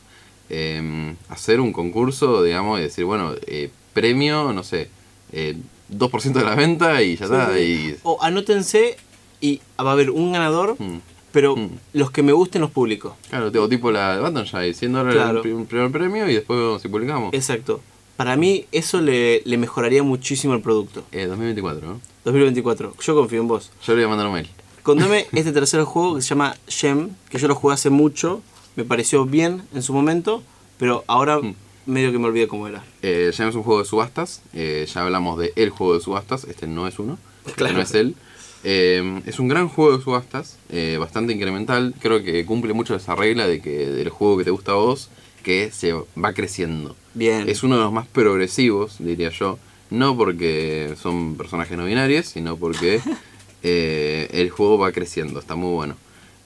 eh, 0.50 1.16
hacer 1.30 1.60
un 1.62 1.72
concurso, 1.72 2.44
digamos, 2.44 2.80
y 2.80 2.84
decir, 2.84 3.06
bueno, 3.06 3.34
eh, 3.48 3.70
premio, 3.94 4.52
no 4.52 4.64
sé, 4.64 4.90
eh, 5.32 5.56
2% 5.90 6.40
de 6.40 6.46
la 6.46 6.56
venta 6.56 7.02
y 7.04 7.16
ya 7.16 7.28
Sí, 7.28 7.34
está. 7.34 7.54
sí. 7.54 7.60
Y, 7.62 7.96
O 8.04 8.22
anótense 8.22 8.98
y 9.40 9.62
va 9.80 9.92
a 9.92 9.94
haber 9.94 10.10
un 10.10 10.32
ganador, 10.34 10.76
Mm. 10.80 10.98
Pero 11.32 11.56
Mm. 11.56 11.70
los 11.94 12.12
que 12.12 12.24
me 12.24 12.32
gusten 12.32 12.62
los 12.62 12.72
publico. 12.72 13.16
Claro, 13.30 13.52
tipo, 13.52 13.68
tipo 13.70 13.92
la 13.92 14.16
de 14.16 14.22
Battonshy, 14.22 14.74
100 14.74 14.92
dólares 14.94 15.16
Claro. 15.16 15.44
el 15.44 15.66
primer 15.66 15.92
premio 15.92 16.30
y 16.30 16.34
después 16.36 16.60
vemos 16.60 16.82
si 16.82 16.88
publicamos. 16.88 17.34
Exacto. 17.34 17.82
Para 18.18 18.36
mí 18.36 18.66
eso 18.72 19.00
le, 19.00 19.42
le 19.46 19.58
mejoraría 19.58 20.04
muchísimo 20.04 20.54
el 20.54 20.62
producto. 20.62 21.04
Eh, 21.12 21.26
2024, 21.26 21.88
¿no? 21.88 22.02
2024. 22.26 22.94
Yo 23.02 23.16
confío 23.16 23.42
en 23.42 23.48
vos. 23.48 23.72
Yo 23.86 23.94
le 23.94 24.00
voy 24.02 24.06
a 24.06 24.10
mandar 24.10 24.28
un 24.28 24.34
mail. 24.34 24.50
Contame 24.84 25.26
este 25.34 25.52
tercer 25.52 25.84
juego 25.84 26.16
que 26.16 26.22
se 26.22 26.30
llama 26.30 26.56
Gem, 26.68 27.12
que 27.30 27.38
yo 27.38 27.48
lo 27.48 27.56
jugué 27.56 27.74
hace 27.76 27.90
mucho, 27.90 28.42
me 28.76 28.84
pareció 28.84 29.26
bien 29.26 29.62
en 29.74 29.82
su 29.84 29.94
momento, 29.94 30.44
pero 30.78 31.04
ahora 31.08 31.40
Mm. 31.40 31.56
medio 31.86 32.12
que 32.12 32.20
me 32.20 32.26
olvidé 32.28 32.48
cómo 32.48 32.68
era. 32.68 32.84
Eh, 33.02 33.32
ya 33.34 33.48
es 33.48 33.56
un 33.56 33.64
juego 33.64 33.80
de 33.80 33.86
subastas. 33.86 34.42
eh, 34.54 34.86
ya 34.94 35.04
hablamos 35.04 35.40
de 35.40 35.54
el 35.56 35.70
juego 35.70 35.94
de 35.94 36.02
subastas. 36.02 36.44
Este 36.44 36.68
no 36.68 36.88
es 36.88 37.00
uno. 37.00 37.18
este 37.46 37.72
no 37.74 37.82
es 37.82 37.94
él. 37.94 38.16
Eh, 38.64 39.22
es 39.26 39.40
un 39.40 39.48
gran 39.48 39.70
juego 39.70 39.98
de 39.98 40.04
subastas. 40.04 40.58
eh, 40.70 40.98
bastante 41.00 41.34
incremental. 41.34 41.94
Creo 42.00 42.24
que 42.24 42.46
cumple 42.46 42.74
mucho 42.74 42.96
esa 42.96 43.16
regla 43.16 43.48
de 43.48 43.62
que 43.62 43.88
del 43.88 44.10
juego 44.10 44.38
que 44.38 44.44
te 44.44 44.52
gusta 44.52 44.74
a 44.74 44.76
vos, 44.76 45.10
que 45.44 45.72
se 45.72 45.94
va 45.94 46.34
creciendo. 46.34 46.96
Bien. 47.14 47.48
Es 47.50 47.64
uno 47.64 47.78
de 47.78 47.84
los 47.84 47.94
más 47.94 48.08
progresivos, 48.08 48.98
diría 49.00 49.30
yo. 49.30 49.58
No 49.90 50.16
porque 50.16 50.94
son 51.02 51.36
personajes 51.36 51.78
no 51.78 51.86
binarios, 51.86 52.28
sino 52.28 52.58
porque 52.58 53.02
eh, 53.64 54.28
el 54.32 54.50
juego 54.50 54.78
va 54.78 54.92
creciendo. 54.92 55.40
Está 55.40 55.56
muy 55.56 55.74
bueno. 55.74 55.96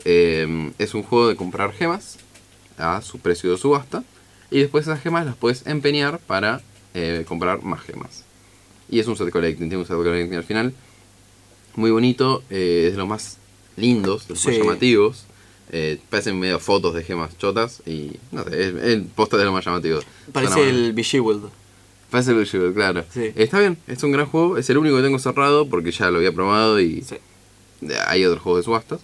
Eh, 0.05 0.71
es 0.77 0.93
un 0.93 1.03
juego 1.03 1.27
de 1.27 1.35
comprar 1.35 1.73
gemas 1.73 2.17
a 2.77 3.01
su 3.01 3.19
precio 3.19 3.51
de 3.51 3.57
subasta. 3.57 4.03
Y 4.51 4.59
después 4.59 4.85
esas 4.85 5.01
gemas 5.01 5.25
las 5.25 5.35
puedes 5.35 5.65
empeñar 5.65 6.19
para 6.19 6.61
eh, 6.93 7.25
comprar 7.27 7.63
más 7.63 7.81
gemas. 7.81 8.23
Y 8.89 8.99
es 8.99 9.07
un 9.07 9.17
set 9.17 9.31
collecting, 9.31 9.67
tiene 9.67 9.77
un 9.77 9.87
set 9.87 9.95
collecting 9.95 10.37
al 10.37 10.43
final. 10.43 10.73
Muy 11.75 11.91
bonito, 11.91 12.43
eh, 12.49 12.85
es 12.87 12.91
de 12.93 12.97
los 12.97 13.07
más 13.07 13.37
lindos, 13.77 14.27
de 14.27 14.35
los 14.35 14.45
más 14.45 14.53
Sí. 14.55 14.59
llamativos. 14.61 15.25
Eh, 15.71 15.99
parecen 16.09 16.39
medio 16.39 16.59
fotos 16.59 16.93
de 16.93 17.03
gemas 17.03 17.35
chotas 17.37 17.81
y 17.87 18.11
no 18.31 18.43
sé, 18.43 18.49
es, 18.69 18.75
el 18.83 19.03
posta 19.03 19.37
de 19.37 19.45
lo 19.45 19.51
más 19.51 19.65
llamativo. 19.65 20.01
Parece 20.31 20.53
Suena 20.53 20.69
el 20.69 20.93
Bejeweled. 20.93 21.41
Parece 22.11 22.31
el 22.31 22.37
Bejeweled, 22.37 22.73
claro. 22.75 23.03
Sí. 23.11 23.31
Está 23.35 23.59
bien, 23.59 23.77
es 23.87 24.03
un 24.03 24.11
gran 24.11 24.27
juego, 24.27 24.57
es 24.57 24.69
el 24.69 24.77
único 24.77 24.97
que 24.97 25.01
tengo 25.03 25.17
cerrado 25.17 25.67
porque 25.67 25.91
ya 25.91 26.11
lo 26.11 26.17
había 26.17 26.31
probado 26.31 26.79
y 26.79 27.01
Sí. 27.01 27.15
hay 28.05 28.23
otros 28.25 28.43
juegos 28.43 28.59
de 28.61 28.65
subastas. 28.65 28.99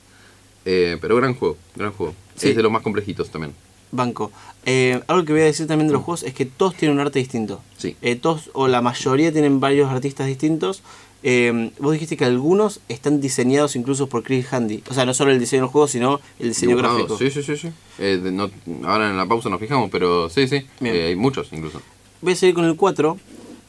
Eh, 0.66 0.98
pero 1.02 1.16
gran 1.16 1.34
juego, 1.34 1.58
gran 1.76 1.92
juego. 1.92 2.14
Sí. 2.36 2.50
Es 2.50 2.56
de 2.56 2.62
los 2.62 2.72
más 2.72 2.84
complejitos 2.84 3.32
también. 3.32 3.54
Banco. 3.92 4.32
Eh, 4.66 5.02
algo 5.08 5.26
que 5.26 5.32
voy 5.34 5.42
a 5.42 5.46
decir 5.46 5.66
también 5.66 5.88
de 5.88 5.94
los 5.94 6.04
juegos 6.04 6.22
es 6.22 6.36
que 6.36 6.46
todos 6.46 6.76
tienen 6.76 6.98
un 7.00 7.02
arte 7.04 7.18
distinto. 7.18 7.64
Sí. 7.78 7.96
Eh, 8.04 8.16
todos, 8.16 8.52
o 8.54 8.68
la 8.68 8.82
mayoría 8.82 9.32
tienen 9.32 9.60
varios 9.60 9.90
artistas 9.90 10.28
distintos. 10.28 10.84
Eh, 11.22 11.72
vos 11.80 11.92
dijiste 11.94 12.16
que 12.16 12.24
algunos 12.26 12.80
están 12.88 13.20
diseñados 13.20 13.76
incluso 13.76 14.08
por 14.08 14.24
Chris 14.24 14.52
Handy. 14.54 14.84
O 14.90 14.94
sea, 14.94 15.06
no 15.06 15.14
solo 15.14 15.32
el 15.32 15.40
diseño 15.40 15.64
del 15.64 15.70
juego, 15.72 15.88
sino 15.88 16.22
el 16.40 16.50
diseño 16.50 16.78
gráfico. 16.78 17.18
Sí, 17.18 17.30
sí, 17.30 17.44
sí. 17.44 17.58
sí. 17.58 17.70
Eh, 17.98 18.20
no- 18.32 18.50
ahora 18.88 19.10
en 19.10 19.18
la 19.18 19.26
pausa 19.26 19.50
nos 19.50 19.60
fijamos, 19.60 19.90
pero 19.92 20.30
sí, 20.30 20.48
sí. 20.48 20.66
Eh, 20.82 21.08
hay 21.08 21.16
muchos 21.16 21.52
incluso. 21.52 21.82
Voy 22.22 22.34
a 22.34 22.36
seguir 22.36 22.56
con 22.56 22.66
el 22.66 22.76
4, 22.78 23.18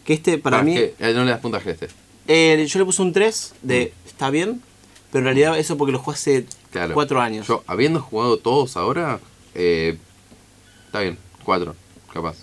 que 0.04 0.12
este 0.14 0.38
para 0.38 0.58
Ah, 0.58 0.62
mí... 0.62 0.74
que, 0.74 0.94
eh, 0.98 1.12
no 1.14 1.24
le 1.24 1.30
das 1.32 1.40
puntaje 1.40 1.70
a 1.70 1.72
este. 1.72 2.66
yo 2.66 2.78
le 2.78 2.84
puse 2.84 3.02
un 3.02 3.12
3 3.12 3.54
de 3.62 3.92
está 4.06 4.30
bien, 4.30 4.62
pero 5.10 5.20
en 5.20 5.24
realidad 5.24 5.58
eso 5.58 5.76
porque 5.76 5.92
lo 5.92 5.98
jugué 5.98 6.14
hace 6.14 6.46
Claro. 6.70 6.94
4 6.94 7.20
años. 7.20 7.48
Yo, 7.48 7.64
habiendo 7.66 8.00
jugado 8.00 8.36
todos 8.36 8.76
ahora, 8.76 9.18
está 9.54 11.00
bien. 11.00 11.18
Cuatro, 11.44 11.74
capaz. 12.12 12.36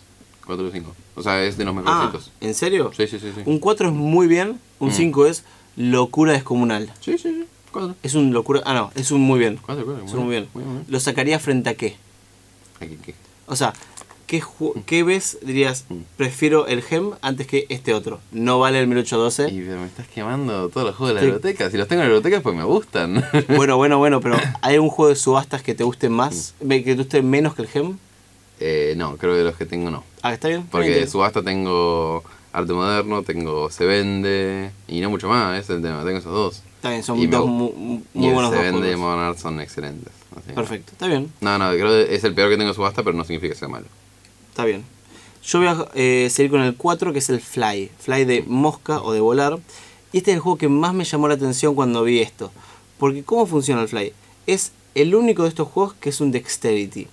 Cuatro 0.46 0.68
o 0.68 0.72
cinco. 0.72 0.94
O 1.18 1.24
sea, 1.24 1.44
es 1.44 1.58
de 1.58 1.66
los 1.66 1.76
ah, 1.76 1.82
mejorcitos. 1.82 2.32
¿en 2.42 2.54
serio? 2.54 2.92
Sí, 2.96 3.08
sí, 3.08 3.20
sí. 3.20 3.32
Sí, 3.36 3.42
Un 3.46 3.60
4 3.60 3.88
es 3.90 3.94
muy 3.94 4.28
bien, 4.28 4.60
un 4.80 4.90
Mm. 4.90 4.94
5 4.94 5.26
es 5.26 5.44
locura 5.76 6.32
descomunal. 6.34 6.94
sí, 7.02 7.14
sí. 7.18 7.30
sí. 7.30 7.46
Cuatro. 7.72 7.96
Es 8.02 8.14
un 8.16 8.32
locura... 8.34 8.62
Ah, 8.66 8.74
no, 8.74 8.92
es 8.96 9.12
un 9.12 9.20
muy 9.22 9.40
bien. 9.40 9.60
Cuatro, 9.64 9.84
cuatro. 9.86 10.06
Es 10.06 10.14
un 10.14 10.22
muy 10.22 10.30
bien. 10.32 10.48
Muy 10.54 10.64
bien. 10.64 10.86
¿Lo 10.88 11.00
sacaría 11.02 11.38
frente 11.38 11.70
a 11.70 11.74
qué? 11.76 11.98
Aquí, 12.80 12.98
aquí. 13.02 13.14
O 13.46 13.56
sea, 13.58 13.74
¿qué, 14.26 14.42
ju- 14.42 14.82
qué 14.86 15.04
ves? 15.04 15.38
Dirías, 15.42 15.86
Mm. 15.90 15.96
prefiero 16.16 16.66
el 16.68 16.82
GEM 16.82 17.12
antes 17.22 17.46
que 17.46 17.66
este 17.70 17.94
otro. 17.94 18.20
No 18.32 18.60
vale 18.60 18.80
el 18.80 18.88
1812. 18.88 19.50
Y 19.52 19.62
pero 19.62 19.82
me 19.82 19.88
estás 19.88 20.08
quemando 20.08 20.70
todos 20.70 20.88
los 20.88 20.96
juegos 20.96 21.10
de 21.10 21.14
la 21.16 21.20
Sí. 21.22 21.26
biblioteca. 21.26 21.70
Si 21.70 21.78
los 21.78 21.88
tengo 21.90 22.04
en 22.04 22.08
la 22.10 22.14
biblioteca, 22.16 22.42
pues 22.42 22.56
me 22.56 22.64
gustan. 22.64 23.24
Bueno, 23.50 23.76
bueno, 23.78 23.98
bueno, 23.98 24.22
pero 24.22 24.38
¿hay 24.62 24.78
un 24.78 24.90
juego 24.90 25.10
de 25.10 25.16
subastas 25.18 25.62
que 25.62 25.76
te 25.76 25.84
guste 25.84 26.08
más? 26.10 26.54
Mm. 26.62 26.70
¿Que 26.70 26.82
te 26.84 26.96
guste 26.96 27.22
menos 27.22 27.54
que 27.54 27.64
el 27.64 27.68
GEM? 27.68 27.98
Eh, 28.60 28.94
no, 28.98 29.18
creo 29.18 29.36
que 29.36 29.44
los 29.44 29.56
que 29.56 29.66
tengo 29.66 29.92
no. 29.92 30.04
Ah, 30.22 30.34
¿está 30.34 30.48
bien? 30.48 30.68
Porque 30.72 30.90
de 30.92 31.08
subasta 31.08 31.42
tengo 31.44 32.24
arte 32.54 32.74
moderno, 32.74 33.24
tengo 33.24 33.70
se 33.70 33.86
vende 33.86 34.72
y 34.88 35.00
no 35.02 35.10
mucho 35.10 35.28
más, 35.30 35.54
ese 35.60 35.74
es 35.74 35.78
el 35.78 35.84
tema, 35.84 36.04
tengo 36.04 36.18
esos 36.18 36.32
dos. 36.34 36.64
Está 36.78 36.90
bien, 36.92 37.04
son 37.04 37.20
y 37.20 37.28
dos 37.28 37.44
gu- 37.44 37.48
mu- 37.48 37.74
mu- 37.74 38.02
y 38.14 38.18
muy 38.20 38.28
el 38.30 38.34
buenos 38.34 38.52
se 38.52 38.56
dos 38.58 38.66
vende 38.66 38.92
y. 38.92 38.96
Modern 38.96 39.22
Art 39.22 39.38
son 39.40 39.60
excelentes. 39.60 40.14
así 40.36 40.54
Perfecto, 40.54 40.92
está 40.94 41.08
bien, 41.08 41.32
No, 41.42 41.58
no, 41.58 41.70
creo 41.72 41.90
que 41.90 42.16
es 42.16 42.24
el 42.24 42.34
peor 42.34 42.50
que 42.50 42.58
tengo 42.58 42.70
en 42.70 42.76
subasta, 42.76 43.04
pero 43.04 43.16
no 43.16 43.24
significa 43.24 43.54
que 43.54 43.60
sea 43.60 43.68
malo. 43.68 43.86
está 44.50 44.66
bien. 44.66 44.84
Yo 45.44 45.60
voy 45.60 45.68
a 45.70 45.88
eh, 45.94 46.28
seguir 46.30 46.52
con 46.52 46.62
el 46.62 46.76
4, 46.76 47.14
que 47.14 47.20
es 47.20 47.30
el 47.30 47.40
Fly. 47.40 47.90
Fly 48.00 48.26
de 48.26 48.44
mosca 48.48 49.02
o 49.02 49.14
de 49.14 49.22
volar. 49.22 49.58
Y 50.12 50.18
este 50.18 50.32
es 50.32 50.36
el 50.36 50.42
juego 50.42 50.58
que 50.58 50.68
más 50.68 50.94
me 50.94 51.06
llamó 51.06 51.28
la 51.30 51.36
atención 51.36 51.74
cuando 51.74 52.04
vi 52.04 52.20
esto. 52.20 52.52
Porque 52.98 53.24
¿cómo 53.24 53.46
funciona 53.46 53.82
el 53.82 53.88
Fly? 53.88 54.12
Es 54.46 54.72
el 54.94 55.16
único 55.16 55.44
de 55.44 55.50
estos 55.50 55.70
juegos 55.70 55.94
que 55.94 56.10
es 56.10 56.20
un 56.20 56.32
Dexterity. 56.32 57.08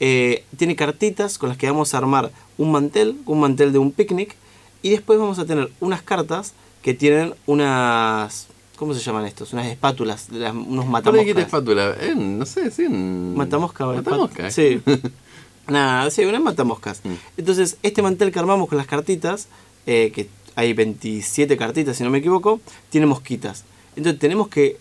Eh, 0.00 0.44
tiene 0.56 0.76
cartitas 0.76 1.38
con 1.38 1.48
las 1.48 1.58
que 1.58 1.66
vamos 1.70 1.94
a 1.94 1.98
armar 1.98 2.30
un 2.58 2.72
mantel, 2.72 3.16
un 3.26 3.40
mantel 3.40 3.72
de 3.72 3.78
un 3.78 3.92
picnic. 3.92 4.34
Y 4.82 4.90
después 4.90 5.18
vamos 5.18 5.38
a 5.38 5.44
tener 5.46 5.70
unas 5.80 6.02
cartas 6.02 6.52
que 6.82 6.94
tienen 6.94 7.34
unas... 7.46 8.48
¿Cómo 8.76 8.92
se 8.92 9.00
llaman 9.00 9.24
estos? 9.24 9.52
Unas 9.52 9.66
espátulas, 9.68 10.28
las- 10.30 10.52
unos 10.52 10.84
¿Por 10.84 10.84
qué 10.84 10.90
matamoscas. 10.90 11.38
espátula? 11.38 11.96
Eh, 12.00 12.14
no 12.16 12.44
sé, 12.44 12.70
sí. 12.70 12.82
un- 12.84 13.34
Matamosca. 13.36 13.86
Matamosca. 13.86 14.50
Sí. 14.50 14.80
Nada, 15.68 16.10
sí, 16.10 16.24
unas 16.24 16.42
matamoscas. 16.42 17.00
Mm. 17.04 17.12
Entonces, 17.38 17.78
este 17.82 18.02
mantel 18.02 18.30
que 18.32 18.38
armamos 18.38 18.68
con 18.68 18.76
las 18.76 18.86
cartitas, 18.86 19.48
eh, 19.86 20.10
que 20.14 20.28
hay 20.56 20.72
27 20.74 21.56
cartitas 21.56 21.96
si 21.96 22.02
no 22.04 22.10
me 22.10 22.18
equivoco, 22.18 22.60
tiene 22.90 23.06
mosquitas. 23.06 23.64
Entonces 23.96 24.20
tenemos 24.20 24.48
que 24.48 24.76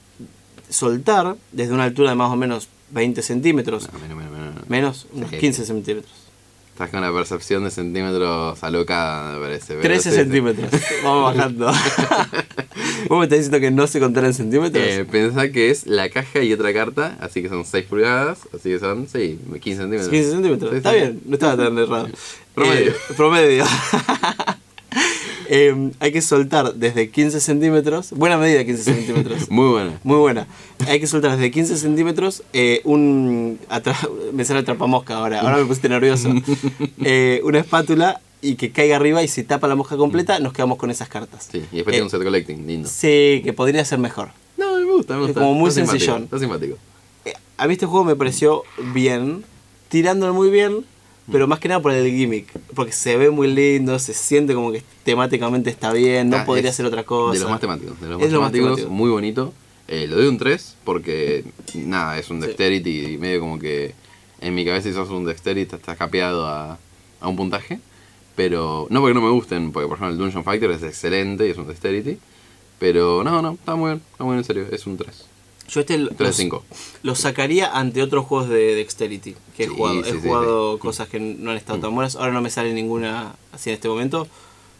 soltar 0.69 1.36
desde 1.52 1.73
una 1.73 1.84
altura 1.86 2.10
de 2.10 2.15
más 2.15 2.32
o 2.32 2.36
menos 2.36 2.67
20 2.91 3.21
centímetros, 3.21 3.88
No, 3.93 3.99
menos, 3.99 4.17
menos, 4.17 4.32
menos. 4.32 4.42
Menos 4.67 5.08
unos 5.13 5.30
Sí. 5.30 5.38
15 5.38 5.65
centímetros. 5.65 6.13
Estás 6.73 6.89
con 6.89 7.02
la 7.02 7.13
percepción 7.13 7.63
de 7.65 7.69
centímetros 7.69 8.63
alocada, 8.63 9.34
me 9.34 9.39
parece. 9.41 9.76
pero 9.76 9.82
13 9.82 10.02
sí, 10.04 10.10
sí. 10.10 10.15
centímetros. 10.23 10.71
Vamos 11.04 11.36
bajando. 11.36 11.67
¿Vos 13.10 13.19
me 13.19 13.26
estás 13.26 13.38
diciendo 13.39 13.60
que 13.60 13.69
no 13.69 13.86
se 13.86 13.99
contar 13.99 14.26
en 14.26 14.34
centímetros? 14.34 14.84
Eh, 14.84 15.06
pensá 15.06 15.49
que 15.52 15.69
es 15.69 15.86
la 15.86 16.10
caja 16.10 16.41
y 16.41 16.52
otra 16.52 16.73
carta, 16.73 17.15
así 17.21 17.43
que 17.43 17.49
son 17.49 17.63
6 17.63 17.86
pulgadas, 17.86 18.39
así 18.56 18.69
que 18.69 18.80
son, 18.80 19.08
sí, 19.08 19.39
15 19.62 19.82
centímetros. 19.82 20.10
15 20.10 20.32
centímetros. 20.32 20.73
Está 20.73 20.93
bien, 20.93 21.21
no 21.26 21.34
estaba 21.36 21.63
tan 21.63 21.78
errado. 21.78 22.10
Promedio. 22.56 22.89
Eh, 22.91 22.95
promedio. 23.15 23.65
Eh, 25.49 25.91
hay 25.99 26.12
que 26.12 26.21
soltar 26.21 26.73
desde 26.75 27.10
15 27.10 27.39
centímetros. 27.39 28.12
Buena 28.12 28.38
medida, 28.38 28.63
15 28.63 28.84
centímetros. 28.84 29.49
Muy 29.49 29.69
buena. 29.69 29.99
Muy 30.03 30.17
buena. 30.17 30.47
Hay 30.88 30.99
que 30.99 31.08
soltar 31.08 31.32
desde 31.32 31.51
15 31.51 31.77
centímetros 31.77 32.43
eh, 32.53 32.82
un. 32.84 33.60
me 34.34 34.45
sale 34.45 34.60
atrapamosca 34.62 35.17
ahora. 35.17 35.41
Ahora 35.41 35.58
me 35.58 35.65
pusiste 35.65 35.89
nervioso. 35.89 36.29
Eh, 37.06 37.41
una 37.43 37.60
espátula 37.60 38.21
y 38.41 38.56
que 38.56 38.71
caiga 38.71 38.95
arriba 38.95 39.23
y 39.23 39.27
se 39.27 39.43
tapa 39.43 39.67
la 39.67 39.75
mosca 39.75 39.97
completa, 39.97 40.39
nos 40.39 40.53
quedamos 40.53 40.77
con 40.77 40.89
esas 40.91 41.10
cartas. 41.10 41.47
Sí, 41.51 41.58
y 41.71 41.77
después 41.77 41.88
Eh, 41.88 41.91
tiene 41.91 42.03
un 42.03 42.10
set 42.10 42.23
collecting, 42.23 42.67
lindo. 42.67 42.89
Sí, 42.89 43.41
que 43.43 43.53
podría 43.56 43.84
ser 43.86 43.99
mejor. 43.99 44.29
No, 44.58 44.77
me 44.79 44.84
gusta, 44.91 45.15
me 45.15 45.25
gusta. 45.25 45.41
como 45.41 45.53
muy 45.53 45.69
Está 45.69 45.82
simpático, 45.82 45.99
sencillón. 45.99 46.23
Está 46.23 46.39
simpático. 46.39 46.77
A 47.58 47.67
mí 47.67 47.73
este 47.73 47.86
juego 47.86 48.03
me 48.06 48.15
pareció 48.15 48.63
bien, 48.93 49.43
tirándolo 49.89 50.34
muy 50.34 50.49
bien, 50.49 50.86
pero 51.31 51.47
más 51.47 51.59
que 51.59 51.67
nada 51.69 51.81
por 51.81 51.91
el 51.91 52.09
gimmick. 52.12 52.47
Porque 52.75 52.91
se 52.91 53.17
ve 53.17 53.29
muy 53.29 53.47
lindo, 53.47 53.97
se 53.99 54.13
siente 54.13 54.53
como 54.53 54.71
que 54.71 54.83
temáticamente 55.03 55.69
está 55.69 55.91
bien, 55.93 56.29
no 56.29 56.38
Ah, 56.38 56.45
podría 56.45 56.71
ser 56.73 56.86
otra 56.86 57.03
cosa. 57.03 57.33
De 57.33 57.39
los 57.39 57.49
más 57.49 57.59
temáticos. 57.62 57.99
De 58.01 58.07
los 58.07 58.17
Es 58.21 58.25
más 58.25 58.31
lo 58.33 58.41
más 58.41 58.51
temáticos, 58.51 58.89
muy 58.89 59.09
bonito. 59.09 59.53
Eh, 59.88 60.07
lo 60.07 60.15
doy 60.15 60.27
un 60.27 60.38
3 60.38 60.75
porque, 60.83 61.43
nada, 61.75 62.17
es 62.17 62.29
un 62.29 62.39
Sí. 62.41 62.47
dexterity 62.47 63.05
y 63.13 63.17
medio 63.17 63.39
como 63.41 63.59
que 63.59 63.93
en 64.41 64.55
mi 64.55 64.65
cabeza 64.65 64.88
si 64.89 64.93
sos 64.95 65.09
un 65.09 65.25
dexterity 65.25 65.75
estás 65.75 65.97
capeado 65.97 66.45
a, 66.47 66.77
a 67.19 67.27
un 67.27 67.36
puntaje. 67.36 67.79
Pero, 68.36 68.88
no 68.89 68.99
porque 69.01 69.13
no 69.13 69.21
me 69.21 69.29
gusten, 69.29 69.71
porque 69.71 69.88
por 69.88 69.97
ejemplo 69.97 70.13
el 70.13 70.17
Dungeon 70.17 70.43
Fighter 70.43 70.71
es 70.71 70.81
excelente 70.83 71.45
y 71.47 71.51
es 71.51 71.57
un 71.57 71.67
dexterity. 71.67 72.17
Pero 72.79 73.23
no, 73.23 73.41
no, 73.41 73.51
está 73.53 73.75
muy 73.75 73.91
bien, 73.91 74.01
está 74.12 74.23
muy 74.23 74.31
bien 74.33 74.39
en 74.39 74.43
serio, 74.45 74.65
es 74.71 74.88
un 74.88 74.97
3. 74.97 75.25
Yo 75.69 75.80
este 75.80 75.97
lo, 75.97 76.10
3 76.10 76.17
de 76.30 76.34
5. 76.34 76.63
lo 77.04 77.15
sacaría 77.15 77.71
ante 77.78 78.02
otros 78.04 78.26
juegos 78.26 78.49
de 78.49 78.76
Dexterity 78.76 79.36
que 79.56 79.63
he 79.63 79.67
Sí, 79.67 79.73
jugado. 79.76 80.04
sí, 80.04 80.10
he 80.10 80.13
sí, 80.13 80.19
jugado 80.28 80.78
cosas 80.80 81.08
que 81.08 81.19
no 81.19 81.52
han 81.52 81.58
estado 81.58 81.78
Mm. 81.80 81.82
tan 81.82 81.95
buenas. 81.95 82.15
Ahora 82.15 82.32
no 82.34 82.41
me 82.41 82.49
sale 82.49 82.73
ninguna 82.73 83.36
así 83.52 83.69
en 83.69 83.76
este 83.76 83.88
momento. 83.88 84.28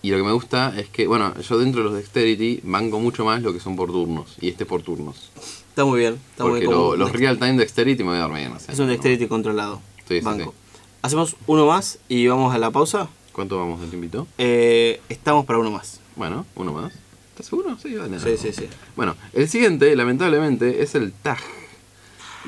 Y 0.02 0.12
lo 0.12 0.18
que 0.18 0.24
me 0.24 0.34
gusta 0.34 0.78
es 0.78 0.90
que, 0.90 1.08
bueno, 1.08 1.34
yo 1.42 1.58
dentro 1.58 1.82
de 1.82 1.86
los 1.90 1.96
dexterity 1.98 2.60
banco 2.64 3.00
mucho 3.00 3.24
más 3.24 3.42
lo 3.42 3.54
que 3.54 3.60
son 3.62 3.76
por 3.78 3.90
turnos. 3.92 4.36
Y 4.42 4.50
este 4.50 4.66
por 4.66 4.82
turnos. 4.84 5.32
Está 5.70 5.86
muy 5.86 6.00
bien. 6.00 6.20
Está 6.32 6.44
muy 6.46 6.60
bien. 6.60 6.72
lo- 6.72 6.96
los 6.98 7.12
real 7.14 7.40
time 7.40 7.54
dexterity 7.54 8.04
me 8.04 8.10
voy 8.10 8.18
a 8.20 8.24
dormir, 8.24 8.50
no 8.50 8.60
sé. 8.60 8.74
Es 8.74 8.80
un 8.80 8.88
Dexterity 8.90 9.28
controlado. 9.28 9.82
Sí, 10.08 10.20
sí, 10.20 10.22
Banco. 10.22 10.52
sí. 10.52 10.78
Hacemos 11.02 11.36
uno 11.48 11.66
más 11.66 12.00
y 12.10 12.28
vamos 12.28 12.54
a 12.54 12.58
la 12.58 12.70
pausa. 12.72 13.08
¿Cuánto 13.32 13.58
vamos 13.58 13.80
de 13.82 13.88
tiempito? 13.88 14.28
Eh, 14.38 15.02
estamos 15.10 15.46
para 15.46 15.58
uno 15.60 15.72
más. 15.72 16.00
Bueno, 16.18 16.46
uno 16.56 16.74
más. 16.74 16.94
¿Estás 17.34 17.48
seguro? 17.48 17.78
Sí, 17.82 17.96
vale. 17.96 18.20
Sí, 18.20 18.38
sí, 18.38 18.54
sí. 18.54 18.68
Bueno, 18.96 19.16
el 19.34 19.50
siguiente, 19.50 19.96
lamentablemente, 19.96 20.84
es 20.84 20.94
el 20.96 21.12
TAG. 21.12 21.40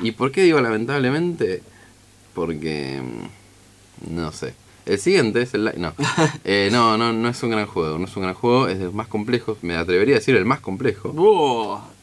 ¿Y 0.02 0.12
por 0.12 0.30
qué 0.30 0.42
digo 0.42 0.60
lamentablemente? 0.60 1.62
Porque. 2.34 3.02
mm, 3.02 4.14
No 4.14 4.30
sé. 4.32 4.54
El 4.84 5.00
siguiente 5.00 5.42
es 5.42 5.54
el. 5.54 5.72
No. 5.78 5.92
Eh, 6.44 6.68
no, 6.70 6.96
no, 6.96 7.12
no 7.12 7.28
es 7.28 7.42
un 7.42 7.50
gran 7.50 7.66
juego. 7.66 7.98
No 7.98 8.04
es 8.04 8.14
un 8.16 8.22
gran 8.22 8.34
juego, 8.36 8.68
es 8.68 8.78
los 8.78 8.94
más 8.94 9.08
complejos. 9.08 9.58
Me 9.62 9.74
atrevería 9.76 10.14
a 10.14 10.18
decir 10.18 10.36
el 10.36 10.44
más 10.44 10.60
complejo. 10.60 11.12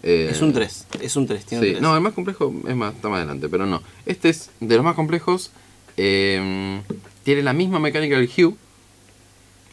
Eh, 0.03 0.27
es 0.31 0.41
un 0.41 0.51
3. 0.51 0.87
Es 1.01 1.15
un 1.15 1.25
3. 1.25 1.45
Tiene 1.45 1.63
Sí, 1.63 1.69
un 1.69 1.73
3. 1.75 1.81
no, 1.81 1.95
el 1.95 2.01
más 2.01 2.11
complejo 2.13 2.53
es 2.67 2.75
más, 2.75 2.93
está 2.95 3.07
más 3.07 3.19
adelante, 3.19 3.47
pero 3.47 3.65
no. 3.65 3.81
Este 4.05 4.27
es 4.29 4.49
de 4.59 4.75
los 4.75 4.83
más 4.83 4.95
complejos. 4.95 5.51
eh, 5.95 6.81
tiene 7.23 7.41
la 7.43 7.53
misma 7.53 7.79
mecánica 7.79 8.17
del 8.17 8.29
Hue. 8.35 8.55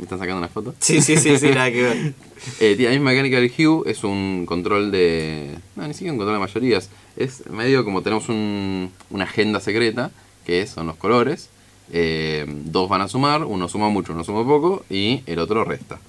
¿Me 0.01 0.05
están 0.05 0.19
sacando 0.19 0.39
una 0.39 0.49
foto? 0.49 0.75
Sí, 0.81 1.03
sí, 1.03 1.17
sí, 1.19 1.37
sí, 1.39 1.49
nada 1.51 1.71
que 1.71 1.83
ver. 1.83 2.15
Eh, 2.59 2.75
tiene 2.75 2.85
la 2.85 2.91
misma 2.93 3.11
mecánica 3.11 3.37
del 3.39 3.53
Hue, 3.57 3.83
es 3.91 4.03
un 4.03 4.47
control 4.47 4.91
de. 4.91 5.59
No, 5.77 5.87
ni 5.87 5.93
siquiera 5.93 6.13
un 6.15 6.19
control 6.19 6.37
de 6.37 6.41
mayorías. 6.41 6.89
Es 7.19 7.47
medio 7.51 7.85
como 7.85 8.01
tenemos 8.01 8.31
un- 8.31 8.91
una 9.11 9.25
agenda 9.25 9.61
secreta, 9.61 10.11
que 10.47 10.67
son 10.67 10.87
los 10.87 10.97
colores. 10.97 11.51
Eh, 11.93 12.47
dos 12.49 12.89
van 12.89 13.03
a 13.03 13.09
sumar, 13.09 13.45
uno 13.45 13.69
suma 13.69 13.91
mucho, 13.91 14.15
uno 14.15 14.25
suma 14.25 14.43
poco, 14.47 14.87
y 14.89 15.21
el 15.27 15.39
otro 15.39 15.65
resta. 15.65 16.01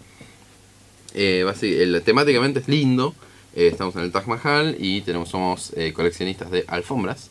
Eh, 1.13 1.43
basi- 1.45 1.73
el- 1.81 2.01
temáticamente 2.01 2.61
es 2.61 2.67
lindo. 2.69 3.13
eh, 3.53 3.67
estamos 3.67 3.93
en 3.97 4.03
el 4.03 4.13
Taj 4.13 4.27
Mahal 4.27 4.77
y 4.79 5.01
tenemos, 5.01 5.27
somos 5.27 5.73
eh, 5.75 5.91
coleccionistas 5.91 6.49
de 6.49 6.63
alfombras. 6.69 7.29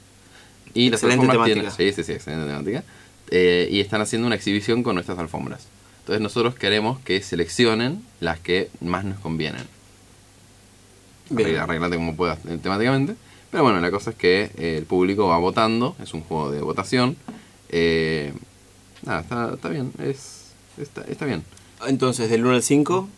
Y 0.75 0.91
las 0.91 1.03
Excelente 1.03 1.23
alfombras 1.31 1.47
temática. 1.55 1.75
tienen. 1.75 1.95
Sí, 1.95 1.97
sí, 1.97 2.05
sí, 2.07 2.13
excelente 2.13 2.47
temática. 2.47 2.85
Y 3.73 3.81
están 3.81 4.03
haciendo 4.03 4.27
una 4.27 4.37
exhibición 4.37 4.83
con 4.83 4.95
nuestras 4.97 5.19
alfombras. 5.19 5.67
Entonces 6.11 6.25
nosotros 6.25 6.57
queremos 6.57 6.99
que 6.99 7.23
seleccionen 7.23 8.05
las 8.19 8.41
que 8.41 8.69
más 8.81 9.05
nos 9.05 9.21
convienen. 9.21 9.63
Arreglate 11.31 11.95
como 11.95 12.17
puedas 12.17 12.41
eh, 12.49 12.59
temáticamente. 12.61 13.15
Pero 13.53 13.63
bueno, 13.63 13.79
la 13.79 13.93
cosa 13.93 14.11
es 14.11 14.17
que 14.17 14.51
eh, 14.59 14.75
el 14.77 14.87
público 14.87 15.29
va 15.29 15.39
votando, 15.39 15.95
es 16.03 16.13
un 16.13 16.23
juego 16.23 16.51
de 16.51 16.63
votación. 16.63 17.17
Eh, 17.69 18.33
nada, 19.03 19.21
está, 19.21 19.55
está 19.55 19.69
bien, 19.69 19.93
es, 20.03 20.47
está, 20.79 21.03
está 21.03 21.27
bien. 21.27 21.45
Entonces, 21.87 22.29
del 22.29 22.45
1 22.45 22.55
al 22.57 22.63
5. 22.65 23.09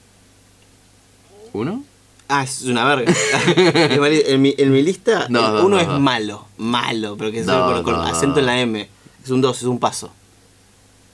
¿Uno? 1.55 1.85
Ah, 2.29 2.45
es 2.45 2.61
una 2.65 2.85
verga. 2.85 3.11
En 3.57 4.43
mi- 4.43 4.55
en, 4.59 4.71
mi, 4.71 4.83
lista, 4.83 5.29
No, 5.31 5.47
el 5.49 5.55
no, 5.55 5.65
1 5.65 5.69
no, 5.69 5.81
es 5.81 5.89
malo. 5.99 6.47
Malo, 6.59 7.17
pero 7.17 7.33
que 7.33 7.41
es 7.41 7.47
con, 7.47 7.85
con 7.85 7.95
acento 7.95 8.41
en 8.41 8.45
la 8.45 8.61
M. 8.61 8.87
Es 9.25 9.31
un 9.31 9.41
2, 9.41 9.57
es 9.57 9.63
un 9.63 9.79
paso. 9.81 10.13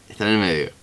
Está 0.09 0.27
en 0.27 0.35
el 0.35 0.39
medio. 0.41 0.78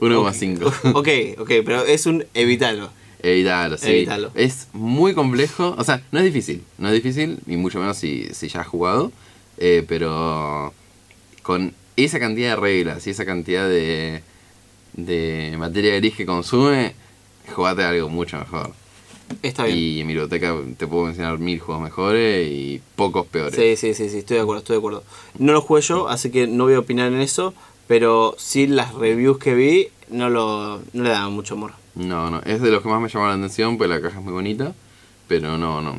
1,5. 0.00 0.92
ok, 0.94 1.40
ok, 1.40 1.50
pero 1.64 1.84
es 1.84 2.06
un 2.06 2.24
evitalo. 2.34 2.90
Evitalo, 3.22 3.76
sí. 3.76 4.06
Es 4.34 4.68
muy 4.72 5.12
complejo. 5.14 5.74
O 5.76 5.84
sea, 5.84 6.02
no 6.10 6.18
es 6.20 6.24
difícil. 6.24 6.62
No 6.78 6.88
es 6.88 6.94
difícil, 6.94 7.38
y 7.46 7.56
mucho 7.56 7.78
menos 7.78 7.98
si, 7.98 8.28
si 8.32 8.48
ya 8.48 8.60
has 8.62 8.66
jugado. 8.66 9.12
eh, 9.58 9.84
pero 9.86 10.72
con 11.42 11.74
esa 11.96 12.18
cantidad 12.18 12.50
de 12.50 12.56
reglas 12.56 13.06
y 13.06 13.10
esa 13.10 13.26
cantidad 13.26 13.68
de, 13.68 14.22
de 14.94 15.54
materia 15.58 15.96
gris 15.96 16.14
que 16.16 16.24
consume, 16.24 16.94
jugate 17.54 17.82
algo 17.82 18.08
mucho 18.08 18.38
mejor. 18.38 18.72
Está 19.42 19.64
bien. 19.64 19.78
Y 19.78 20.00
en 20.00 20.06
mi 20.06 20.14
biblioteca 20.14 20.56
te 20.78 20.86
puedo 20.86 21.04
mencionar 21.04 21.38
mil 21.38 21.60
juegos 21.60 21.84
mejores 21.84 22.48
y 22.50 22.80
pocos 22.96 23.26
peores. 23.26 23.54
Sí, 23.54 23.76
sí, 23.76 23.94
sí, 23.94 24.08
sí, 24.10 24.18
estoy 24.18 24.36
de 24.38 24.42
acuerdo, 24.42 24.60
estoy 24.60 24.74
de 24.74 24.78
acuerdo. 24.78 25.04
No 25.38 25.52
lo 25.52 25.60
jugué 25.60 25.82
yo, 25.82 26.08
así 26.08 26.30
que 26.30 26.46
no 26.46 26.64
voy 26.64 26.74
a 26.74 26.78
opinar 26.80 27.12
en 27.12 27.20
eso, 27.20 27.54
pero 27.90 28.36
sí 28.38 28.68
las 28.68 28.94
reviews 28.94 29.38
que 29.38 29.52
vi 29.52 29.88
no, 30.10 30.30
lo, 30.30 30.80
no 30.92 31.02
le 31.02 31.08
daban 31.08 31.32
mucho 31.32 31.54
amor. 31.54 31.72
No, 31.96 32.30
no, 32.30 32.40
es 32.42 32.62
de 32.62 32.70
los 32.70 32.84
que 32.84 32.88
más 32.88 33.00
me 33.00 33.08
llama 33.08 33.30
la 33.30 33.34
atención, 33.34 33.78
pues 33.78 33.90
la 33.90 34.00
caja 34.00 34.20
es 34.20 34.24
muy 34.24 34.32
bonita, 34.32 34.74
pero 35.26 35.58
no, 35.58 35.82
no, 35.82 35.96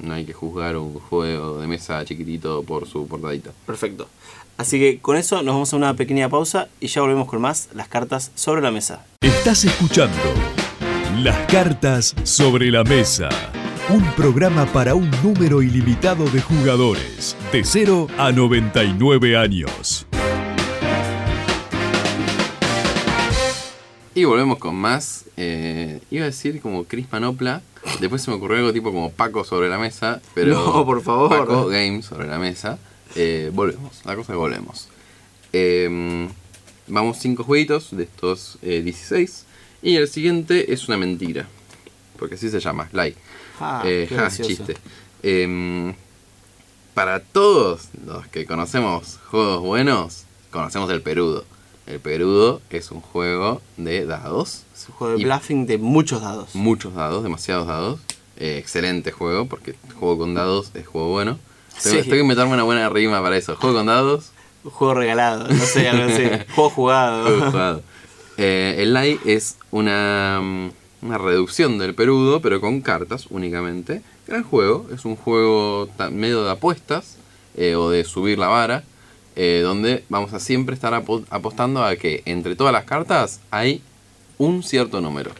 no 0.00 0.12
hay 0.12 0.26
que 0.26 0.34
juzgar 0.34 0.76
un 0.76 0.92
juego 0.92 1.62
de 1.62 1.66
mesa 1.66 2.04
chiquitito 2.04 2.62
por 2.62 2.86
su 2.86 3.08
portadita. 3.08 3.52
Perfecto. 3.64 4.06
Así 4.58 4.78
que 4.78 4.98
con 4.98 5.16
eso 5.16 5.36
nos 5.36 5.54
vamos 5.54 5.72
a 5.72 5.76
una 5.76 5.94
pequeña 5.94 6.28
pausa 6.28 6.68
y 6.78 6.88
ya 6.88 7.00
volvemos 7.00 7.26
con 7.26 7.40
más 7.40 7.70
las 7.72 7.88
cartas 7.88 8.30
sobre 8.34 8.60
la 8.60 8.70
mesa. 8.70 9.06
Estás 9.22 9.64
escuchando 9.64 10.18
Las 11.22 11.38
cartas 11.50 12.14
sobre 12.24 12.70
la 12.70 12.84
mesa. 12.84 13.30
Un 13.88 14.04
programa 14.12 14.66
para 14.66 14.94
un 14.94 15.10
número 15.22 15.62
ilimitado 15.62 16.28
de 16.28 16.42
jugadores, 16.42 17.34
de 17.50 17.64
0 17.64 18.08
a 18.18 18.30
99 18.30 19.38
años. 19.38 20.07
Y 24.18 24.24
volvemos 24.24 24.58
con 24.58 24.74
más, 24.74 25.26
eh, 25.36 26.00
iba 26.10 26.24
a 26.24 26.26
decir 26.26 26.60
como 26.60 26.82
Chris 26.82 27.06
Manopla, 27.12 27.62
después 28.00 28.20
se 28.20 28.32
me 28.32 28.36
ocurrió 28.36 28.56
algo 28.56 28.72
tipo 28.72 28.90
como 28.90 29.12
Paco 29.12 29.44
sobre 29.44 29.68
la 29.68 29.78
mesa, 29.78 30.20
pero... 30.34 30.54
No, 30.54 30.84
por 30.84 31.02
favor. 31.02 31.28
Paco 31.28 31.66
Games 31.68 32.06
sobre 32.06 32.26
la 32.26 32.40
mesa. 32.40 32.80
Eh, 33.14 33.52
volvemos, 33.54 34.00
la 34.04 34.16
cosa 34.16 34.32
es 34.32 34.34
que 34.34 34.40
volvemos. 34.40 34.88
Eh, 35.52 36.28
vamos 36.88 37.18
cinco 37.20 37.44
jueguitos 37.44 37.96
de 37.96 38.02
estos 38.02 38.58
eh, 38.62 38.82
16. 38.82 39.44
Y 39.82 39.94
el 39.94 40.08
siguiente 40.08 40.72
es 40.72 40.88
una 40.88 40.96
mentira. 40.96 41.46
Porque 42.18 42.34
así 42.34 42.50
se 42.50 42.58
llama, 42.58 42.88
Lie. 42.92 43.14
Ah, 43.60 43.84
Eh, 43.86 44.08
ja, 44.10 44.28
chiste. 44.32 44.76
Em, 45.22 45.94
para 46.92 47.20
todos 47.20 47.82
los 48.04 48.26
que 48.26 48.46
conocemos 48.46 49.20
juegos 49.30 49.62
buenos, 49.62 50.24
conocemos 50.50 50.90
el 50.90 51.02
Perudo. 51.02 51.44
El 51.88 52.00
Perudo 52.00 52.60
es 52.68 52.90
un 52.90 53.00
juego 53.00 53.62
de 53.78 54.04
dados. 54.04 54.64
Es 54.74 54.88
un 54.90 54.94
juego 54.96 55.16
de 55.16 55.24
bluffing 55.24 55.66
de 55.66 55.78
muchos 55.78 56.20
dados. 56.20 56.54
Muchos 56.54 56.94
dados, 56.94 57.22
demasiados 57.22 57.66
dados. 57.66 57.98
Eh, 58.36 58.58
excelente 58.58 59.10
juego, 59.10 59.46
porque 59.46 59.74
juego 59.98 60.18
con 60.18 60.34
dados 60.34 60.70
es 60.74 60.86
juego 60.86 61.08
bueno. 61.08 61.38
Tengo, 61.82 61.96
Sí. 61.96 62.02
tengo 62.02 62.10
que 62.16 62.20
inventarme 62.20 62.52
una 62.54 62.62
buena 62.64 62.88
rima 62.90 63.22
para 63.22 63.36
eso. 63.38 63.56
Juego 63.56 63.76
con 63.76 63.86
dados, 63.86 64.32
Un 64.64 64.70
juego 64.70 64.94
regalado, 64.94 65.48
no 65.48 65.64
sé, 65.64 65.88
algo 65.88 66.12
así. 66.12 66.24
juego 66.54 66.70
jugado. 66.70 67.22
juego 67.24 67.50
jugado. 67.50 67.82
Eh, 68.36 68.76
el 68.80 68.92
Lai 68.92 69.18
es 69.24 69.56
una, 69.70 70.40
mm, 70.42 70.70
una 71.06 71.16
reducción 71.18 71.78
del 71.78 71.94
Perudo, 71.94 72.40
pero 72.42 72.60
con 72.60 72.82
cartas 72.82 73.26
únicamente. 73.30 74.02
Gran 74.26 74.42
juego, 74.44 74.86
es 74.94 75.06
un 75.06 75.16
juego 75.16 75.88
medio 76.10 76.44
de 76.44 76.50
apuestas 76.50 77.16
eh, 77.56 77.76
o 77.76 77.88
de 77.88 78.04
subir 78.04 78.38
la 78.38 78.48
vara, 78.48 78.84
eh, 79.40 79.60
donde 79.62 80.02
vamos 80.08 80.32
a 80.32 80.40
siempre 80.40 80.74
estar 80.74 80.92
apo- 80.92 81.24
apostando 81.30 81.84
a 81.84 81.94
que 81.94 82.22
entre 82.26 82.56
todas 82.56 82.72
las 82.72 82.84
cartas 82.84 83.38
hay 83.52 83.80
un 84.36 84.64
cierto 84.64 85.00
número. 85.00 85.30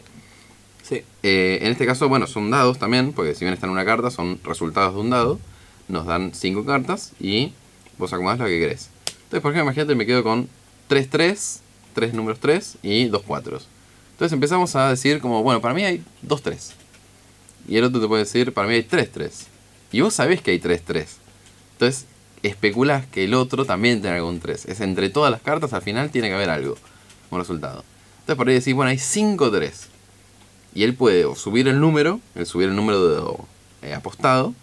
Sí. 0.83 1.03
Eh, 1.21 1.59
en 1.61 1.71
este 1.71 1.85
caso, 1.85 2.07
bueno, 2.07 2.25
son 2.25 2.49
dados 2.49 2.79
también, 2.79 3.11
porque 3.11 3.35
si 3.35 3.43
bien 3.43 3.53
está 3.53 3.65
en 3.67 3.73
una 3.73 3.83
carta, 3.83 4.09
son 4.09 4.39
resultados 4.43 4.95
de 4.95 5.01
un 5.01 5.09
dado. 5.09 5.37
Nos 5.89 6.05
dan 6.05 6.31
cinco 6.33 6.63
cartas 6.65 7.11
y 7.19 7.51
vos 7.97 8.13
acomodás 8.13 8.39
la 8.39 8.45
que 8.45 8.57
querés. 8.59 8.89
Entonces, 9.23 9.41
por 9.41 9.51
ejemplo, 9.51 9.63
imagínate, 9.71 9.95
me 9.95 10.05
quedo 10.05 10.23
con 10.23 10.47
3-3, 10.89 11.59
3 11.93 12.13
números 12.13 12.39
3 12.39 12.77
y 12.81 13.05
2 13.05 13.21
4. 13.27 13.59
Entonces 14.13 14.33
empezamos 14.33 14.75
a 14.75 14.89
decir 14.89 15.19
como, 15.19 15.43
bueno, 15.43 15.59
para 15.61 15.73
mí 15.73 15.83
hay 15.83 16.03
2-3. 16.25 16.71
Y 17.67 17.77
el 17.77 17.83
otro 17.83 17.99
te 18.01 18.07
puede 18.07 18.23
decir, 18.23 18.53
para 18.53 18.67
mí 18.67 18.75
hay 18.75 18.83
3-3. 18.83 19.29
Y 19.91 20.01
vos 20.01 20.13
sabés 20.13 20.41
que 20.41 20.51
hay 20.51 20.59
3-3. 20.59 21.05
Entonces, 21.73 22.05
especulás 22.43 23.05
que 23.05 23.25
el 23.25 23.33
otro 23.33 23.65
también 23.65 24.01
tiene 24.01 24.17
algún 24.17 24.39
3. 24.39 24.65
Es 24.65 24.81
entre 24.81 25.09
todas 25.09 25.31
las 25.31 25.41
cartas, 25.41 25.73
al 25.73 25.81
final 25.81 26.09
tiene 26.11 26.27
que 26.29 26.35
haber 26.35 26.49
algo 26.49 26.75
como 27.29 27.39
resultado. 27.41 27.83
Entonces, 28.21 28.35
por 28.37 28.47
ahí 28.49 28.55
decís, 28.55 28.73
bueno, 28.73 28.89
hay 28.91 28.97
5-3. 28.97 29.71
Y 30.75 30.83
él 30.83 30.93
puede 30.95 31.25
o 31.25 31.35
subir 31.35 31.67
el 31.67 31.79
número, 31.79 32.19
el 32.35 32.45
subir 32.45 32.69
el 32.69 32.75
número 32.75 33.07
de, 33.81 33.89
eh, 33.89 33.93
apostado, 33.93 34.53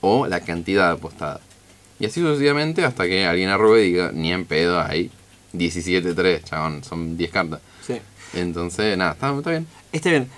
o 0.00 0.26
la 0.26 0.40
cantidad 0.40 0.90
apostada. 0.92 1.40
Y 1.98 2.06
así 2.06 2.20
sucesivamente 2.20 2.84
hasta 2.84 3.06
que 3.06 3.24
alguien 3.26 3.48
arrobe 3.48 3.84
y 3.84 3.92
diga, 3.92 4.12
ni 4.12 4.32
en 4.32 4.44
pedo, 4.44 4.80
hay 4.80 5.10
17-3, 5.54 6.44
chabón, 6.44 6.84
son 6.84 7.16
10 7.16 7.30
cartas. 7.30 7.60
sí. 7.86 7.94
Entonces, 8.34 8.98
nada, 8.98 9.12
está, 9.12 9.34
está 9.36 9.50
bien. 9.50 9.66
Está 9.92 10.10
bien. 10.10 10.28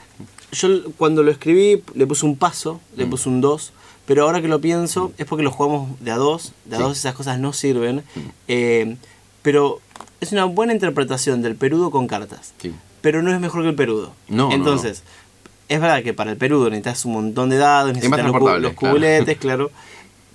Yo 0.53 0.69
cuando 0.97 1.23
lo 1.23 1.31
escribí 1.33 1.83
le 1.95 2.07
puse 2.07 2.25
un 2.27 2.37
paso, 2.37 2.81
le 2.97 3.07
Mm. 3.07 3.11
puse 3.11 3.29
un 3.29 3.41
2, 3.41 3.73
pero 4.09 4.23
ahora 4.25 4.41
que 4.41 4.49
lo 4.49 4.59
pienso 4.59 5.13
es 5.19 5.27
porque 5.27 5.45
lo 5.45 5.51
jugamos 5.53 6.01
de 6.01 6.11
a 6.11 6.17
2, 6.17 6.53
de 6.65 6.77
a 6.77 6.79
Sí. 6.79 6.83
2 6.85 6.99
esas 6.99 7.15
cosas 7.15 7.39
no 7.39 7.53
sirven, 7.53 8.03
eh, 8.49 8.97
pero 9.43 9.81
es 10.23 10.33
una 10.33 10.47
buena 10.47 10.73
interpretación 10.73 11.43
del 11.43 11.57
perudo 11.57 11.91
con 11.91 12.07
cartas, 12.07 12.55
Sí. 12.61 12.73
pero 13.03 13.23
no 13.23 13.31
es 13.35 13.39
mejor 13.39 13.63
que 13.63 13.69
el 13.69 13.75
perudo. 13.75 14.15
No, 14.29 14.49
no, 14.49 14.55
Entonces, 14.55 15.03
es 15.69 15.81
verdad 15.81 16.03
que 16.03 16.15
para 16.15 16.31
el 16.31 16.39
perudo 16.39 16.71
necesitas 16.71 17.05
un 17.05 17.13
montón 17.13 17.51
de 17.51 17.59
dados, 17.59 17.93
necesitas 17.93 18.25
los, 18.25 18.73
cubuletes, 18.73 19.37
claro. 19.39 19.71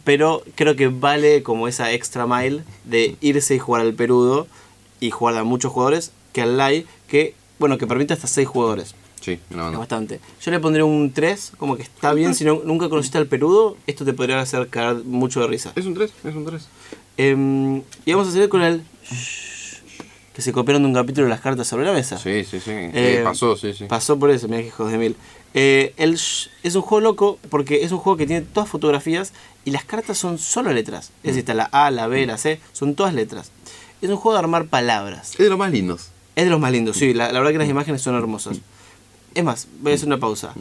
Pero 0.04 0.44
creo 0.54 0.76
que 0.76 0.90
vale 0.90 1.42
como 1.42 1.68
esa 1.68 1.92
extra 1.92 2.28
mile 2.28 2.64
de 2.84 3.16
irse 3.22 3.56
y 3.56 3.60
jugar 3.60 3.82
al 3.82 3.96
perudo 3.96 4.46
y 5.00 5.10
jugar 5.10 5.36
a 5.38 5.44
muchos 5.44 5.72
jugadores 5.72 6.12
que 6.32 6.44
al 6.44 6.58
LAI, 6.58 6.86
que, 7.08 7.34
bueno, 7.58 7.80
que 7.80 7.88
permite 7.88 8.14
hasta 8.14 8.28
6 8.28 8.48
jugadores. 8.48 8.94
Sí, 9.24 9.40
una 9.52 9.60
Es 9.60 9.64
banda. 9.66 9.80
bastante. 9.80 10.20
Yo 10.42 10.52
le 10.52 10.60
pondría 10.60 10.84
un 10.84 11.14
3, 11.14 11.54
como 11.58 11.78
que 11.78 11.84
está 11.84 12.14
bien. 12.14 12.36
Si 12.36 12.44
no, 12.44 12.62
nunca 12.66 12.90
conociste 12.90 13.18
al 13.18 13.28
perudo, 13.28 13.78
esto 13.88 14.04
te 14.04 14.14
podría 14.14 14.40
hacer 14.42 14.68
caer 14.68 14.96
mucho 15.06 15.40
de 15.40 15.48
risa. 15.48 15.72
Es 15.76 15.86
un 15.86 15.94
3, 15.94 16.12
es 16.26 16.36
un 16.36 16.46
3. 16.46 16.68
Em, 17.18 17.78
y 18.06 18.12
vamos 18.12 18.28
a 18.28 18.32
seguir 18.32 18.50
con 18.50 18.62
el. 18.62 18.84
Que 20.34 20.42
se 20.42 20.52
copiaron 20.52 20.82
de 20.82 20.88
un 20.90 20.96
capítulo 20.96 21.26
de 21.26 21.30
las 21.30 21.42
cartas 21.42 21.68
sobre 21.68 21.86
la 21.86 21.94
mesa. 21.94 22.18
Sí, 22.18 22.44
sí, 22.44 22.60
sí. 22.60 22.72
Eh, 22.74 23.22
pasó, 23.24 23.56
sí, 23.56 23.72
sí. 23.74 23.86
Pasó 23.86 24.18
por 24.18 24.32
eso, 24.32 24.48
que 24.48 24.62
hijos 24.66 24.92
de 24.92 24.98
mil. 24.98 25.16
Eh, 25.54 25.94
el 25.98 26.14
es 26.16 26.76
un 26.76 26.82
juego 26.82 27.02
loco 27.02 27.40
porque 27.52 27.84
es 27.84 27.92
un 27.92 28.00
juego 28.00 28.18
que 28.18 28.26
tiene 28.26 28.42
todas 28.42 28.68
fotografías 28.68 29.32
y 29.64 29.70
las 29.72 29.86
cartas 29.86 30.18
son 30.18 30.40
solo 30.40 30.74
letras. 30.74 31.12
Es 31.22 31.36
decir, 31.36 31.40
está 31.42 31.54
la 31.54 31.66
A, 31.66 31.92
la 31.92 32.08
B, 32.08 32.26
la 32.26 32.40
C, 32.40 32.60
son 32.72 32.96
todas 32.96 33.14
letras. 33.14 33.52
Es 34.02 34.10
un 34.10 34.18
juego 34.18 34.34
de 34.34 34.40
armar 34.40 34.66
palabras. 34.66 35.32
Es 35.34 35.38
de 35.38 35.50
los 35.50 35.58
más 35.60 35.72
lindos. 35.72 36.10
Es 36.36 36.46
de 36.46 36.50
los 36.50 36.60
más 36.60 36.72
lindos, 36.72 36.98
sí, 36.98 37.14
la, 37.14 37.32
la 37.32 37.38
verdad 37.40 37.52
que 37.52 37.60
las 37.60 37.70
imágenes 37.70 38.02
son 38.02 38.16
hermosas. 38.16 38.58
Es 39.34 39.44
más, 39.44 39.68
voy 39.82 39.92
a 39.92 39.96
hacer 39.96 40.08
una 40.08 40.20
pausa. 40.20 40.54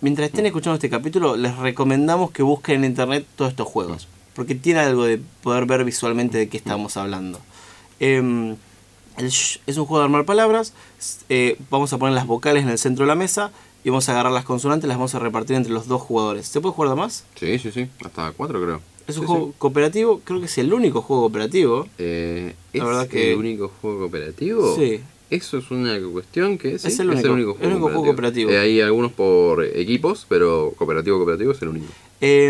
Mientras 0.00 0.28
estén 0.28 0.46
escuchando 0.46 0.74
este 0.74 0.90
capítulo, 0.90 1.36
les 1.36 1.56
recomendamos 1.56 2.30
que 2.30 2.42
busquen 2.42 2.76
en 2.84 2.90
internet 2.90 3.26
todos 3.36 3.50
estos 3.52 3.66
juegos. 3.68 4.08
Porque 4.34 4.54
tiene 4.54 4.80
algo 4.80 5.04
de 5.04 5.20
poder 5.42 5.64
ver 5.66 5.84
visualmente 5.84 6.36
de 6.36 6.48
qué 6.48 6.56
estamos 6.58 6.96
hablando. 6.96 7.40
El 7.98 8.56
sh- 9.30 9.60
es 9.66 9.76
un 9.78 9.86
juego 9.86 10.00
de 10.00 10.04
armar 10.04 10.24
palabras. 10.24 10.72
eh, 11.28 11.56
vamos 11.70 11.92
a 11.92 11.98
poner 11.98 12.14
las 12.14 12.26
vocales 12.26 12.64
en 12.64 12.68
el 12.70 12.78
centro 12.78 13.04
de 13.04 13.08
la 13.08 13.14
mesa 13.14 13.50
y 13.84 13.90
vamos 13.90 14.08
a 14.08 14.12
agarrar 14.12 14.32
las 14.32 14.44
consonantes, 14.44 14.88
las 14.88 14.98
vamos 14.98 15.14
a 15.14 15.18
repartir 15.20 15.56
entre 15.56 15.72
los 15.72 15.86
dos 15.88 16.02
jugadores. 16.02 16.46
¿Se 16.48 16.60
puede 16.60 16.74
jugar 16.74 16.90
de 16.90 16.96
más? 16.96 17.24
Sí, 17.36 17.58
sí, 17.58 17.70
sí. 17.72 17.88
Hasta 18.04 18.32
4 18.32 18.60
creo. 18.62 18.80
Es 19.06 19.16
un 19.16 19.22
Sí, 19.22 19.26
juego 19.28 19.46
sí. 19.46 19.52
cooperativo, 19.58 20.20
creo 20.24 20.40
que 20.40 20.46
es 20.46 20.58
el 20.58 20.72
único 20.74 21.00
juego 21.00 21.22
cooperativo. 21.22 21.86
Eh, 21.96 22.54
La 22.72 22.78
¿Es 22.80 22.84
verdad 22.84 23.08
que- 23.08 23.32
el 23.32 23.38
único 23.38 23.70
juego 23.80 24.00
cooperativo? 24.00 24.74
Sí. 24.76 25.00
Eso 25.28 25.58
es 25.58 25.70
una 25.70 25.98
cuestión 26.12 26.56
que 26.56 26.78
sí, 26.78 26.86
Es 26.88 26.98
el 27.00 27.10
único- 27.10 27.56
el 27.60 27.68
único 27.72 27.86
juego 27.88 28.04
cooperativo. 28.04 28.50
Eh, 28.50 28.58
hay 28.58 28.80
algunos 28.80 29.10
por 29.12 29.64
equipos, 29.64 30.24
pero 30.28 30.72
cooperativo, 30.76 31.16
cooperativo 31.18 31.52
es 31.52 31.60
el 31.62 31.68
único. 31.68 31.86
Eh, 32.20 32.46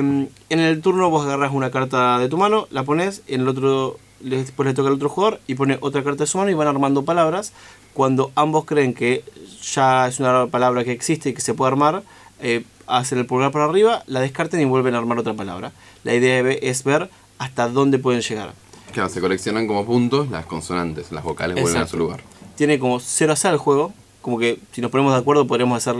en 0.51 0.61
el 0.61 0.81
turno 0.83 1.09
vos 1.11 1.25
agarras 1.25 1.53
una 1.53 1.71
carta 1.71 2.19
de 2.19 2.29
tu 2.29 2.37
mano, 2.37 2.69
la 2.71 2.85
pones, 2.85 3.23
en 3.29 3.41
el 3.41 3.49
otro, 3.49 3.99
después 4.21 4.67
le 4.67 4.75
toca 4.75 4.89
al 4.89 4.95
otro 4.95 5.09
jugador 5.09 5.41
y 5.47 5.55
pone 5.55 5.79
otra 5.81 6.05
carta 6.05 6.25
de 6.25 6.27
su 6.29 6.37
mano 6.39 6.51
y 6.51 6.55
van 6.55 6.69
armando 6.69 7.03
palabras. 7.05 7.53
Cuando 7.95 8.31
ambos 8.35 8.67
creen 8.67 8.93
que 8.93 9.25
ya 9.73 10.07
es 10.07 10.21
una 10.21 10.47
palabra 10.49 10.85
que 10.85 10.93
existe 10.93 11.31
y 11.31 11.33
que 11.35 11.41
se 11.41 11.55
puede 11.55 11.73
armar, 11.73 12.03
eh, 12.43 12.62
hacen 12.87 13.19
el 13.19 13.25
pulgar 13.27 13.53
para 13.53 13.65
arriba, 13.65 14.03
la 14.07 14.21
descarten 14.21 14.61
y 14.61 14.67
vuelven 14.67 14.95
a 14.95 14.99
armar 14.99 15.19
otra 15.19 15.33
palabra. 15.33 15.73
La 16.05 16.15
idea 16.15 16.43
de- 16.43 16.59
es 16.62 16.85
ver 16.85 17.09
hasta 17.39 17.69
dónde 17.71 17.99
pueden 17.99 18.21
llegar. 18.21 18.53
Claro, 18.93 19.09
se 19.09 19.21
coleccionan 19.21 19.67
como 19.67 19.85
puntos 19.87 20.31
las 20.31 20.45
consonantes, 20.47 21.11
las 21.11 21.25
vocales 21.25 21.55
vuelven 21.55 21.79
a 21.79 21.81
Exacto. 21.81 21.91
su 21.93 21.97
lugar. 21.99 22.23
Tiene 22.57 22.79
como 22.79 23.01
cero 23.01 23.33
azar 23.33 23.53
el 23.53 23.59
juego, 23.59 23.92
como 24.23 24.38
que 24.38 24.59
si 24.73 24.81
nos 24.81 24.90
ponemos 24.90 25.12
de 25.12 25.19
acuerdo 25.21 25.47
podríamos 25.47 25.77
hacer 25.77 25.97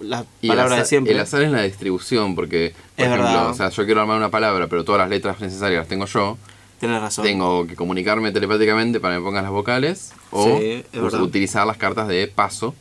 las 0.00 0.24
Y 0.40 0.48
palabras 0.48 0.72
azar, 0.74 0.84
de 0.84 0.88
siempre. 0.88 1.12
el 1.14 1.20
azar 1.20 1.42
es 1.42 1.50
la 1.50 1.62
distribución, 1.62 2.34
porque, 2.34 2.74
por 2.96 3.04
Es 3.04 3.10
ejemplo, 3.12 3.24
verdad. 3.28 3.50
o 3.50 3.54
sea, 3.54 3.68
yo 3.70 3.84
quiero 3.84 4.00
armar 4.00 4.16
una 4.16 4.30
palabra, 4.30 4.66
pero 4.68 4.84
todas 4.84 5.00
las 5.00 5.10
letras 5.10 5.40
necesarias 5.40 5.80
las 5.80 5.88
tengo 5.88 6.06
yo. 6.06 6.36
Tenés 6.80 7.00
razón. 7.00 7.24
Tengo 7.24 7.66
que 7.66 7.74
comunicarme 7.74 8.30
telepáticamente 8.30 9.00
para 9.00 9.14
que 9.14 9.20
me 9.20 9.24
pongan 9.26 9.42
las 9.42 9.52
vocales 9.52 10.12
o 10.30 10.58
Sí, 10.58 10.84
utilizar 11.20 11.66
las 11.66 11.76
cartas 11.76 12.06
de 12.06 12.28
paso 12.28 12.74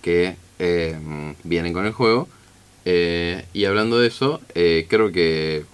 que 0.00 0.36
eh, 0.60 0.96
vienen 1.42 1.72
con 1.72 1.84
el 1.86 1.92
juego. 1.92 2.28
Eh, 2.84 3.44
y 3.52 3.64
hablando 3.64 3.98
de 3.98 4.06
eso, 4.08 4.40
eh, 4.54 4.86
creo 4.88 5.10
que 5.10 5.64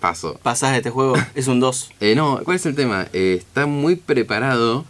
paso. 0.00 0.38
Pasás 0.42 0.70
de 0.72 0.78
este 0.78 0.88
juego, 0.90 1.14
es 1.34 1.46
un 1.48 1.60
2. 1.60 1.90
Eh, 2.00 2.14
no, 2.14 2.40
¿cuál 2.44 2.56
es 2.56 2.64
el 2.64 2.74
tema? 2.74 3.06
Está 3.12 3.66
muy 3.66 3.96
preparado, 3.96 4.86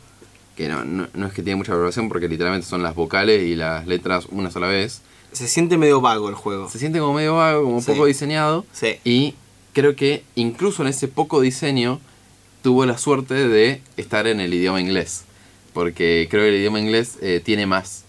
que 0.61 0.69
no, 0.69 0.85
no, 0.85 1.09
no 1.15 1.27
es 1.27 1.33
que 1.33 1.43
tiene 1.43 1.57
mucha 1.57 1.73
preparación 1.73 2.09
porque 2.09 2.29
literalmente 2.29 2.67
son 2.67 2.83
las 2.83 2.95
vocales 2.95 3.43
y 3.43 3.55
las 3.55 3.87
letras 3.87 4.27
una 4.31 4.51
sola 4.51 4.69
vez. 4.69 5.03
Se 5.33 5.47
siente 5.49 5.77
medio 5.79 6.01
vago 6.01 6.29
el 6.29 6.35
juego. 6.35 6.69
Se 6.69 6.79
siente 6.79 6.99
como 6.99 7.15
medio 7.15 7.37
vago, 7.37 7.65
como 7.65 7.81
Sí. 7.81 7.93
poco 7.93 8.07
diseñado. 8.07 8.65
Sí. 8.73 8.97
Y 9.05 9.35
creo 9.73 9.95
que 9.97 10.25
incluso 10.35 10.83
en 10.83 10.89
ese 10.89 11.09
poco 11.09 11.41
diseño 11.41 12.01
tuvo 12.63 12.85
la 12.87 12.99
suerte 12.99 13.35
de 13.49 13.81
estar 13.97 14.27
en 14.27 14.41
el 14.41 14.53
idioma 14.53 14.81
inglés. 14.81 15.25
Porque 15.73 16.27
creo 16.31 16.43
que 16.43 16.49
el 16.49 16.57
idioma 16.57 16.81
inglés 16.81 17.17
eh, 17.23 17.41
tiene 17.45 17.65
más. 17.67 18.05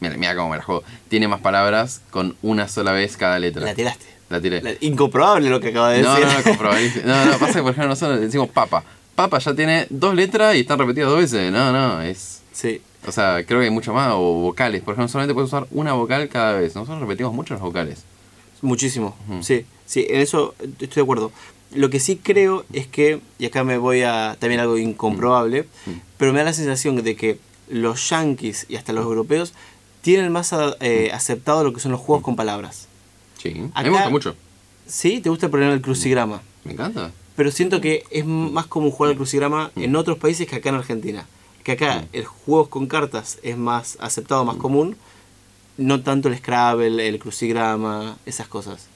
Mira, 0.00 0.16
mira 0.16 0.34
cómo 0.36 0.50
me 0.50 0.56
la 0.56 0.62
juego. 0.62 0.82
Tiene 1.08 1.26
más 1.28 1.40
palabras 1.40 2.00
con 2.10 2.36
una 2.42 2.68
sola 2.68 2.92
vez 2.92 3.16
cada 3.16 3.38
letra. 3.38 3.64
La 3.64 3.74
tiraste. 3.74 4.06
La 4.30 4.40
tiré. 4.40 4.62
La- 4.62 4.72
incomprobable 4.80 5.50
lo 5.50 5.60
que 5.60 5.68
acaba 5.68 5.90
de 5.90 6.00
no, 6.02 6.14
decir. 6.14 6.26
no, 6.56 6.62
no. 6.62 7.04
No, 7.04 7.24
no, 7.32 7.38
pasa 7.38 7.54
que 7.54 7.62
por 7.62 7.72
ejemplo 7.72 7.88
nosotros 7.88 8.18
decimos 8.20 8.48
papa. 8.48 8.82
Papa 9.22 9.38
ya 9.38 9.54
tiene 9.54 9.86
dos 9.88 10.16
letras 10.16 10.56
y 10.56 10.60
están 10.60 10.80
repetidas 10.80 11.08
dos 11.08 11.20
veces. 11.20 11.52
No, 11.52 11.70
no, 11.70 12.02
es. 12.02 12.42
Sí. 12.52 12.80
O 13.06 13.12
sea, 13.12 13.44
creo 13.46 13.60
que 13.60 13.66
hay 13.66 13.70
mucho 13.70 13.94
más. 13.94 14.10
O 14.14 14.40
vocales. 14.40 14.82
Por 14.82 14.94
ejemplo, 14.94 15.08
solamente 15.08 15.32
puedes 15.32 15.48
usar 15.48 15.68
una 15.70 15.92
vocal 15.92 16.28
cada 16.28 16.54
vez. 16.54 16.74
Nosotros 16.74 17.00
repetimos 17.00 17.32
mucho 17.32 17.54
las 17.54 17.62
vocales. 17.62 18.02
Muchísimo. 18.62 19.16
Sí, 19.40 19.64
sí, 19.86 20.06
en 20.08 20.20
eso 20.20 20.54
estoy 20.60 20.88
de 20.88 21.00
acuerdo. 21.02 21.32
Lo 21.72 21.88
que 21.88 22.00
sí 22.00 22.16
creo 22.16 22.64
es 22.72 22.86
que, 22.86 23.20
y 23.38 23.46
acá 23.46 23.64
me 23.64 23.78
voy 23.78 24.02
a 24.02 24.36
también 24.38 24.60
algo 24.60 24.76
incomprobable, 24.76 25.66
pero 26.16 26.32
me 26.32 26.40
da 26.40 26.46
la 26.46 26.52
sensación 26.52 27.02
de 27.02 27.16
que 27.16 27.38
los 27.68 28.10
yankees 28.10 28.66
y 28.68 28.76
hasta 28.76 28.92
los 28.92 29.04
europeos 29.04 29.52
tienen 30.00 30.30
más 30.32 30.52
eh, 30.80 31.10
aceptado 31.12 31.64
lo 31.64 31.72
que 31.72 31.80
son 31.80 31.92
los 31.92 32.00
juegos 32.00 32.24
con 32.24 32.36
palabras. 32.36 32.88
Sí. 33.40 33.70
A 33.74 33.82
mí 33.82 33.88
me 33.88 33.96
gusta 33.96 34.10
mucho. 34.10 34.36
Sí, 34.86 35.20
te 35.20 35.30
gusta 35.30 35.46
el 35.46 35.80
crucigrama, 35.80 36.42
Me 36.64 36.72
encanta. 36.72 37.10
Pero 37.36 37.50
siento 37.50 37.80
que 37.80 38.04
es 38.10 38.26
más 38.26 38.66
común 38.66 38.90
jugar 38.90 39.10
al 39.10 39.16
crucigrama 39.16 39.70
en 39.76 39.96
otros 39.96 40.18
países 40.18 40.46
que 40.46 40.56
acá 40.56 40.68
en 40.68 40.76
Argentina. 40.76 41.26
que 41.64 41.72
acá 41.72 42.06
el 42.12 42.24
juegos 42.24 42.68
con 42.68 42.86
cartas 42.86 43.38
es 43.42 43.56
más 43.56 43.96
aceptado, 44.00 44.44
más 44.44 44.56
común, 44.56 44.96
no 45.76 46.02
tanto 46.02 46.28
el 46.28 46.36
Scrabble, 46.36 47.08
el 47.08 47.18
crucigrama, 47.18 48.18
esas 48.26 48.48
cosas. 48.48 48.88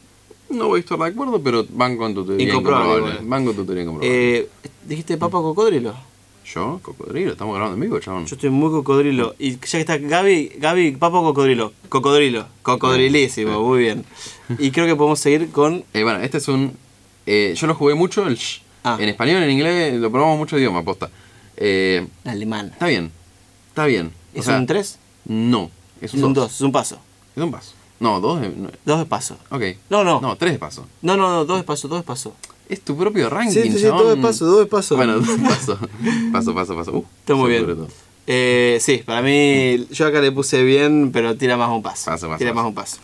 No 0.48 0.68
voy 0.68 0.78
a 0.78 0.80
estar 0.80 0.98
de 0.98 1.06
acuerdo, 1.06 1.40
pero 1.42 1.64
van 1.70 1.96
con 1.96 2.14
tu 2.14 2.24
teoría 2.24 2.48
Incomprobable. 2.48 3.18
Van 3.22 3.44
con 3.44 3.56
tu 3.56 3.64
teoría 3.64 3.82
incomprobable. 3.82 4.38
Eh, 4.38 4.48
¿Dijiste 4.84 5.16
papa 5.16 5.38
cocodrilo? 5.38 5.94
¿Yo? 6.54 6.78
¿Cocodrilo? 6.82 7.32
¿Estamos 7.32 7.56
grabando 7.56 7.74
en 7.74 7.80
vivo, 7.80 7.98
chabón? 7.98 8.26
Yo 8.26 8.36
estoy 8.36 8.50
muy 8.50 8.70
cocodrilo. 8.70 9.34
Y 9.38 9.52
ya 9.52 9.58
que 9.58 9.80
está 9.80 9.98
Gaby, 9.98 10.52
Gaby, 10.58 10.92
papa 10.92 11.18
o 11.18 11.24
cocodrilo. 11.24 11.72
Cocodrilo. 11.88 12.46
Cocodrilísimo, 12.62 13.60
muy 13.62 13.80
bien. 13.80 14.04
Y 14.60 14.70
creo 14.70 14.86
que 14.86 14.94
podemos 14.94 15.18
seguir 15.18 15.50
con. 15.50 15.82
Eh, 15.92 16.04
bueno, 16.04 16.20
este 16.20 16.38
es 16.38 16.46
un... 16.46 16.76
eh, 17.26 17.54
yo 17.56 17.66
lo 17.66 17.74
jugué 17.74 17.94
mucho, 17.94 18.26
el 18.26 18.36
sh. 18.38 18.60
Ah. 18.84 18.96
En 19.00 19.08
español, 19.08 19.42
en 19.42 19.50
inglés, 19.50 19.94
lo 20.00 20.10
probamos 20.10 20.38
mucho 20.38 20.56
idioma, 20.58 20.82
posta. 20.84 21.10
Eh, 21.56 22.06
Alemán. 22.24 22.70
está 22.72 22.86
bien. 22.86 23.10
Está 23.68 23.86
bien. 23.86 24.12
O 24.34 24.38
¿Es 24.38 24.44
sea, 24.44 24.56
un 24.58 24.66
3? 24.66 24.98
No. 25.26 25.70
Es 26.00 26.14
un 26.14 26.24
un 26.24 26.34
2. 26.34 26.44
2, 26.44 26.54
es 26.54 26.60
un 26.60 26.72
paso. 26.72 26.98
Es 27.34 27.42
un 27.42 27.50
paso. 27.50 27.72
No, 27.98 28.20
dos. 28.20 28.40
de- 28.42 28.50
no, 28.50 28.68
2 28.84 28.98
de 29.00 29.06
paso. 29.06 29.38
ok. 29.50 29.62
No, 29.88 30.04
no. 30.04 30.20
No, 30.20 30.36
tres 30.36 30.52
de 30.52 30.58
paso. 30.58 30.86
No, 31.02 31.16
no, 31.16 31.30
no, 31.30 31.44
2 31.46 31.58
de 31.58 31.64
paso, 31.64 31.88
2 31.88 32.00
de 32.00 32.04
paso. 32.04 32.34
Es 32.68 32.82
tu 32.82 32.96
propio 32.96 33.30
ranking, 33.30 33.52
Sí, 33.62 33.72
sí, 33.72 33.78
sí. 33.78 33.84
2 33.86 34.16
de 34.16 34.22
paso, 34.22 34.44
2 34.44 34.58
de 34.60 34.66
paso. 34.66 34.96
Bueno, 34.96 35.14
dos 35.20 35.26
de 35.40 35.48
paso. 35.48 35.78
Paso, 36.32 36.54
paso, 36.54 36.76
paso. 36.76 36.92
Uh, 36.92 37.04
Está 37.20 37.34
muy 37.34 37.50
bien. 37.50 37.86
Eh, 38.26 38.78
sí, 38.80 39.02
para 39.06 39.22
mí, 39.22 39.86
yo 39.90 40.06
acá 40.06 40.20
le 40.20 40.32
puse 40.32 40.62
bien, 40.64 41.10
pero 41.12 41.36
tira 41.36 41.56
más 41.56 41.70
un 41.70 41.82
paso. 41.82 42.04
Paso, 42.10 42.26
paso, 42.28 42.38
tira 42.38 42.50
paso. 42.50 42.62
más 42.62 42.68
un 42.68 42.74
paso. 42.74 42.96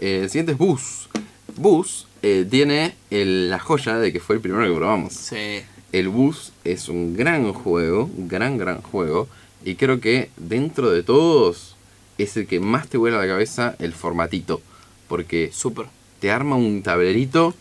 Eh, 0.00 0.20
el 0.22 0.30
siguiente 0.30 0.52
es 0.52 0.58
Bus. 0.58 1.08
Bus 1.56 2.05
eh, 2.22 2.46
tiene 2.50 2.94
el- 3.10 3.50
la 3.50 3.58
joya 3.58 3.98
de 3.98 4.12
que 4.12 4.20
fue 4.20 4.36
el 4.36 4.42
primero 4.42 4.66
que 4.66 4.74
probamos. 4.76 5.12
Sí. 5.12 5.60
El 5.92 6.08
Bus 6.08 6.52
es 6.64 6.88
un 6.88 7.16
gran 7.16 7.52
juego, 7.52 8.10
un 8.16 8.28
gran, 8.28 8.58
gran 8.58 8.82
juego. 8.82 9.28
Y 9.64 9.74
creo 9.76 10.00
que 10.00 10.30
dentro 10.36 10.90
de 10.90 11.02
todos 11.02 11.76
es 12.18 12.36
el 12.36 12.46
que 12.46 12.60
más 12.60 12.88
te 12.88 12.98
vuela 12.98 13.18
la 13.18 13.26
cabeza 13.26 13.76
el 13.78 13.92
formatito. 13.92 14.60
Porque 15.08 15.50
Súper. 15.52 15.86
te 16.20 16.30
arma 16.30 16.56
un 16.56 16.82
tablerito 16.82 17.54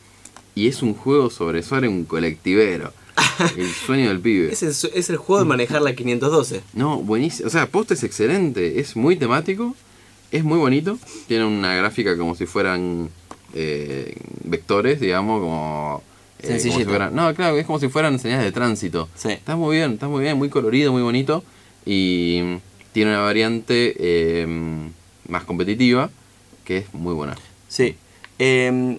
y 0.55 0.67
es 0.67 0.81
un 0.81 0.93
juego 0.93 1.29
sobre 1.29 1.61
sobre 1.63 1.87
un 1.87 2.05
colectivero. 2.05 2.93
el 3.57 3.69
sueño 3.71 4.09
del 4.09 4.19
pibe. 4.19 4.51
Es 4.51 4.61
el, 4.63 4.91
es 4.93 5.09
el 5.09 5.17
juego 5.17 5.39
de 5.43 5.47
manejar 5.47 5.81
la 5.81 5.95
512. 5.95 6.61
No, 6.73 6.97
buenísimo. 7.01 7.47
O 7.47 7.49
sea, 7.49 7.67
posta 7.67 7.93
es 7.93 8.03
excelente. 8.03 8.79
Es 8.79 8.95
muy 8.95 9.15
temático. 9.15 9.75
Es 10.31 10.43
muy 10.43 10.57
bonito. 10.57 10.97
Tiene 11.27 11.45
una 11.45 11.75
gráfica 11.75 12.17
como 12.17 12.35
si 12.35 12.45
fueran 12.45 13.09
eh, 13.53 14.15
vectores, 14.43 14.99
digamos, 14.99 15.41
como... 15.41 16.01
eh, 16.39 16.47
como 16.47 16.53
si 16.57 16.61
Sencillito. 16.63 16.89
fueran- 16.89 17.13
no, 17.13 17.33
claro, 17.35 17.57
es 17.57 17.65
como 17.65 17.79
si 17.79 17.87
fueran 17.89 18.19
señales 18.19 18.45
de 18.45 18.51
tránsito. 18.51 19.09
Sí. 19.15 19.31
Está 19.31 19.55
muy 19.55 19.77
bien, 19.77 19.93
está 19.93 20.07
muy 20.07 20.21
bien, 20.23 20.37
muy 20.37 20.49
colorido, 20.49 20.91
muy 20.91 21.01
bonito. 21.01 21.43
Y 21.85 22.57
tiene 22.93 23.11
una 23.11 23.21
variante 23.21 23.95
eh, 23.99 24.47
más 25.27 25.43
competitiva 25.43 26.09
que 26.63 26.77
es 26.77 26.93
muy 26.93 27.13
buena. 27.13 27.35
Sí. 27.67 27.95
Eh, 28.39 28.97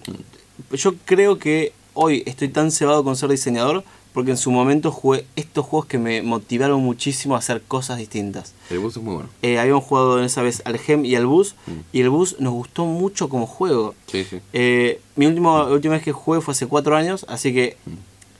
yo 0.71 0.95
creo 1.05 1.37
que 1.37 1.73
hoy 1.93 2.23
estoy 2.25 2.47
tan 2.49 2.71
cebado 2.71 3.03
con 3.03 3.15
ser 3.15 3.29
diseñador 3.29 3.83
porque 4.17 4.31
en 4.31 4.37
su 4.37 4.49
momento 4.49 4.91
jugué 4.91 5.27
estos 5.35 5.63
juegos 5.63 5.85
que 5.85 5.99
me 5.99 6.23
motivaron 6.23 6.81
muchísimo 6.81 7.35
a 7.35 7.37
hacer 7.37 7.61
cosas 7.61 7.99
distintas. 7.99 8.55
El 8.71 8.79
bus 8.79 8.97
es 8.97 9.03
muy 9.03 9.13
bueno. 9.13 9.29
Eh, 9.43 9.59
habíamos 9.59 9.83
jugado 9.83 10.17
en 10.17 10.25
esa 10.25 10.41
vez 10.41 10.63
al 10.65 10.79
Gem 10.79 11.05
y 11.05 11.13
al 11.13 11.27
Bus 11.27 11.53
Mm. 11.67 11.71
y 11.93 12.01
el 12.01 12.09
Bus 12.09 12.37
nos 12.39 12.51
gustó 12.53 12.87
mucho 12.87 13.29
como 13.29 13.45
juego. 13.45 13.93
Sí, 14.07 14.23
sí. 14.27 14.39
Eh, 14.53 15.01
mi 15.15 15.27
último, 15.27 15.55
la 15.59 15.65
última 15.65 15.93
vez 15.93 16.03
que 16.03 16.13
jugué 16.13 16.41
fue 16.41 16.53
hace 16.53 16.65
cuatro 16.65 16.95
años, 16.95 17.27
así 17.29 17.53
que 17.53 17.77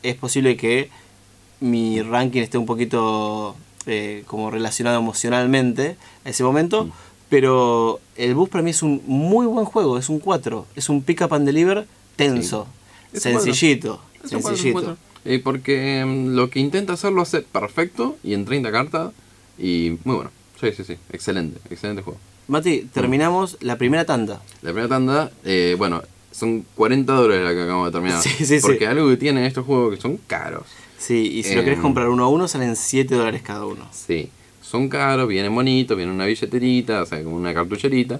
es 0.01 0.15
posible 0.15 0.57
que 0.57 0.89
mi 1.59 2.01
ranking 2.01 2.41
esté 2.41 2.57
un 2.57 2.65
poquito 2.65 3.55
eh, 3.85 4.23
como 4.25 4.49
relacionado 4.49 4.97
emocionalmente 4.97 5.95
a 6.25 6.29
ese 6.31 6.43
momento. 6.43 6.89
Pero 7.29 7.99
el 8.15 8.33
bus 8.33 8.49
para 8.49 8.63
mí 8.63 8.71
es 8.71 8.81
un 8.81 9.03
muy 9.05 9.45
buen 9.45 9.65
juego, 9.65 9.99
es 9.99 10.09
un 10.09 10.17
4, 10.17 10.65
es 10.75 10.89
un 10.89 11.03
pick 11.03 11.21
up 11.21 11.35
and 11.35 11.45
deliver 11.45 11.85
tenso, 12.15 12.65
sencillito, 13.13 14.01
sencillito. 14.25 14.97
Eh, 15.29 15.39
porque 15.43 16.05
mm, 16.05 16.35
lo 16.35 16.49
que 16.49 16.59
intenta 16.59 16.93
hacer 16.93 17.11
lo 17.11 17.21
hace 17.21 17.41
perfecto 17.41 18.17
y 18.23 18.33
en 18.33 18.45
30 18.45 18.71
cartas. 18.71 19.11
Y 19.59 19.97
muy 20.05 20.15
bueno. 20.15 20.31
Sí, 20.59 20.71
sí, 20.75 20.83
sí. 20.85 20.95
Excelente, 21.11 21.59
excelente 21.69 22.01
juego. 22.01 22.17
Mati, 22.47 22.87
terminamos 22.93 23.57
la 23.59 23.77
primera 23.77 24.05
tanda. 24.05 24.41
La 24.61 24.71
primera 24.71 24.87
tanda, 24.87 25.31
eh, 25.43 25.75
bueno, 25.77 26.01
son 26.31 26.65
40 26.75 27.11
dólares 27.13 27.43
la 27.43 27.53
que 27.53 27.61
acabamos 27.63 27.87
de 27.87 27.91
terminar. 27.91 28.21
Sí, 28.23 28.29
sí, 28.37 28.45
sí. 28.45 28.59
Porque 28.61 28.87
algo 28.87 29.09
que 29.09 29.17
tienen 29.17 29.43
estos 29.43 29.65
juegos 29.65 29.95
que 29.95 30.01
son 30.01 30.17
caros. 30.27 30.63
Sí, 30.97 31.27
y 31.33 31.43
si 31.43 31.53
lo 31.55 31.59
Em. 31.59 31.65
querés 31.65 31.79
comprar 31.79 32.07
uno 32.07 32.23
a 32.23 32.29
uno 32.29 32.47
salen 32.47 32.75
7 32.77 33.13
dólares 33.15 33.41
cada 33.43 33.65
uno. 33.65 33.85
Sí, 33.91 34.29
son 34.61 34.87
caros, 34.87 35.27
vienen 35.27 35.53
bonitos, 35.53 35.97
vienen 35.97 36.15
una 36.15 36.25
billeterita, 36.25 37.01
o 37.01 37.05
sea, 37.05 37.21
como 37.21 37.35
una 37.35 37.53
cartucherita. 37.53 38.19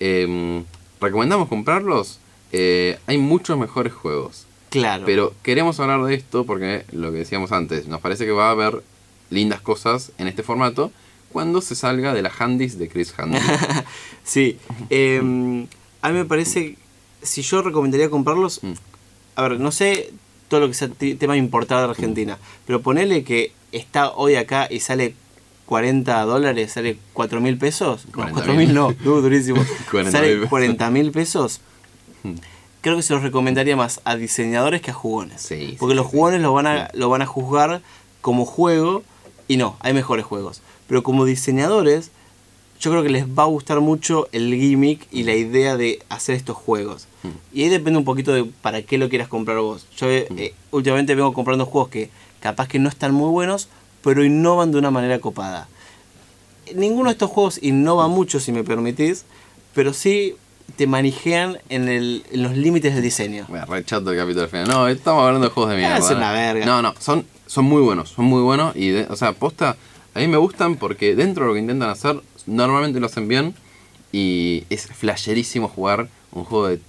Eh, 0.00 0.62
¿Recomendamos 1.00 1.48
comprarlos? 1.48 2.18
Eh, 2.52 2.98
hay 3.06 3.16
muchos 3.18 3.58
mejores 3.58 3.92
juegos. 3.92 4.46
Claro. 4.72 5.04
Pero 5.06 5.34
queremos 5.42 5.78
hablar 5.80 6.02
de 6.04 6.14
esto 6.14 6.44
porque 6.44 6.84
lo 6.92 7.12
que 7.12 7.18
decíamos 7.18 7.52
antes, 7.52 7.86
nos 7.86 8.00
parece 8.00 8.24
que 8.24 8.32
va 8.32 8.48
a 8.48 8.50
haber 8.52 8.82
lindas 9.30 9.60
cosas 9.60 10.12
en 10.18 10.26
este 10.28 10.42
formato 10.42 10.90
cuando 11.30 11.60
se 11.60 11.74
salga 11.74 12.12
de 12.14 12.22
la 12.22 12.32
handis 12.38 12.78
de 12.78 12.88
Chris 12.88 13.14
Handy. 13.16 13.38
Sí, 14.24 14.58
em, 14.90 15.66
a 16.00 16.08
mí 16.10 16.14
me 16.18 16.24
parece, 16.24 16.76
si 17.22 17.42
yo 17.42 17.60
recomendaría 17.62 18.08
comprarlos, 18.10 18.60
Mm. 18.62 18.72
a 19.36 19.42
ver, 19.42 19.60
no 19.60 19.72
sé 19.72 20.12
todo 20.48 20.60
lo 20.60 20.68
que 20.68 20.74
sea 20.74 20.88
tema 20.88 21.36
importado 21.36 21.82
de 21.84 21.90
Argentina, 21.90 22.38
pero 22.66 22.82
ponele 22.82 23.24
que 23.24 23.52
está 23.72 24.10
hoy 24.12 24.34
acá 24.36 24.68
y 24.70 24.80
sale 24.80 25.14
40 25.66 26.20
dólares, 26.22 26.72
sale 26.72 26.98
4 27.14 27.40
mil 27.40 27.56
pesos, 27.58 28.04
no, 28.14 28.24
40.000. 28.24 28.32
4 28.32 28.54
mil 28.54 28.74
no, 28.74 28.92
du- 28.92 29.22
durísimo, 29.22 29.62
40.000 29.90 30.10
sale 30.10 30.34
pesos. 30.34 30.48
40 30.50 30.90
mil 30.90 31.10
pesos. 31.12 31.60
Creo 32.82 32.96
que 32.96 33.02
se 33.02 33.14
los 33.14 33.22
recomendaría 33.22 33.74
más 33.76 34.00
a 34.04 34.16
diseñadores 34.16 34.82
que 34.82 34.90
a 34.90 34.94
jugones, 34.94 35.40
Sí, 35.40 35.76
porque 35.78 35.94
sí, 35.94 35.96
los 35.96 36.06
jugones 36.06 36.38
sí. 36.38 36.42
lo 36.42 36.52
van, 36.52 36.66
a, 36.66 36.90
lo 36.92 37.08
van 37.08 37.22
a 37.22 37.26
juzgar 37.26 37.80
como 38.20 38.44
juego 38.44 39.02
y 39.48 39.56
no, 39.56 39.76
hay 39.80 39.94
mejores 39.94 40.24
juegos, 40.26 40.60
pero 40.86 41.02
como 41.02 41.24
diseñadores 41.24 42.10
yo 42.80 42.90
creo 42.90 43.02
que 43.04 43.10
les 43.10 43.26
va 43.26 43.44
a 43.44 43.46
gustar 43.46 43.80
mucho 43.80 44.28
el 44.32 44.52
gimmick 44.54 45.06
y 45.12 45.22
la 45.22 45.34
idea 45.34 45.76
de 45.76 46.00
hacer 46.08 46.34
estos 46.34 46.56
juegos. 46.56 47.06
Mm. 47.22 47.28
Y 47.56 47.62
ahí 47.62 47.68
depende 47.68 47.96
un 48.00 48.04
poquito 48.04 48.32
de 48.32 48.42
para 48.44 48.82
qué 48.82 48.98
lo 48.98 49.08
quieras 49.08 49.28
comprar 49.28 49.58
vos. 49.60 49.86
Yo 49.96 50.10
eh, 50.10 50.26
Mm. 50.28 50.38
eh, 50.40 50.54
últimamente 50.72 51.14
vengo 51.14 51.32
comprando 51.32 51.64
juegos 51.64 51.90
que 51.90 52.10
capaz 52.40 52.66
que 52.66 52.80
no 52.80 52.88
están 52.88 53.14
muy 53.14 53.30
buenos, 53.30 53.68
pero 54.02 54.24
innovan 54.24 54.72
de 54.72 54.78
una 54.78 54.90
manera 54.90 55.20
copada. 55.20 55.68
Ninguno 56.74 57.04
de 57.10 57.12
estos 57.12 57.30
juegos 57.30 57.60
innova 57.62 58.08
mucho, 58.08 58.40
si 58.40 58.50
me 58.50 58.64
permitís, 58.64 59.24
pero 59.74 59.92
sí 59.92 60.34
te 60.76 60.86
manejan 60.86 61.58
en, 61.68 61.88
el- 61.88 62.24
en 62.30 62.42
los 62.42 62.56
límites 62.56 62.94
del 62.94 63.02
diseño. 63.02 63.46
Bueno, 63.48 63.66
re 63.66 63.84
chato 63.84 64.10
el 64.10 64.16
capítulo 64.18 64.44
al 64.44 64.48
final. 64.50 64.68
No, 64.68 64.88
estamos 64.88 65.24
hablando 65.24 65.46
de 65.48 65.52
juegos 65.52 65.70
de 65.72 65.78
mierda. 65.78 65.98
Es 65.98 66.10
una 66.10 66.32
verga. 66.32 66.64
No, 66.66 66.82
no, 66.82 66.94
son, 66.98 67.24
son 67.46 67.64
muy 67.64 67.82
buenos, 67.82 68.10
son 68.10 68.24
muy 68.26 68.42
buenos. 68.42 68.74
Y, 68.76 68.88
de- 68.90 69.06
o 69.08 69.16
sea, 69.16 69.32
posta, 69.32 69.76
a 70.14 70.18
mí 70.20 70.26
me 70.28 70.36
gustan 70.36 70.76
porque 70.76 71.14
dentro 71.14 71.44
de 71.44 71.48
lo 71.48 71.54
que 71.54 71.60
intentan 71.60 71.90
hacer, 71.90 72.20
normalmente 72.46 73.00
lo 73.00 73.06
hacen 73.06 73.28
bien. 73.28 73.54
Y 74.12 74.64
es 74.68 74.86
flasherísimo 74.88 75.68
jugar 75.68 76.08
un 76.32 76.44
juego 76.44 76.68
de 76.68 76.80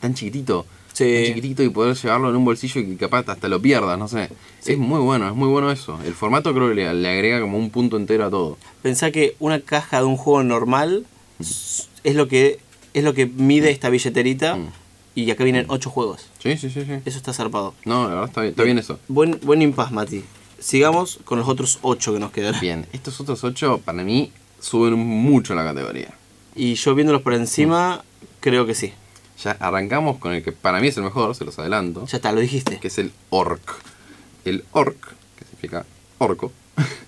tan 0.00 0.14
chiquitito. 0.14 0.66
Sí. 0.92 1.04
Tan 1.14 1.24
chiquitito 1.26 1.62
y 1.62 1.68
poder 1.68 1.94
llevarlo 1.96 2.30
en 2.30 2.36
un 2.36 2.44
bolsillo 2.44 2.80
y 2.80 2.96
capaz 2.96 3.24
hasta 3.28 3.46
lo 3.48 3.62
pierdas, 3.62 3.96
no 3.96 4.08
sé. 4.08 4.28
Sí. 4.58 4.72
Es 4.72 4.78
muy 4.78 4.98
bueno, 5.00 5.28
es 5.28 5.34
muy 5.36 5.48
bueno 5.48 5.70
eso. 5.70 6.00
El 6.04 6.14
formato 6.14 6.52
creo 6.52 6.68
que 6.70 6.74
le, 6.74 6.92
le 6.94 7.08
agrega 7.08 7.40
como 7.40 7.56
un 7.58 7.70
punto 7.70 7.96
entero 7.96 8.24
a 8.24 8.30
todo. 8.30 8.58
Pensá 8.82 9.12
que 9.12 9.36
una 9.38 9.60
caja 9.60 9.98
de 9.98 10.06
un 10.06 10.16
juego 10.16 10.42
normal 10.42 11.06
es 11.38 12.14
lo 12.16 12.26
que 12.26 12.58
es 12.94 13.04
lo 13.04 13.14
que 13.14 13.26
mide 13.26 13.70
esta 13.70 13.90
billeterita 13.90 14.56
Mm. 14.56 14.68
y 15.14 15.30
acá 15.30 15.44
vienen 15.44 15.66
8 15.68 15.90
juegos. 15.90 16.26
Sí, 16.42 16.56
sí, 16.56 16.70
sí, 16.70 16.84
sí. 16.84 16.92
Eso 17.04 17.18
está 17.18 17.32
zarpado. 17.32 17.74
No, 17.84 18.04
la 18.04 18.14
verdad 18.14 18.28
está 18.28 18.40
bien, 18.42 18.50
está 18.52 18.62
bien 18.64 18.78
eso. 18.78 18.98
Buen, 19.08 19.38
buen 19.42 19.62
impas, 19.62 19.90
Mati. 19.92 20.24
Sigamos 20.58 21.20
con 21.24 21.38
los 21.38 21.48
otros 21.48 21.78
8 21.82 22.14
que 22.14 22.18
nos 22.20 22.32
quedan. 22.32 22.58
Bien, 22.60 22.86
estos 22.92 23.20
otros 23.20 23.44
ocho 23.44 23.80
para 23.84 24.02
mí 24.02 24.32
suben 24.60 24.94
mucho 24.98 25.54
la 25.54 25.64
categoría. 25.64 26.12
Y 26.56 26.74
yo 26.74 26.94
viéndolos 26.94 27.22
por 27.22 27.34
encima, 27.34 28.02
creo 28.40 28.66
que 28.66 28.74
sí. 28.74 28.92
Ya 29.44 29.52
arrancamos 29.60 30.18
con 30.18 30.32
el 30.32 30.42
que 30.42 30.50
para 30.50 30.80
mí 30.80 30.88
es 30.88 30.96
el 30.96 31.04
mejor, 31.04 31.32
se 31.36 31.44
los 31.44 31.56
adelanto, 31.60 32.04
Ya 32.06 32.16
está, 32.16 32.32
lo 32.32 32.40
dijiste. 32.40 32.78
que 32.80 32.88
es 32.88 32.98
el 32.98 33.12
Orc. 33.30 33.60
El 34.44 34.64
Orc, 34.72 34.96
que 35.38 35.44
significa 35.44 35.86
orco, 36.18 36.50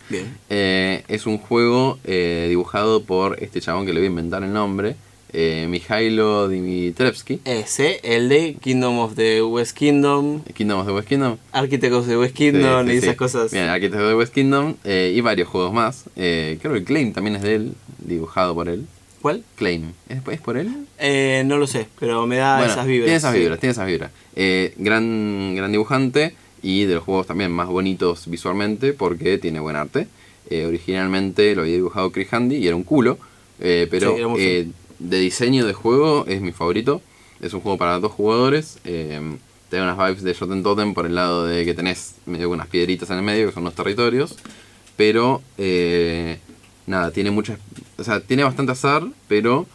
Bien. 0.09 0.37
eh, 0.49 1.03
es 1.09 1.27
un 1.27 1.39
juego 1.39 1.99
eh, 2.05 2.47
dibujado 2.49 3.03
por 3.03 3.43
este 3.43 3.61
chabón 3.61 3.85
que 3.87 3.93
le 3.93 3.99
voy 3.99 4.07
a 4.07 4.11
inventar 4.11 4.45
el 4.45 4.53
nombre, 4.53 4.95
eh, 5.33 5.67
Mijailo 5.69 6.49
Dimitrevsky, 6.49 7.41
Ese, 7.45 8.01
el 8.03 8.29
de 8.29 8.55
Kingdom 8.61 8.99
of 8.99 9.15
the 9.15 9.43
West 9.43 9.77
Kingdom, 9.77 10.43
Kingdom 10.55 10.81
of 10.81 10.87
the 10.87 10.93
West 10.93 11.09
Kingdom. 11.09 11.37
Architect 11.53 11.93
of 11.93 12.07
the 12.07 12.17
West 12.17 12.35
Kingdom 12.35 12.87
Sí, 12.87 12.93
y 12.95 12.97
esas 12.97 13.11
sí. 13.11 13.17
cosas. 13.17 13.53
Bien, 13.53 13.69
Arquitecto 13.69 14.09
de 14.09 14.15
West 14.15 14.35
Kingdom 14.35 14.75
eh, 14.85 15.13
y 15.15 15.21
varios 15.21 15.49
juegos 15.49 15.73
más. 15.73 16.05
Eh, 16.17 16.59
creo 16.61 16.75
que 16.75 16.85
Claim 16.85 17.13
también 17.13 17.37
es 17.37 17.43
de 17.43 17.55
él, 17.55 17.73
dibujado 17.99 18.55
por 18.55 18.69
él. 18.69 18.87
¿Cuál? 19.23 19.45
Claim, 19.57 19.93
¿es, 20.09 20.19
es 20.33 20.41
por 20.41 20.57
él? 20.57 20.69
Eh, 20.99 21.43
no 21.47 21.59
lo 21.59 21.67
sé, 21.67 21.87
pero 21.99 22.27
me 22.27 22.37
da 22.37 22.57
Bueno, 22.59 22.73
esas 22.73 22.87
vibras. 22.87 23.05
Tiene 23.07 23.17
esas 23.19 23.35
vibras, 23.35 23.61
tiene 23.61 23.71
esas 23.73 23.87
vibras. 23.87 24.11
Gran, 24.79 25.55
gran 25.55 25.71
dibujante 25.73 26.35
y 26.63 26.85
de 26.85 26.95
los 26.95 27.05
juegos 27.05 27.27
también 27.27 27.51
más 27.53 27.69
bonitos 27.69 28.29
visualmente 28.29 28.93
porque 28.95 29.39
tiene 29.39 29.61
buen 29.61 29.77
arte. 29.77 30.09
Originalmente 30.67 31.55
lo 31.55 31.63
había 31.63 31.75
dibujado 31.75 32.11
Chris 32.11 32.33
Handy 32.33 32.57
y 32.57 32.67
era 32.67 32.75
un 32.77 32.83
culo. 32.83 33.19
pero 33.59 34.17
De 35.01 35.19
diseño 35.19 35.67
de 35.67 35.73
juego 35.73 36.25
es 36.29 36.41
mi 36.41 36.53
favorito. 36.53 37.03
Es 37.41 37.53
un 37.53 37.61
juego 37.61 37.79
para 37.79 37.99
dos 37.99 38.13
jugadores. 38.13 38.79
Eh, 38.85 39.39
da 39.71 39.83
unas 39.83 39.97
vibes 39.97 40.23
de 40.23 40.35
Shoten 40.35 40.63
Totem 40.63 40.95
por 40.95 41.07
el 41.07 41.15
lado 41.15 41.47
de 41.47 41.65
que 41.65 41.75
tenés 41.75 42.17
medio 42.27 42.51
unas 42.51 42.67
piedritas 42.69 43.11
en 43.11 43.17
el 43.17 43.23
medio, 43.23 43.47
que 43.47 43.53
son 43.53 43.65
los 43.65 43.75
territorios. 43.75 44.37
Pero, 44.97 45.43
eh, 45.59 46.39
nada, 46.87 47.11
tiene 47.11 47.31
muchas. 47.31 47.59
O 47.97 48.05
sea, 48.05 48.21
tiene 48.21 48.45
bastante 48.45 48.73
azar, 48.73 49.05
pero 49.27 49.67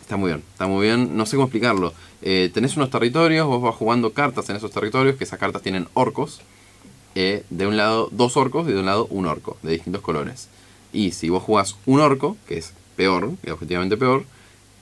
está 0.00 0.16
muy 0.16 0.30
bien. 0.30 0.42
Está 0.52 0.66
muy 0.66 0.86
bien. 0.86 1.16
No 1.16 1.26
sé 1.26 1.36
cómo 1.36 1.46
explicarlo. 1.46 1.92
Eh, 2.22 2.50
tenés 2.52 2.76
unos 2.76 2.90
territorios, 2.90 3.46
vos 3.46 3.62
vas 3.62 3.74
jugando 3.74 4.12
cartas 4.12 4.48
en 4.50 4.56
esos 4.56 4.70
territorios, 4.70 5.16
que 5.16 5.24
esas 5.24 5.38
cartas 5.38 5.62
tienen 5.62 5.88
orcos. 5.94 6.40
Eh, 7.14 7.42
de 7.50 7.66
un 7.66 7.76
lado 7.76 8.08
dos 8.12 8.36
orcos 8.36 8.68
y 8.68 8.72
de 8.72 8.78
un 8.78 8.86
lado 8.86 9.06
un 9.10 9.26
orco, 9.26 9.56
de 9.62 9.72
distintos 9.72 10.02
colores. 10.02 10.48
Y 10.92 11.12
si 11.12 11.28
vos 11.28 11.42
jugás 11.42 11.76
un 11.84 12.00
orco, 12.00 12.36
que 12.46 12.58
es 12.58 12.74
peor, 12.98 13.30
que 13.40 13.48
es 13.50 13.52
objetivamente 13.54 13.96
peor, 13.96 14.24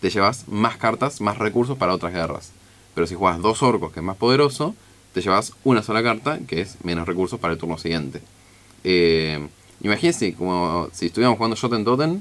te 0.01 0.11
llevas 0.11 0.49
más 0.49 0.77
cartas, 0.79 1.21
más 1.21 1.39
recursos 1.39 1.77
para 1.79 1.95
otras 1.95 2.13
guerras. 2.13 2.51
Pero 2.95 3.07
si 3.07 3.15
jugás 3.15 3.41
dos 3.41 3.63
orcos, 3.63 3.93
que 3.93 4.01
es 4.01 4.05
más 4.05 4.17
poderoso, 4.17 4.75
te 5.15 5.21
llevas 5.21 5.53
una 5.65 5.83
sola 5.83 6.03
carta, 6.03 6.39
que 6.49 6.63
es 6.63 6.79
menos 6.83 7.07
recursos 7.07 7.39
para 7.39 7.53
el 7.53 7.59
turno 7.61 7.79
siguiente. 7.79 8.21
Eh, 8.85 9.47
imagínense 9.83 10.35
como 10.35 10.89
si 10.93 11.07
estuviéramos 11.07 11.37
jugando 11.39 11.57
Shoten 11.57 11.85
Totem 11.85 12.21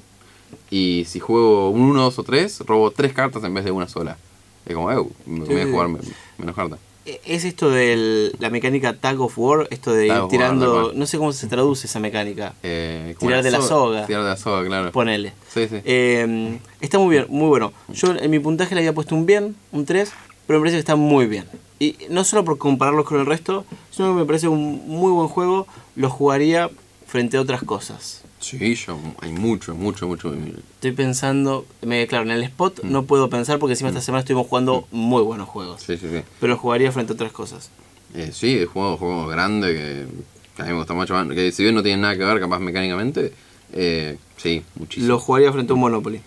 y 0.70 1.06
si 1.08 1.20
juego 1.20 1.70
un 1.70 1.82
1, 1.82 2.02
2 2.04 2.20
o 2.20 2.24
3, 2.24 2.60
robo 2.66 2.92
tres 2.92 3.14
cartas 3.14 3.44
en 3.44 3.54
vez 3.54 3.64
de 3.66 3.72
una 3.72 3.88
sola. 3.88 4.18
Es 4.66 4.74
como, 4.76 4.92
eh, 4.92 5.04
me 5.26 5.46
voy 5.46 5.62
a 5.62 5.66
jugar 5.72 5.88
me- 5.90 6.00
menos 6.38 6.56
cartas. 6.56 6.80
Es 7.06 7.46
esto 7.46 7.70
de 7.70 8.32
la 8.40 8.50
mecánica 8.50 8.94
Tag 8.94 9.22
of 9.22 9.38
War, 9.38 9.68
esto 9.70 9.94
de 9.94 10.08
ir 10.08 10.14
Tag 10.14 10.28
tirando. 10.28 10.92
No 10.96 11.06
sé 11.06 11.20
cómo 11.20 11.32
se 11.34 11.48
traduce 11.48 11.86
esa 11.86 12.00
mecánica. 12.00 12.56
Eh, 12.64 13.16
Tirar 13.20 13.44
de 13.44 13.52
la 13.52 13.62
soga. 13.62 14.08
Tirar 14.08 14.24
de 14.24 14.30
la 14.30 14.38
soga, 14.38 14.66
claro. 14.66 14.92
Ponele. 14.92 15.34
Sí, 15.48 15.68
sí. 15.68 15.82
Eh, 15.86 16.58
está 16.82 16.98
muy 16.98 17.12
bien, 17.12 17.28
muy 17.30 17.48
bueno. 17.48 17.74
Yo 17.90 18.16
en 18.16 18.32
mi 18.32 18.40
puntaje 18.40 18.74
le 18.74 18.82
había 18.82 18.94
puesto 18.94 19.14
un 19.14 19.28
bien, 19.28 19.56
un 19.72 19.86
3, 19.86 20.12
pero 20.48 20.58
me 20.60 20.64
parece 20.64 20.78
que 20.78 20.80
está 20.80 20.96
muy 20.96 21.28
bien. 21.28 21.46
Y 21.78 21.96
no 22.10 22.24
solo 22.24 22.44
por 22.44 22.58
compararlos 22.58 23.06
con 23.06 23.20
el 23.20 23.28
resto, 23.28 23.66
sino 23.92 24.08
que 24.14 24.22
me 24.22 24.26
parece 24.26 24.48
un 24.48 24.88
muy 24.88 25.12
buen 25.12 25.28
juego. 25.28 25.68
Lo 25.96 26.10
jugaría 26.10 26.72
frente 27.06 27.38
a 27.38 27.42
otras 27.42 27.62
cosas. 27.62 28.24
Sí, 28.46 28.76
yo, 28.76 29.00
hay 29.22 29.32
mucho, 29.32 29.74
mucho, 29.74 30.08
mucho. 30.08 30.32
Estoy 30.76 30.92
pensando, 30.92 31.66
me, 31.82 32.06
claro, 32.06 32.26
en 32.26 32.32
el 32.32 32.44
spot 32.44 32.84
Mm. 32.84 32.92
no 32.92 33.04
puedo 33.06 33.28
pensar 33.28 33.58
porque 33.58 33.74
encima 33.74 33.90
esta 33.90 34.02
semana 34.02 34.20
estuvimos 34.20 34.48
jugando 34.48 34.88
muy 34.92 35.24
buenos 35.24 35.50
juegos. 35.50 35.82
Sí, 35.82 35.98
sí, 35.98 36.08
sí. 36.12 36.22
Pero 36.40 36.56
jugaría 36.56 36.92
frente 36.92 37.14
a 37.14 37.16
otras 37.16 37.32
cosas. 37.32 37.72
Eh, 38.14 38.30
sí, 38.32 38.60
he 38.60 38.66
jugado 38.68 38.98
juegos 38.98 39.32
grandes 39.32 39.72
que, 39.72 40.06
que 40.56 40.62
a 40.62 40.66
mí 40.66 40.72
me 40.74 40.78
gusta 40.78 40.94
mucho. 40.94 41.16
Que 41.30 41.52
si 41.52 41.64
bien 41.64 41.74
no 41.74 41.82
tienen 41.82 42.02
nada 42.02 42.16
que 42.16 42.24
ver, 42.24 42.40
capaz 42.40 42.60
mecánicamente, 42.60 43.34
eh, 43.74 44.18
sí, 44.38 44.64
muchísimo. 44.76 45.08
Lo 45.08 45.20
jugaría 45.20 45.52
frente 45.52 45.72
a 45.72 45.74
un 45.74 45.80
Monopoly. 45.82 46.22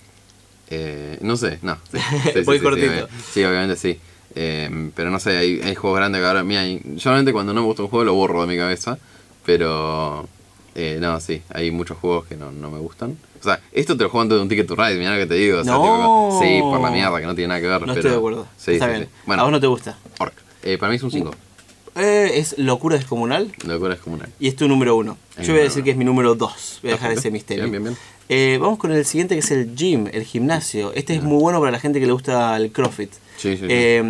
Eh, 0.71 1.19
no 1.23 1.37
sé, 1.37 1.61
no. 1.63 1.77
Sí, 1.93 1.99
sí, 2.33 2.45
sí, 2.45 2.59
cortito. 2.61 3.09
Sí, 3.33 3.45
obviamente 3.45 3.77
sí. 3.77 3.97
Eh, 4.35 4.91
pero 4.97 5.11
no 5.13 5.21
sé, 5.21 5.37
hay, 5.37 5.61
hay 5.63 5.75
juegos 5.77 5.99
grandes 5.99 6.21
que 6.21 6.27
ahora. 6.27 6.43
Mira, 6.43 6.67
yo 6.67 6.81
normalmente 6.85 7.33
cuando 7.33 7.55
no 7.55 7.61
me 7.61 7.67
gusta 7.67 7.83
un 7.85 7.89
juego 7.89 8.05
lo 8.05 8.15
borro 8.15 8.41
de 8.43 8.49
mi 8.49 8.57
cabeza. 8.57 8.99
Pero. 9.47 10.29
Eh, 10.81 10.99
no, 11.01 11.19
sí, 11.21 11.43
hay 11.51 11.71
muchos 11.71 11.99
juegos 11.99 12.27
que 12.27 12.37
no, 12.37 12.53
no 12.53 12.71
me 12.71 12.79
gustan. 12.79 13.17
O 13.41 13.43
sea, 13.43 13.61
esto 13.73 13.97
te 13.97 14.05
lo 14.05 14.11
juego 14.11 14.23
antes 14.23 14.37
de 14.39 14.43
un 14.43 14.49
Ticket 14.49 14.67
to 14.67 14.77
Ride, 14.77 14.97
mira 14.97 15.13
lo 15.13 15.19
que 15.19 15.27
te 15.27 15.35
digo. 15.35 15.59
O 15.61 15.65
sea, 15.65 15.73
No. 15.75 15.83
tipo, 15.83 16.41
sí, 16.43 16.61
por 16.61 16.81
la 16.81 16.91
mierda, 16.91 17.21
que 17.21 17.27
no 17.27 17.35
tiene 17.35 17.49
nada 17.49 17.61
que 17.61 17.67
ver. 17.67 17.81
No 17.81 17.87
pero, 17.87 17.93
estoy 17.95 18.11
de 18.11 18.17
acuerdo. 18.17 18.47
Sí, 18.57 18.73
Está 18.73 18.87
sí, 18.87 18.91
bien. 18.93 19.05
sí. 19.05 19.11
Bueno, 19.27 19.43
a 19.43 19.45
vos 19.45 19.53
no 19.53 19.61
te 19.61 19.67
gusta. 19.67 19.99
Orc. 20.19 20.35
Eh, 20.63 20.79
para 20.79 20.91
mí 20.91 20.97
es 20.97 21.03
un 21.03 21.11
5. 21.11 21.31
Eh, 21.97 22.31
es 22.35 22.57
locura 22.59 22.97
descomunal 22.97 23.53
Locura 23.67 23.95
es 23.95 24.01
comunal. 24.01 24.29
y 24.39 24.47
es 24.47 24.55
tu 24.55 24.69
número 24.69 24.95
uno. 24.97 25.17
Es 25.37 25.47
Yo 25.47 25.53
mi 25.53 25.59
voy 25.59 25.61
a 25.61 25.65
decir 25.65 25.79
uno. 25.81 25.85
que 25.85 25.91
es 25.91 25.97
mi 25.97 26.05
número 26.05 26.35
dos. 26.37 26.79
Voy 26.83 26.91
a 26.91 26.95
dejar 26.95 27.09
Perfecto. 27.09 27.21
ese 27.21 27.31
misterio. 27.33 27.65
Bien, 27.65 27.73
bien, 27.73 27.83
bien. 27.85 27.97
Eh, 28.29 28.59
vamos 28.61 28.79
con 28.79 28.93
el 28.93 29.05
siguiente 29.05 29.35
que 29.35 29.41
es 29.41 29.51
el 29.51 29.75
gym, 29.75 30.07
el 30.13 30.23
gimnasio. 30.25 30.93
Este 30.93 31.15
es 31.15 31.23
muy 31.23 31.41
bueno 31.41 31.59
para 31.61 31.73
la 31.73 31.81
gente 31.81 31.99
que 31.99 32.07
le 32.07 32.13
gusta 32.13 32.57
el 32.57 32.71
CrossFit. 32.73 33.11
Sí, 33.37 33.57
sí, 33.57 33.59
sí. 33.59 33.67
Eh, 33.69 34.03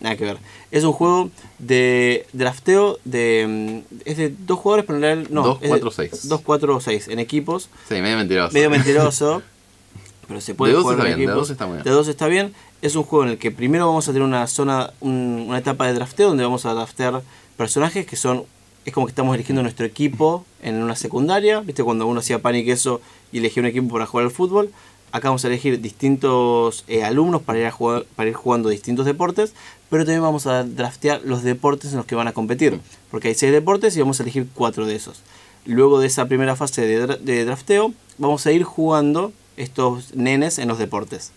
nada 0.00 0.16
que 0.16 0.24
ver. 0.24 0.38
Es 0.72 0.82
un 0.84 0.92
juego 0.92 1.30
de 1.58 2.26
drafteo 2.32 2.98
de. 3.04 3.82
mm, 3.86 3.94
Es 4.04 4.16
de 4.16 4.34
dos 4.46 4.58
jugadores, 4.58 4.84
pero 4.86 4.96
en 4.96 5.02
realidad 5.02 5.30
no. 5.30 5.42
Dos, 5.44 5.56
es 5.56 5.62
de- 5.62 5.68
cuatro, 5.68 5.90
seis. 5.92 6.28
Dos, 6.28 6.40
cuatro 6.40 6.76
o 6.76 6.80
seis 6.80 7.06
en 7.08 7.18
equipos. 7.20 7.68
Sí, 7.88 7.94
medio 8.00 8.16
mentiroso. 8.16 8.52
Medio 8.54 8.70
mentiroso. 8.70 9.42
pero 10.28 10.40
se 10.40 10.54
puede 10.54 10.72
De 10.72 10.80
jugar 10.80 10.98
está 10.98 11.10
en 11.10 11.16
bien, 11.16 11.18
de 11.18 11.24
equipos. 11.24 11.42
dos 11.48 11.50
está 11.50 11.66
muy 11.66 11.74
bien. 11.74 11.84
De 11.84 11.90
dos 11.90 12.08
está 12.08 12.26
bien. 12.26 12.52
Es 12.80 12.96
un 12.96 13.04
juego 13.04 13.24
en 13.24 13.30
el 13.32 13.38
que 13.38 13.50
primero 13.52 13.86
vamos 13.86 14.08
a 14.08 14.12
tener 14.12 14.26
una 14.26 14.46
zona, 14.46 14.92
un- 15.00 15.44
una 15.48 15.58
etapa 15.58 15.86
de 15.86 15.92
drafteo 15.94 16.28
donde 16.28 16.42
vamos 16.42 16.64
a 16.66 16.72
draftear 16.74 17.22
personajes 17.56 18.06
que 18.06 18.16
son. 18.16 18.44
Es 18.84 18.92
como 18.92 19.06
que 19.06 19.10
estamos 19.10 19.34
eligiendo 19.36 19.62
nuestro 19.62 19.86
equipo 19.86 20.44
en 20.62 20.82
una 20.82 20.96
secundaria. 20.96 21.60
¿Viste? 21.60 21.84
Cuando 21.84 22.06
uno 22.06 22.18
hacía 22.20 22.40
pan 22.40 22.56
y 22.56 22.64
queso 22.64 23.00
y 23.30 23.38
elegía 23.38 23.60
un 23.62 23.66
equipo 23.68 23.92
para 23.92 24.06
jugar 24.06 24.24
al 24.26 24.32
fútbol. 24.32 24.70
Acá 25.12 25.28
vamos 25.28 25.44
a 25.44 25.48
elegir 25.48 25.80
distintos 25.80 26.84
eh, 26.88 27.04
alumnos 27.04 27.42
para 27.42 27.58
ir, 27.58 27.66
a 27.66 27.70
jugar, 27.70 28.06
para 28.16 28.30
ir 28.30 28.34
jugando 28.34 28.70
distintos 28.70 29.04
deportes, 29.06 29.52
pero 29.90 30.04
también 30.04 30.22
vamos 30.22 30.46
a 30.46 30.64
draftear 30.64 31.20
los 31.24 31.42
deportes 31.42 31.90
en 31.92 31.98
los 31.98 32.06
que 32.06 32.14
van 32.14 32.28
a 32.28 32.32
competir, 32.32 32.80
porque 33.10 33.28
hay 33.28 33.34
seis 33.34 33.52
deportes 33.52 33.94
y 33.96 34.00
vamos 34.00 34.18
a 34.20 34.22
elegir 34.22 34.48
cuatro 34.54 34.86
de 34.86 34.94
esos. 34.96 35.20
Luego 35.66 36.00
de 36.00 36.06
esa 36.06 36.26
primera 36.26 36.56
fase 36.56 36.82
de, 36.86 37.06
dra- 37.06 37.18
de 37.18 37.44
drafteo, 37.44 37.92
vamos 38.18 38.46
a 38.46 38.52
ir 38.52 38.64
jugando 38.64 39.32
estos 39.58 40.14
nenes 40.14 40.58
en 40.58 40.68
los 40.68 40.78
deportes. 40.78 41.32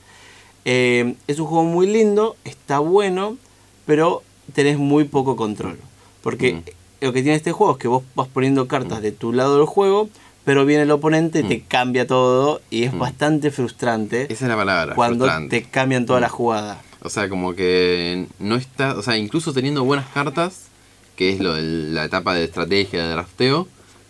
Eh, 0.64 1.16
es 1.28 1.40
un 1.40 1.46
juego 1.48 1.64
muy 1.66 1.86
lindo, 1.86 2.36
está 2.46 2.80
bueno, 2.80 3.38
pero 3.86 4.24
tenés 4.54 4.78
muy 4.78 5.04
poco 5.04 5.36
control. 5.36 5.78
Porque 6.24 6.54
Mm. 6.54 6.62
lo 7.02 7.14
que 7.14 7.22
tiene 7.22 7.36
este 7.36 7.52
juego 7.52 7.74
es 7.74 7.80
que 7.80 7.88
vos 7.90 8.04
vas 8.16 8.28
poniendo 8.30 8.68
cartas 8.68 9.02
de 9.02 9.12
tu 9.12 9.32
lado 9.34 9.58
del 9.58 9.66
juego, 9.68 10.10
pero 10.46 10.66
viene 10.66 10.84
el 10.84 10.92
oponente 10.92 11.40
y 11.40 11.44
te 11.44 11.62
cambia 11.62 12.08
todo 12.08 12.62
y 12.70 12.84
es 12.84 12.94
Mm. 12.94 13.00
bastante 13.00 13.52
frustrante 13.52 14.24
Esa 14.32 14.46
es 14.46 14.50
la 14.50 14.56
palabra. 14.56 14.96
cuando 14.96 15.26
frustrante. 15.26 15.62
te 15.62 15.68
cambian 15.70 16.06
toda 16.06 16.20
la 16.22 16.30
jugada. 16.30 16.82
O 17.02 17.10
sea, 17.10 17.28
como 17.30 17.54
que 17.56 18.26
no 18.40 18.56
está. 18.56 18.96
O 18.98 19.02
sea, 19.04 19.18
incluso 19.18 19.54
teniendo 19.54 19.84
buenas 19.84 20.08
cartas, 20.14 20.68
que 21.16 21.30
es 21.32 21.40
lo 21.40 21.54
de 21.54 21.62
la 21.62 22.06
etapa 22.06 22.34
de 22.34 22.44
estrategia 22.46 23.04
de 23.04 23.12
drafteo, 23.12 23.68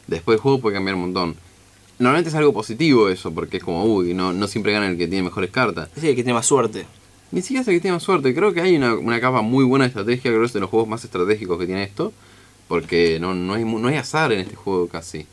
después 0.08 0.36
el 0.36 0.42
juego 0.42 0.60
puede 0.60 0.76
cambiar 0.76 0.96
un 0.96 1.02
montón. 1.02 1.36
Normalmente 2.00 2.30
es 2.30 2.36
algo 2.36 2.54
positivo 2.54 3.10
eso, 3.10 3.32
porque 3.34 3.58
es 3.58 3.64
como, 3.64 3.86
uy, 3.86 4.14
no, 4.14 4.34
no 4.34 4.48
siempre 4.48 4.74
gana 4.74 4.88
el 4.88 4.98
que 4.98 5.08
tiene 5.08 5.24
mejores 5.24 5.50
cartas. 5.52 5.90
Sí, 5.96 6.08
el 6.10 6.16
que 6.16 6.24
tiene 6.24 6.34
más 6.34 6.46
suerte. 6.46 6.86
Ni 7.32 7.42
siquiera 7.42 7.62
es 7.62 7.68
el 7.70 7.76
que 7.76 7.80
tiene 7.82 7.96
más 7.96 8.04
suerte. 8.04 8.34
Creo 8.36 8.54
que 8.54 8.62
hay 8.62 8.76
una, 8.76 8.96
una 8.96 9.20
capa 9.22 9.42
muy 9.42 9.64
buena 9.64 9.84
de 9.86 9.90
estrategia, 9.90 10.32
creo 10.32 10.40
que 10.42 10.46
es 10.48 10.54
de 10.54 10.60
los 10.60 10.70
juegos 10.70 10.88
más 10.90 11.04
estratégicos 11.06 11.58
que 11.58 11.66
tiene 11.66 11.84
esto. 11.84 12.12
Porque 12.68 13.20
no, 13.20 13.34
no, 13.36 13.54
hay, 13.54 13.64
no 13.64 13.88
hay 13.88 13.96
azar 13.96 14.32
en 14.32 14.40
este 14.42 14.56
juego 14.56 14.88
casi. 14.88 15.26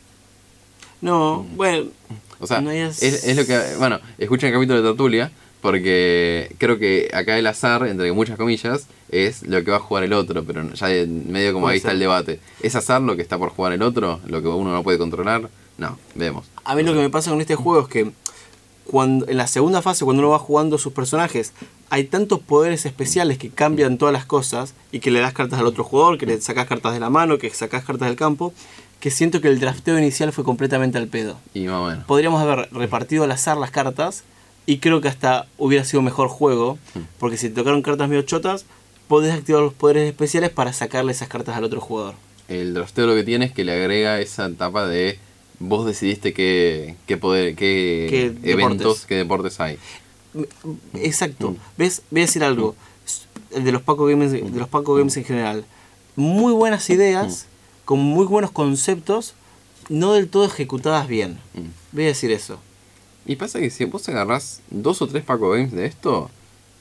No, 1.02 1.44
bueno, 1.56 1.90
O 2.40 2.46
sea, 2.46 2.60
No 2.60 2.70
es, 2.70 3.02
es 3.02 3.36
lo 3.36 3.44
que. 3.44 3.60
Bueno, 3.78 4.00
escuchen 4.18 4.48
el 4.48 4.54
capítulo 4.54 4.80
de 4.80 4.88
Tertulia, 4.88 5.30
porque 5.60 6.54
creo 6.58 6.78
que 6.78 7.10
acá 7.12 7.38
el 7.38 7.46
azar, 7.46 7.86
entre 7.86 8.10
muchas 8.12 8.38
comillas, 8.38 8.86
es 9.10 9.42
lo 9.42 9.62
que 9.62 9.70
va 9.70 9.76
a 9.76 9.80
jugar 9.80 10.04
el 10.04 10.12
otro, 10.12 10.44
pero 10.44 10.72
ya 10.72 10.90
en 10.94 11.30
medio 11.30 11.52
como 11.52 11.68
ahí 11.68 11.76
está 11.76 11.90
el 11.90 11.98
debate. 11.98 12.40
¿Es 12.62 12.74
azar 12.76 13.02
lo 13.02 13.16
que 13.16 13.22
está 13.22 13.36
por 13.36 13.50
jugar 13.50 13.72
el 13.72 13.82
otro? 13.82 14.20
¿Lo 14.26 14.40
que 14.40 14.48
uno 14.48 14.72
no 14.72 14.82
puede 14.82 14.96
controlar? 14.96 15.50
No, 15.76 15.98
vemos. 16.14 16.46
a 16.64 16.74
mí 16.74 16.82
lo 16.82 16.92
que 16.92 17.00
me 17.00 17.10
pasa 17.10 17.30
con 17.30 17.40
este 17.40 17.56
juego 17.56 17.80
es 17.80 17.88
que 17.88 18.12
cuando 18.84 19.28
en 19.28 19.36
la 19.36 19.46
segunda 19.46 19.82
fase, 19.82 20.04
cuando 20.04 20.22
uno 20.22 20.30
va 20.30 20.38
jugando 20.38 20.78
sus 20.78 20.92
personajes, 20.92 21.52
hay 21.90 22.04
tantos 22.04 22.40
poderes 22.40 22.84
especiales 22.84 23.38
que 23.38 23.50
cambian 23.50 23.98
todas 23.98 24.12
las 24.12 24.24
cosas 24.24 24.74
y 24.90 25.00
que 25.00 25.10
le 25.10 25.20
das 25.20 25.32
cartas 25.32 25.60
al 25.60 25.66
otro 25.66 25.84
jugador, 25.84 26.18
que 26.18 26.26
le 26.26 26.40
sacas 26.40 26.66
cartas 26.66 26.92
de 26.94 27.00
la 27.00 27.10
mano, 27.10 27.38
que 27.38 27.50
sacas 27.50 27.84
cartas 27.84 28.08
del 28.08 28.16
campo, 28.16 28.52
que 29.02 29.10
siento 29.10 29.40
que 29.40 29.48
el 29.48 29.58
drafteo 29.58 29.98
inicial 29.98 30.32
fue 30.32 30.44
completamente 30.44 30.96
al 30.96 31.08
pedo. 31.08 31.36
Y 31.54 31.62
más 31.62 31.74
o 31.74 31.86
menos. 31.88 32.04
Podríamos 32.04 32.40
haber 32.40 32.68
repartido 32.70 33.24
al 33.24 33.32
azar 33.32 33.56
las 33.56 33.72
cartas 33.72 34.22
y 34.64 34.78
creo 34.78 35.00
que 35.00 35.08
hasta 35.08 35.48
hubiera 35.58 35.84
sido 35.84 36.02
mejor 36.02 36.28
juego, 36.28 36.78
porque 37.18 37.36
si 37.36 37.48
te 37.48 37.56
tocaron 37.56 37.82
cartas 37.82 38.08
medio 38.08 38.22
chotas, 38.22 38.64
podés 39.08 39.34
activar 39.34 39.60
los 39.60 39.74
poderes 39.74 40.08
especiales 40.08 40.50
para 40.50 40.72
sacarle 40.72 41.10
esas 41.10 41.26
cartas 41.26 41.56
al 41.56 41.64
otro 41.64 41.80
jugador. 41.80 42.14
El 42.46 42.74
drafteo 42.74 43.08
lo 43.08 43.16
que 43.16 43.24
tiene 43.24 43.46
es 43.46 43.52
que 43.52 43.64
le 43.64 43.72
agrega 43.72 44.20
esa 44.20 44.46
etapa 44.46 44.86
de 44.86 45.18
vos 45.58 45.84
decidiste 45.84 46.32
qué, 46.32 46.94
qué, 47.08 47.16
poder, 47.16 47.56
qué, 47.56 48.06
¿Qué 48.08 48.50
eventos, 48.52 48.78
deportes? 48.78 49.06
qué 49.06 49.16
deportes 49.16 49.58
hay. 49.58 49.78
Exacto. 50.94 51.56
¿Ves? 51.76 52.02
Voy 52.12 52.20
a 52.20 52.26
decir 52.26 52.44
algo. 52.44 52.76
El 53.50 53.64
de 53.64 53.72
los 53.72 53.82
Paco 53.82 54.06
Games, 54.06 54.30
de 54.30 54.48
los 54.48 54.68
Paco 54.68 54.94
Games 54.94 55.16
en 55.16 55.24
general. 55.24 55.64
Muy 56.14 56.52
buenas 56.52 56.88
ideas, 56.88 57.46
con 57.92 58.00
muy 58.00 58.24
buenos 58.24 58.52
conceptos, 58.52 59.34
no 59.90 60.14
del 60.14 60.26
todo 60.30 60.46
ejecutadas 60.46 61.08
bien. 61.08 61.32
Mm. 61.52 61.68
Voy 61.92 62.04
a 62.04 62.06
decir 62.06 62.30
eso. 62.30 62.58
Y 63.26 63.36
pasa 63.36 63.58
que 63.58 63.68
si 63.68 63.84
vos 63.84 64.08
agarrás 64.08 64.62
dos 64.70 65.02
o 65.02 65.06
tres 65.06 65.22
Paco 65.22 65.50
Games 65.50 65.72
de 65.72 65.84
esto, 65.84 66.30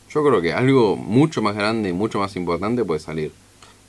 yo 0.09 0.23
creo 0.23 0.41
que 0.41 0.53
algo 0.53 0.95
mucho 0.95 1.41
más 1.41 1.53
grande 1.53 1.89
y 1.89 1.91
mucho 1.91 2.17
más 2.19 2.37
importante 2.37 2.85
puede 2.85 3.01
salir. 3.01 3.33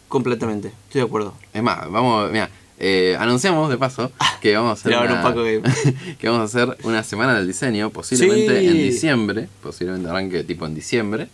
Completamente. 0.09 0.73
Estoy 0.89 1.03
de 1.03 1.07
acuerdo. 1.07 1.35
Es 1.55 1.63
más, 1.63 1.89
vamos, 1.93 2.29
mira, 2.33 2.51
eh, 2.77 3.17
anunciamos 3.21 3.71
de 3.71 3.79
paso 3.79 4.11
que 4.41 4.57
vamos 4.57 4.71
a 4.71 4.73
hacer 4.73 4.97
un 4.99 5.13
una, 5.13 5.23
Paco 5.23 5.45
Game. 5.45 5.63
que 6.19 6.29
vamos 6.29 6.41
a 6.41 6.45
hacer 6.47 6.77
una 6.83 7.05
semana 7.05 7.37
del 7.37 7.47
diseño, 7.47 7.91
posiblemente 7.91 8.59
Sí. 8.59 8.67
en 8.67 8.75
diciembre, 8.79 9.49
posiblemente 9.63 10.11
arranque 10.11 10.43
tipo 10.43 10.67
en 10.67 10.75
diciembre. 10.75 11.29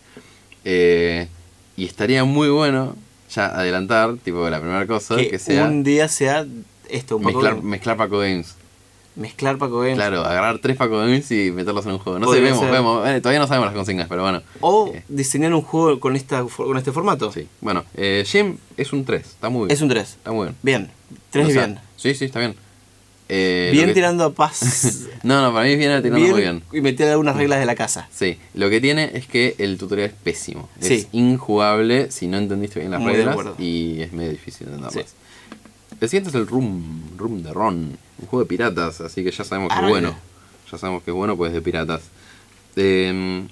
Eh, 0.65 1.27
y 1.75 1.85
estaría 1.85 2.25
muy 2.25 2.49
bueno 2.49 2.95
ya 3.29 3.45
adelantar, 3.47 4.15
tipo 4.17 4.49
la 4.49 4.59
primera 4.59 4.85
cosa, 4.87 5.15
que, 5.15 5.29
que 5.29 5.39
sea 5.39 5.65
un 5.65 5.83
día 5.83 6.07
sea 6.07 6.45
esto, 6.89 7.17
un 7.17 7.25
mezclar, 7.25 7.61
mezclar 7.61 7.97
Paco 7.97 8.19
Games. 8.19 8.55
mezclar 9.15 9.57
Paco 9.57 9.79
Games. 9.81 9.95
Claro, 9.95 10.21
agarrar 10.25 10.59
tres 10.59 10.77
Paco 10.77 10.97
Games 10.99 11.29
y 11.31 11.51
meterlos 11.51 11.85
en 11.85 11.91
un 11.93 11.99
juego. 11.99 12.19
No 12.19 12.31
sé, 12.31 12.39
vemos, 12.41 12.59
ser. 12.61 12.71
vemos. 12.71 13.07
Eh, 13.07 13.19
todavía 13.21 13.39
no 13.39 13.47
sabemos 13.47 13.67
las 13.67 13.75
consignas, 13.75 14.07
pero 14.07 14.23
bueno. 14.23 14.41
O 14.61 14.91
Eh, 14.93 15.03
diseñar 15.07 15.53
un 15.53 15.61
juego 15.61 15.99
con, 15.99 16.15
esta, 16.15 16.43
con 16.43 16.77
este 16.77 16.91
formato. 16.91 17.31
sí. 17.31 17.47
Bueno, 17.61 17.83
eh, 17.95 18.23
Jim 18.25 18.57
es 18.77 18.91
un 18.93 19.05
3, 19.05 19.21
está 19.25 19.49
muy 19.49 19.67
bien. 19.67 19.71
Es 19.71 19.81
un 19.81 19.89
3. 19.89 20.07
Está 20.09 20.31
muy 20.31 20.45
bien. 20.47 20.55
Bien. 20.61 20.91
3 21.31 21.45
O 21.45 21.49
y 21.49 21.53
bien. 21.53 21.79
Sí, 21.95 22.13
sí, 22.15 22.25
está 22.25 22.39
bien. 22.39 22.55
Eh, 23.31 23.69
bien 23.71 23.87
que- 23.87 23.93
tirando 23.93 24.25
a 24.25 24.33
paz. 24.33 25.05
No, 25.23 25.41
no, 25.41 25.53
para 25.53 25.65
mí 25.65 25.75
viene 25.75 26.01
tirando 26.01 26.17
bien, 26.19 26.31
muy 26.31 26.41
bien. 26.41 26.63
Y 26.71 26.81
meter 26.81 27.09
algunas 27.09 27.35
reglas 27.35 27.59
de 27.59 27.65
la 27.65 27.75
casa. 27.75 28.07
Sí, 28.11 28.37
lo 28.53 28.69
que 28.69 28.79
tiene 28.81 29.11
es 29.13 29.27
que 29.27 29.53
el 29.57 29.77
tutorial 29.77 30.07
es 30.09 30.13
pésimo. 30.15 30.69
Sí. 30.79 30.93
Es 30.93 31.07
injugable 31.11 32.09
si 32.09 32.27
no 32.27 32.37
entendiste 32.37 32.79
bien 32.79 32.91
las 32.91 33.01
Muy 33.01 33.13
reglas 33.13 33.37
y 33.59 34.01
es 34.01 34.13
medio 34.13 34.31
difícil 34.31 34.67
entenderlas. 34.67 34.93
Sí. 35.09 35.15
El 35.99 36.07
siguiente 36.09 36.29
es 36.29 36.35
el 36.35 36.47
Room, 36.47 37.01
Room 37.17 37.43
de 37.43 37.51
Ron, 37.53 37.75
un 38.19 38.27
juego 38.27 38.43
de 38.43 38.47
piratas, 38.47 39.01
así 39.01 39.23
que 39.23 39.31
ya 39.31 39.43
sabemos 39.43 39.73
que 39.73 39.83
es 39.83 39.89
bueno. 39.89 40.15
Ya 40.71 40.77
sabemos 40.77 41.03
que 41.03 41.11
es 41.11 41.15
bueno, 41.15 41.35
pues 41.35 41.49
es 41.49 41.55
de 41.55 41.61
piratas. 41.61 42.01
Eh, 42.77 43.43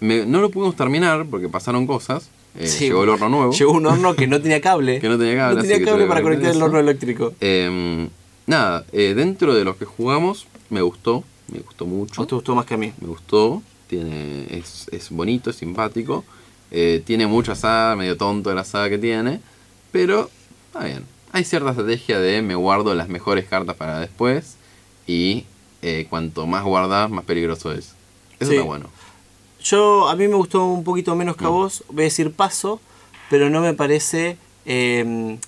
me- 0.00 0.24
no 0.26 0.40
lo 0.40 0.50
pudimos 0.50 0.74
terminar 0.76 1.26
porque 1.30 1.48
pasaron 1.48 1.86
cosas. 1.86 2.30
Eh, 2.58 2.66
Sí, 2.66 2.86
llegó 2.86 3.02
el 3.04 3.10
horno 3.10 3.28
nuevo. 3.28 3.52
Llegó 3.52 3.72
un 3.72 3.84
horno 3.86 4.16
que 4.16 4.26
no 4.26 4.40
tenía 4.40 4.60
cable. 4.62 4.98
Que 5.00 5.08
no 5.10 5.18
tenía 5.18 5.36
cable, 5.36 5.56
No 5.56 5.62
tenía 5.62 5.84
cable 5.84 6.06
para 6.06 6.22
conectar 6.22 6.50
el 6.52 6.62
horno 6.62 6.78
eléctrico. 6.80 7.34
Eh, 7.40 8.08
nada, 8.46 8.84
eh, 8.92 9.14
dentro 9.14 9.54
de 9.54 9.64
los 9.64 9.76
que 9.76 9.84
jugamos, 9.84 10.46
me 10.70 10.80
gustó. 10.82 11.24
Me 11.48 11.60
gustó 11.60 11.86
mucho. 11.86 12.20
¿O 12.22 12.26
te 12.26 12.34
gustó 12.34 12.54
más 12.54 12.66
que 12.66 12.74
a 12.74 12.76
mí? 12.76 12.92
Me 13.00 13.08
gustó. 13.08 13.62
Tiene, 13.86 14.46
es, 14.50 14.88
es 14.90 15.10
bonito, 15.10 15.50
es 15.50 15.56
simpático. 15.56 16.24
eh, 16.72 17.00
tiene 17.06 17.28
mucha 17.28 17.54
saga, 17.54 17.94
medio 17.94 18.16
tonto 18.16 18.48
de 18.50 18.56
la 18.56 18.64
saga 18.64 18.88
que 18.90 18.98
tiene. 18.98 19.40
Pero 19.92 20.28
está 20.66 20.84
bien. 20.84 21.04
Hay 21.32 21.44
cierta 21.44 21.70
estrategia 21.70 22.18
de 22.18 22.42
me 22.42 22.56
guardo 22.56 22.92
las 22.96 23.08
mejores 23.08 23.44
cartas 23.46 23.76
para 23.76 24.00
después. 24.00 24.56
Y 25.06 25.44
eh, 25.82 26.06
cuanto 26.10 26.46
más 26.48 26.64
guardas, 26.64 27.08
más 27.10 27.24
peligroso 27.24 27.70
es. 27.72 27.94
Eso 28.40 28.50
Sí. 28.50 28.56
está 28.56 28.64
bueno. 28.66 28.90
Yo, 29.62 30.08
a 30.08 30.16
mí 30.16 30.26
me 30.28 30.34
gustó 30.34 30.64
un 30.66 30.82
poquito 30.82 31.14
menos 31.14 31.36
que 31.36 31.44
Mm. 31.44 31.48
a 31.48 31.50
vos. 31.50 31.84
Voy 31.88 32.02
a 32.02 32.04
decir 32.04 32.32
paso, 32.32 32.80
pero 33.30 33.48
no 33.50 33.60
me 33.60 33.72
parece 33.74 34.36
eh, 34.64 35.38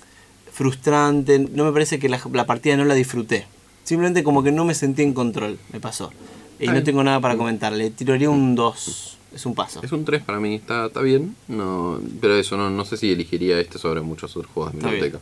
frustrante. 0.59 1.39
No 1.39 1.63
me 1.63 1.71
parece 1.71 1.99
que 1.99 2.09
la, 2.09 2.19
la 2.33 2.45
partida 2.45 2.75
no 2.75 2.83
la 2.83 2.93
disfruté. 2.93 3.45
Simplemente 3.85 4.25
como 4.25 4.43
que 4.43 4.51
no 4.51 4.65
me 4.65 4.73
sentí 4.73 5.03
en 5.03 5.13
control, 5.13 5.57
me 5.71 5.79
pasó. 5.79 6.11
Y 6.59 6.63
Está 6.65 6.73
no 6.73 6.83
tengo 6.83 7.01
nada 7.01 7.21
para 7.21 7.37
comentar. 7.37 7.71
Le 7.71 7.91
tiraría 7.91 8.29
un 8.29 8.55
2. 8.55 9.17
Es 9.35 9.45
un 9.45 9.55
paso. 9.55 9.79
Es 9.81 9.93
un 9.93 10.03
3 10.03 10.21
para 10.21 10.41
mí, 10.41 10.55
está, 10.55 10.87
está 10.87 10.99
bien. 10.99 11.33
No, 11.47 12.01
pero 12.19 12.35
eso, 12.35 12.57
no, 12.57 12.69
no 12.69 12.83
sé 12.83 12.97
si 12.97 13.09
elegiría 13.09 13.57
este 13.57 13.79
sobre 13.79 14.01
muchos 14.01 14.35
otros 14.35 14.51
juegos 14.53 14.73
de 14.73 14.79
mi 14.79 14.83
biblioteca. 14.83 15.19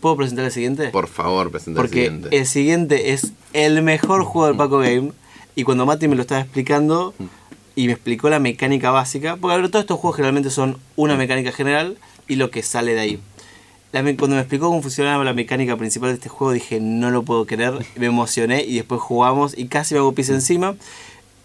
¿Puedo 0.00 0.16
presentar 0.16 0.44
el 0.44 0.52
siguiente? 0.52 0.88
Por 0.90 1.08
favor, 1.08 1.50
presenta 1.50 1.80
el 1.80 1.86
Porque 1.88 2.04
siguiente. 2.04 2.36
el 2.38 2.46
siguiente 2.46 3.12
es 3.12 3.32
el 3.54 3.82
mejor 3.82 4.22
juego 4.22 4.46
del 4.46 4.56
Paco 4.56 4.78
Game. 4.78 5.10
Y 5.56 5.64
cuando 5.64 5.86
Mati 5.86 6.06
me 6.06 6.14
lo 6.14 6.22
estaba 6.22 6.40
explicando 6.40 7.14
y 7.74 7.86
me 7.86 7.94
explicó 7.94 8.30
la 8.30 8.38
mecánica 8.38 8.92
básica, 8.92 9.36
porque 9.36 9.54
a 9.54 9.56
ver, 9.58 9.70
todos 9.70 9.82
estos 9.82 9.98
juegos 9.98 10.16
generalmente 10.18 10.50
son 10.50 10.78
una 10.94 11.16
mecánica 11.16 11.50
general 11.50 11.96
y 12.28 12.36
lo 12.36 12.52
que 12.52 12.62
sale 12.62 12.94
de 12.94 13.00
ahí. 13.00 13.20
Cuando 13.92 14.28
me 14.28 14.40
explicó 14.40 14.68
cómo 14.68 14.80
funcionaba 14.80 15.22
la 15.22 15.34
mecánica 15.34 15.76
principal 15.76 16.08
de 16.08 16.14
este 16.14 16.30
juego, 16.30 16.54
dije, 16.54 16.80
no 16.80 17.10
lo 17.10 17.24
puedo 17.24 17.44
creer, 17.44 17.74
me 17.96 18.06
emocioné 18.06 18.64
y 18.64 18.76
después 18.76 19.02
jugamos 19.02 19.56
y 19.56 19.66
casi 19.66 19.92
me 19.92 20.00
hago 20.00 20.12
pis 20.12 20.30
encima. 20.30 20.76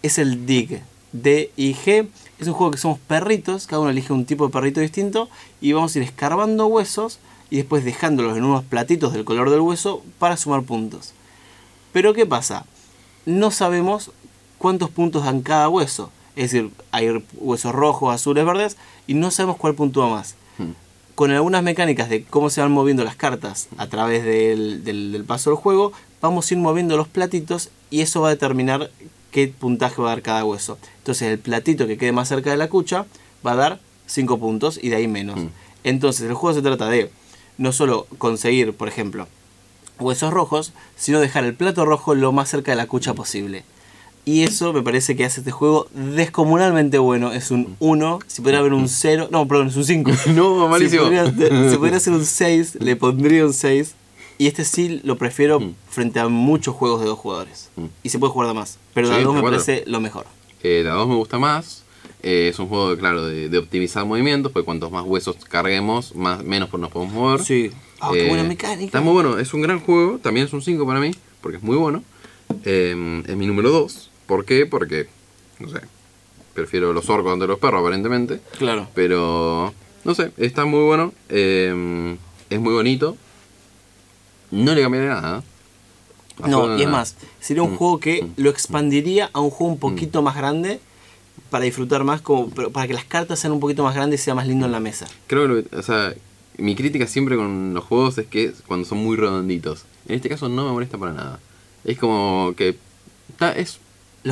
Es 0.02 0.16
el 0.16 0.46
Dig, 0.46 0.80
D-I-G. 1.12 2.08
Es 2.38 2.46
un 2.46 2.54
juego 2.54 2.70
que 2.70 2.78
somos 2.78 2.98
perritos, 3.00 3.66
cada 3.66 3.80
uno 3.82 3.90
elige 3.90 4.14
un 4.14 4.24
tipo 4.24 4.46
de 4.46 4.52
perrito 4.52 4.80
distinto 4.80 5.28
y 5.60 5.72
vamos 5.72 5.94
a 5.94 5.98
ir 5.98 6.04
escarbando 6.04 6.66
huesos 6.68 7.18
y 7.50 7.58
después 7.58 7.84
dejándolos 7.84 8.38
en 8.38 8.44
unos 8.44 8.64
platitos 8.64 9.12
del 9.12 9.26
color 9.26 9.50
del 9.50 9.60
hueso 9.60 10.02
para 10.18 10.38
sumar 10.38 10.62
puntos. 10.62 11.12
Pero 11.92 12.14
¿qué 12.14 12.24
pasa? 12.24 12.64
No 13.26 13.50
sabemos 13.50 14.10
cuántos 14.56 14.88
puntos 14.88 15.24
dan 15.24 15.42
cada 15.42 15.68
hueso. 15.68 16.10
Es 16.34 16.52
decir, 16.52 16.70
hay 16.92 17.22
huesos 17.34 17.74
rojos, 17.74 18.14
azules, 18.14 18.46
verdes 18.46 18.78
y 19.06 19.12
no 19.12 19.30
sabemos 19.30 19.58
cuál 19.58 19.74
puntúa 19.74 20.08
más. 20.08 20.34
Con 21.18 21.32
algunas 21.32 21.64
mecánicas 21.64 22.08
de 22.08 22.22
cómo 22.22 22.48
se 22.48 22.60
van 22.60 22.70
moviendo 22.70 23.02
las 23.02 23.16
cartas 23.16 23.66
a 23.76 23.88
través 23.88 24.22
del, 24.24 24.84
del- 24.84 25.10
del 25.10 25.24
paso 25.24 25.50
del 25.50 25.56
juego, 25.56 25.90
vamos 26.20 26.48
a 26.48 26.54
ir 26.54 26.60
moviendo 26.60 26.96
los 26.96 27.08
platitos 27.08 27.70
y 27.90 28.02
eso 28.02 28.20
va 28.20 28.28
a 28.28 28.30
determinar 28.30 28.88
qué 29.32 29.48
puntaje 29.48 30.00
va 30.00 30.12
a 30.12 30.14
dar 30.14 30.22
cada 30.22 30.44
hueso. 30.44 30.78
Entonces 30.98 31.26
el 31.32 31.40
platito 31.40 31.88
que 31.88 31.98
quede 31.98 32.12
más 32.12 32.28
cerca 32.28 32.50
de 32.52 32.56
la 32.56 32.68
cucha 32.68 33.04
va 33.44 33.50
a 33.50 33.56
dar 33.56 33.80
5 34.06 34.38
puntos 34.38 34.78
y 34.80 34.90
de 34.90 34.94
ahí 34.96 35.08
menos. 35.08 35.40
Mm. 35.40 35.48
Entonces 35.82 36.24
el 36.28 36.34
juego 36.34 36.54
se 36.54 36.62
trata 36.62 36.88
de 36.88 37.10
no 37.56 37.72
solo 37.72 38.06
conseguir, 38.18 38.72
por 38.74 38.86
ejemplo, 38.86 39.26
huesos 39.98 40.32
rojos, 40.32 40.72
sino 40.96 41.18
dejar 41.18 41.42
el 41.42 41.54
plato 41.56 41.84
rojo 41.84 42.14
lo 42.14 42.30
más 42.30 42.48
cerca 42.48 42.70
de 42.70 42.76
la 42.76 42.86
cucha 42.86 43.14
posible. 43.14 43.64
Y 44.28 44.42
eso 44.42 44.72
me 44.74 44.82
parece 44.82 45.16
que 45.16 45.24
hace 45.24 45.40
este 45.40 45.50
juego 45.52 45.88
descomunalmente 45.94 46.98
bueno. 46.98 47.32
Es 47.32 47.50
un 47.50 47.76
1, 47.78 48.18
si 48.26 48.42
pudiera 48.42 48.58
haber 48.58 48.74
un 48.74 48.88
0, 48.88 49.28
no, 49.30 49.48
perdón, 49.48 49.68
es 49.68 49.76
un 49.76 49.84
5. 49.84 50.10
No, 50.34 50.68
malísimo. 50.68 51.04
Si 51.04 51.08
pudiera, 51.08 51.26
si 51.70 51.76
pudiera 51.78 51.96
hacer 51.96 52.12
un 52.12 52.24
6, 52.24 52.76
le 52.80 52.96
pondría 52.96 53.46
un 53.46 53.54
6. 53.54 53.94
Y 54.36 54.46
este 54.46 54.64
sí 54.64 55.00
lo 55.02 55.16
prefiero 55.16 55.58
Mm. 55.60 55.74
frente 55.88 56.20
a 56.20 56.28
muchos 56.28 56.74
juegos 56.74 57.00
de 57.00 57.06
dos 57.06 57.18
jugadores. 57.18 57.70
Mm. 57.76 57.86
Y 58.02 58.08
se 58.10 58.18
puede 58.18 58.32
jugar 58.32 58.48
de 58.48 58.54
más. 58.54 58.78
Pero 58.94 59.08
Sí, 59.08 59.14
de 59.14 59.20
a 59.20 59.24
dos 59.24 59.34
me 59.34 59.40
de 59.40 59.46
acuerdo. 59.46 59.64
parece 59.64 59.84
lo 59.90 60.00
mejor. 60.00 60.26
Eh, 60.62 60.82
la 60.84 60.92
2 60.92 61.08
me 61.08 61.14
gusta 61.14 61.38
más. 61.38 61.82
Eh, 62.22 62.48
es 62.52 62.58
un 62.58 62.68
juego, 62.68 62.96
claro, 62.98 63.24
de, 63.26 63.48
de 63.48 63.58
optimizar 63.58 64.04
movimientos, 64.04 64.52
porque 64.52 64.64
cuantos 64.66 64.90
más 64.92 65.04
huesos 65.06 65.36
carguemos, 65.48 66.14
más, 66.14 66.44
menos 66.44 66.72
nos 66.72 66.90
podemos 66.90 67.14
mover. 67.14 67.42
Sí. 67.44 67.70
Ah, 68.00 68.10
qué 68.12 68.26
Eh, 68.26 68.28
buena 68.28 68.44
mecánica. 68.44 68.84
Está 68.86 69.00
muy 69.00 69.12
bueno, 69.12 69.38
es 69.38 69.54
un 69.54 69.62
gran 69.62 69.80
juego, 69.80 70.18
también 70.18 70.46
es 70.46 70.52
un 70.52 70.60
5 70.62 70.86
para 70.86 71.00
mí, 71.00 71.12
porque 71.40 71.56
es 71.58 71.62
muy 71.62 71.76
bueno. 71.76 72.02
Eh, 72.64 73.22
es 73.26 73.36
mi 73.36 73.46
número 73.46 73.70
2. 73.70 74.07
¿Por 74.28 74.44
qué? 74.44 74.64
Porque, 74.66 75.08
no 75.58 75.68
sé, 75.70 75.80
prefiero 76.54 76.92
los 76.92 77.08
orcos 77.10 77.32
ante 77.32 77.48
los 77.48 77.58
perros 77.58 77.80
aparentemente. 77.80 78.40
Claro. 78.58 78.86
Pero, 78.94 79.74
no 80.04 80.14
sé, 80.14 80.30
está 80.36 80.64
muy 80.66 80.84
bueno. 80.84 81.12
eh, 81.30 82.16
es 82.50 82.60
muy 82.60 82.74
bonito. 82.74 83.16
No 84.50 84.74
le 84.74 84.82
cambiaré 84.82 85.08
nada. 85.08 85.42
No, 86.38 86.44
Absolutamente 86.44 86.78
y 86.78 86.82
es 86.84 86.88
nada. 86.88 86.98
más, 86.98 87.16
sería 87.40 87.62
un 87.64 87.72
Mm, 87.72 87.76
juego 87.76 87.98
que 88.00 88.22
mm, 88.22 88.28
lo 88.36 88.50
expandiría 88.50 89.30
a 89.32 89.40
un 89.40 89.50
juego 89.50 89.72
un 89.72 89.78
poquito 89.80 90.22
más 90.22 90.36
grande 90.36 90.78
para 91.50 91.64
disfrutar 91.64 92.04
más, 92.04 92.20
como, 92.20 92.48
pero 92.50 92.70
para 92.70 92.86
que 92.86 92.94
las 92.94 93.04
cartas 93.04 93.38
sean 93.40 93.52
un 93.54 93.60
poquito 93.60 93.82
más 93.82 93.94
grandes 93.94 94.20
y 94.20 94.24
sea 94.24 94.34
más 94.34 94.46
lindo 94.46 94.66
en 94.66 94.72
la 94.72 94.80
mesa. 94.80 95.06
Creo 95.26 95.42
que, 95.42 95.48
lo- 95.72 95.78
o 95.78 95.82
sea, 95.82 96.14
mi 96.58 96.76
crítica 96.76 97.06
siempre 97.06 97.36
con 97.36 97.74
los 97.74 97.84
juegos 97.84 98.18
es 98.18 98.26
que 98.26 98.52
cuando 98.66 98.86
son 98.86 98.98
muy 98.98 99.16
redonditos. 99.16 99.84
En 100.06 100.14
este 100.16 100.28
caso 100.28 100.48
no 100.48 100.64
me 100.66 100.72
molesta 100.72 100.96
para 100.98 101.12
nada. 101.12 101.40
Es 101.84 101.98
como 101.98 102.52
que 102.56 102.76
está, 103.30 103.52
es 103.52 103.78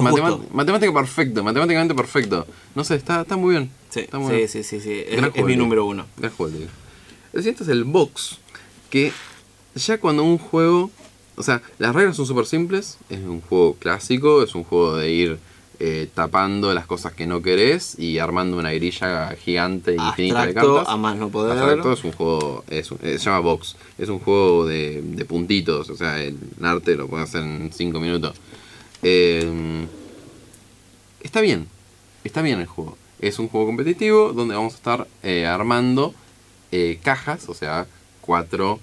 Gustos. 0.03 0.41
matemática 0.53 0.93
perfecto, 0.93 1.43
matemáticamente 1.45 1.95
perfecto. 1.95 2.47
No 2.75 2.85
sé, 2.85 2.97
está, 2.97 3.23
está 3.23 3.37
muy 3.37 3.53
bien. 3.55 3.71
Sí, 3.91 4.01
Está 4.01 4.19
muy 4.19 4.29
sí, 4.31 4.37
bien. 4.37 4.49
sí, 4.49 4.63
sí, 4.63 4.81
sí. 4.81 5.03
Es, 5.07 5.45
mi 5.45 5.57
número 5.57 5.85
uno. 5.87 6.07
Gran 6.17 6.33
juego. 6.33 6.55
El 7.33 7.41
siguiente 7.41 7.63
es 7.63 7.69
el 7.69 7.85
box. 7.85 8.39
Que 8.91 9.13
ya 9.75 9.99
cuando 9.99 10.23
un 10.25 10.39
juego. 10.39 10.91
O 11.37 11.43
sea, 11.43 11.61
las 11.79 11.95
reglas 11.95 12.17
son 12.17 12.27
súper 12.27 12.47
simples. 12.47 12.99
Es 13.11 13.19
un 13.21 13.41
juego 13.41 13.75
clásico. 13.75 14.43
Es 14.43 14.55
un 14.55 14.65
juego 14.65 14.97
de 14.97 15.11
ir 15.13 15.39
eh, 15.79 16.09
tapando 16.15 16.73
las 16.73 16.87
cosas 16.87 17.13
que 17.13 17.27
no 17.27 17.43
querés 17.43 17.99
y 17.99 18.19
armando 18.19 18.57
una 18.59 18.73
grilla 18.73 19.35
gigante 19.37 19.93
e 19.93 19.97
infinita 19.97 20.47
de 20.47 20.55
cartas. 20.55 20.89
a 20.89 20.97
más 20.97 21.17
no 21.17 21.29
poder. 21.29 21.53
Abstracto 21.59 21.93
es 21.93 22.05
un 22.05 22.13
juego, 22.13 22.65
es 22.69 22.91
un- 22.91 22.99
eh, 23.03 23.19
se 23.19 23.25
llama 23.27 23.41
Box, 23.41 23.77
es 23.99 24.09
un 24.09 24.19
juego 24.19 24.65
de, 24.65 25.03
de 25.03 25.25
puntitos, 25.27 25.91
o 25.91 25.97
sea, 25.97 26.23
el 26.23 26.35
arte 26.63 26.97
lo 26.97 27.07
pueden 27.09 27.25
hacer 27.25 27.43
en 27.43 27.71
5 27.71 28.01
minutos. 28.01 28.35
Eh, 29.03 29.87
está 31.23 31.41
bien, 31.41 31.69
está 32.25 32.43
bien 32.43 32.61
el 32.61 32.67
juego. 32.67 32.97
Es 33.21 33.39
un 33.39 33.49
juego 33.49 33.67
competitivo 33.67 34.33
donde 34.33 34.55
vamos 34.55 34.75
a 34.75 34.77
estar 34.77 35.07
eh, 35.23 35.47
armando 35.47 36.15
eh, 36.73 36.99
cajas, 37.03 37.49
o 37.49 37.55
sea, 37.55 37.87
cuatro 38.21 38.79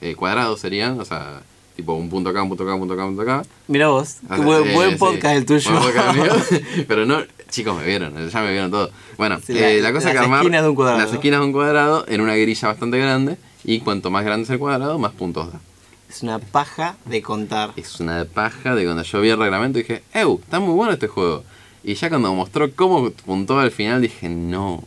eh, 0.00 0.14
cuadrados 0.14 0.60
serían, 0.60 1.00
o 1.00 1.04
sea, 1.04 1.40
tipo 1.76 1.94
un 1.94 2.10
punto 2.10 2.30
acá, 2.30 2.42
un 2.42 2.48
punto 2.50 2.64
acá, 2.64 2.74
un 2.74 2.80
punto 2.80 2.94
acá, 2.94 3.04
un 3.06 3.16
punto 3.16 3.30
acá. 3.30 3.42
Mira 3.66 3.88
vos, 3.88 4.16
buen, 4.28 4.68
eh, 4.68 4.90
sí. 4.92 4.96
podcast 4.98 5.36
el 5.36 5.46
tuyo. 5.46 5.70
Buen 5.72 5.82
podcast 5.94 6.16
el 6.16 6.22
mío. 6.22 6.84
Pero 6.88 7.06
no, 7.06 7.22
chicos, 7.50 7.76
me 7.76 7.86
vieron, 7.86 8.28
ya 8.28 8.40
me 8.42 8.52
vieron 8.52 8.70
todo. 8.70 8.90
Bueno, 9.16 9.38
Sí, 9.44 9.54
la- 9.54 9.70
la, 9.72 9.92
cosa 9.92 10.12
que 10.12 10.18
armar 10.18 10.40
esquinas 10.40 10.62
de 10.62 10.68
un 10.68 10.74
cuadrado. 10.74 10.98
las 11.00 11.12
esquinas 11.12 11.40
de 11.40 11.46
un 11.46 11.52
cuadrado 11.52 12.04
en 12.08 12.20
una 12.20 12.34
grilla 12.36 12.68
bastante 12.68 12.98
grande 12.98 13.36
y 13.64 13.80
cuanto 13.80 14.10
más 14.10 14.24
grande 14.24 14.44
es 14.44 14.50
el 14.50 14.58
cuadrado, 14.58 14.98
más 14.98 15.12
puntos 15.12 15.50
da. 15.52 15.60
Es 16.08 16.22
una 16.22 16.38
paja 16.38 16.96
de 17.04 17.22
contar. 17.22 17.72
Es 17.76 18.00
una 18.00 18.24
paja 18.24 18.74
de 18.74 18.84
cuando 18.84 19.02
yo 19.02 19.20
vi 19.20 19.28
el 19.30 19.38
reglamento 19.38 19.78
dije, 19.78 20.02
¡Ew! 20.14 20.40
Está 20.42 20.58
muy 20.60 20.74
bueno 20.74 20.92
este 20.92 21.06
juego. 21.08 21.44
Y 21.84 21.94
ya 21.94 22.08
cuando 22.08 22.34
mostró 22.34 22.70
cómo 22.74 23.10
puntuaba 23.10 23.62
al 23.62 23.70
final 23.70 24.00
dije, 24.02 24.28
no, 24.28 24.82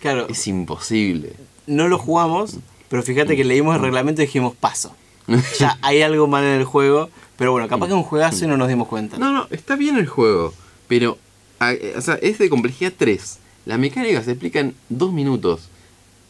Claro, 0.00 0.26
es 0.28 0.46
imposible. 0.46 1.32
no 1.66 1.88
lo 1.88 1.98
jugamos, 1.98 2.58
pero 2.88 3.02
fíjate 3.02 3.36
que 3.36 3.44
leímos 3.44 3.76
el 3.76 3.82
reglamento 3.82 4.20
y 4.22 4.26
dijimos 4.26 4.54
paso. 4.54 4.94
Ya 5.58 5.78
hay 5.80 6.02
algo 6.02 6.26
mal 6.26 6.44
en 6.44 6.60
el 6.60 6.64
juego, 6.64 7.08
pero 7.36 7.52
bueno, 7.52 7.66
capaz 7.68 7.86
que 7.88 7.94
un 7.94 8.02
juegazo 8.02 8.44
y 8.44 8.48
no 8.48 8.56
nos 8.56 8.68
dimos 8.68 8.88
cuenta. 8.88 9.16
No, 9.16 9.32
no, 9.32 9.46
está 9.50 9.76
bien 9.76 9.96
el 9.96 10.06
juego, 10.06 10.52
pero, 10.86 11.16
eh, 11.62 11.94
o 11.96 12.00
sea, 12.02 12.16
es 12.16 12.38
de 12.38 12.50
complejidad 12.50 12.92
3. 12.96 13.38
Las 13.64 13.78
mecánicas 13.78 14.26
se 14.26 14.32
explican 14.32 14.66
en 14.66 14.74
2 14.90 15.12
minutos. 15.12 15.70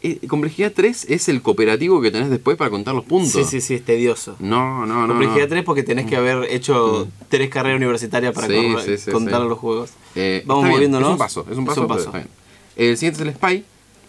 Eh, 0.05 0.27
complejidad 0.29 0.73
3 0.75 1.07
es 1.09 1.29
el 1.29 1.43
cooperativo 1.43 2.01
que 2.01 2.11
tenés 2.11 2.31
después 2.31 2.57
para 2.57 2.71
contar 2.71 2.95
los 2.95 3.05
puntos. 3.05 3.33
Sí, 3.33 3.45
sí, 3.45 3.61
sí, 3.61 3.75
es 3.75 3.85
tedioso. 3.85 4.37
No, 4.39 4.85
no, 4.87 5.07
no. 5.07 5.15
Complejidad 5.15 5.45
no. 5.45 5.49
3 5.51 5.65
porque 5.65 5.83
tenés 5.83 6.07
que 6.07 6.17
haber 6.17 6.45
hecho 6.53 7.09
tres 7.29 7.49
carreras 7.51 7.77
universitarias 7.79 8.33
para 8.35 8.47
Sí, 8.49 8.55
correr- 8.55 8.85
sí, 8.85 8.99
sí, 8.99 9.11
contar 9.11 9.41
los 9.43 9.59
juegos. 9.59 9.91
Eh, 10.15 10.43
Vamos 10.47 10.67
moviéndonos. 10.69 11.09
Es 11.09 11.13
un 11.13 11.19
paso, 11.19 11.47
es 11.51 11.57
un 11.59 11.65
paso. 11.67 12.13
El 12.77 12.97
siguiente 12.97 13.23
es 13.23 13.29
el 13.29 13.35
Spy. 13.35 13.65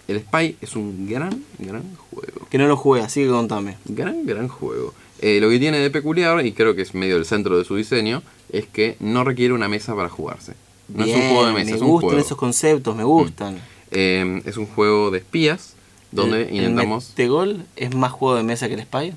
El 0.08 0.20
Spy 0.22 0.58
es 0.62 0.76
un 0.76 1.08
gran, 1.10 1.44
gran 1.58 1.84
juego. 2.12 2.48
Que 2.50 2.58
no 2.60 2.68
lo 2.68 2.78
jugué, 2.78 3.02
así 3.02 3.22
que 3.24 3.30
contame. 3.30 3.78
Gran, 3.86 4.26
gran 4.26 4.48
juego. 4.48 4.94
Eh, 5.22 5.40
lo 5.42 5.50
que 5.50 5.58
tiene 5.60 5.80
de 5.80 5.90
peculiar, 5.90 6.46
y 6.46 6.52
creo 6.52 6.76
que 6.76 6.82
es 6.84 6.94
medio 6.94 7.16
el 7.18 7.26
centro 7.26 7.58
de 7.58 7.64
su 7.66 7.76
diseño, 7.76 8.22
es 8.52 8.68
que 8.68 8.98
no 9.00 9.24
requiere 9.24 9.54
una 9.54 9.68
mesa 9.68 9.96
para 9.96 10.10
jugarse. 10.10 10.54
No 10.90 11.06
es 11.06 11.16
un 11.16 11.22
juego 11.22 11.46
de 11.48 11.54
mesa, 11.54 11.72
me 11.72 11.76
es 11.78 11.82
un 11.82 11.88
gustan 11.88 12.10
juego. 12.10 12.24
esos 12.26 12.38
conceptos, 12.38 12.96
me 12.96 13.04
gustan. 13.04 13.60
Eh, 13.92 14.42
es 14.46 14.58
un 14.58 14.66
juego 14.68 15.10
de 15.10 15.20
espías 15.20 15.75
donde 16.16 16.44
El- 16.50 16.56
intentamos. 16.56 17.06
¿El 17.06 17.10
Metegol 17.12 17.66
es 17.76 17.96
más 17.96 18.12
juego 18.12 18.36
de 18.36 18.44
mesa 18.44 18.68
que 18.68 18.74
el 18.76 18.82
Spy? 18.84 19.14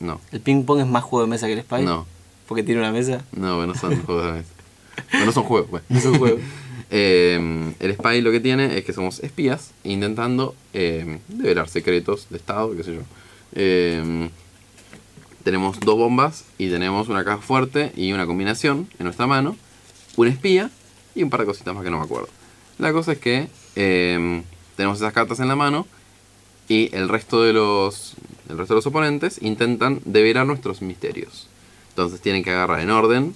No, 0.00 0.20
¿El 0.32 0.40
ping 0.40 0.64
pong 0.64 0.80
es 0.80 0.86
más 0.86 1.02
juego 1.04 1.24
de 1.24 1.30
mesa 1.30 1.46
que 1.46 1.52
el 1.54 1.60
Spy? 1.62 1.84
no, 1.84 2.06
Porque 2.48 2.62
tiene 2.62 2.80
una 2.80 2.92
mesa. 2.92 3.24
no, 3.32 3.56
bueno, 3.56 3.74
son 3.74 4.00
juegos 4.04 4.26
de 4.26 4.32
mesa. 4.32 4.48
Bueno, 5.10 5.26
no 5.26 5.32
son 5.32 5.44
juegos, 5.44 5.70
pues. 5.70 5.82
Es 5.90 6.04
un 6.04 6.18
juego. 6.18 6.38
Eh, 6.94 7.72
el 7.80 7.94
spy 7.94 8.20
lo 8.20 8.30
que 8.30 8.40
tiene 8.40 8.76
es 8.76 8.84
que 8.84 8.92
somos 8.92 9.20
espías 9.20 9.70
intentando 9.82 10.54
eh, 10.74 11.20
develar 11.28 11.66
secretos 11.70 12.26
de 12.28 12.36
Estado, 12.36 12.76
qué 12.76 12.84
sé 12.84 12.94
yo. 12.96 13.00
Eh, 13.54 14.28
tenemos 15.42 15.80
dos 15.80 15.96
bombas 15.96 16.44
y 16.58 16.68
tenemos 16.68 17.08
una 17.08 17.24
caja 17.24 17.38
fuerte 17.40 17.92
y 17.96 18.12
una 18.12 18.26
combinación 18.26 18.88
en 18.98 19.04
nuestra 19.04 19.26
mano, 19.26 19.56
un 20.16 20.28
espía 20.28 20.70
y 21.14 21.22
un 21.22 21.30
par 21.30 21.40
de 21.40 21.46
cositas 21.46 21.74
más 21.74 21.82
que 21.82 21.88
no 21.90 21.96
me 21.98 22.04
acuerdo. 22.04 22.28
La 22.78 22.92
cosa 22.92 23.12
es 23.12 23.18
que 23.18 23.48
tenemos 24.76 24.98
esas 24.98 25.14
cartas 25.14 25.40
en 25.40 25.48
la 25.48 25.56
mano 25.56 25.86
y 26.68 26.94
el 26.94 27.08
resto 27.08 27.42
de 27.42 27.52
los 27.52 28.14
el 28.48 28.58
resto 28.58 28.74
de 28.74 28.78
los 28.78 28.86
oponentes 28.86 29.40
intentan 29.40 30.00
develar 30.04 30.46
nuestros 30.46 30.82
misterios. 30.82 31.48
Entonces 31.90 32.20
tienen 32.20 32.44
que 32.44 32.50
agarrar 32.50 32.80
en 32.80 32.90
orden 32.90 33.34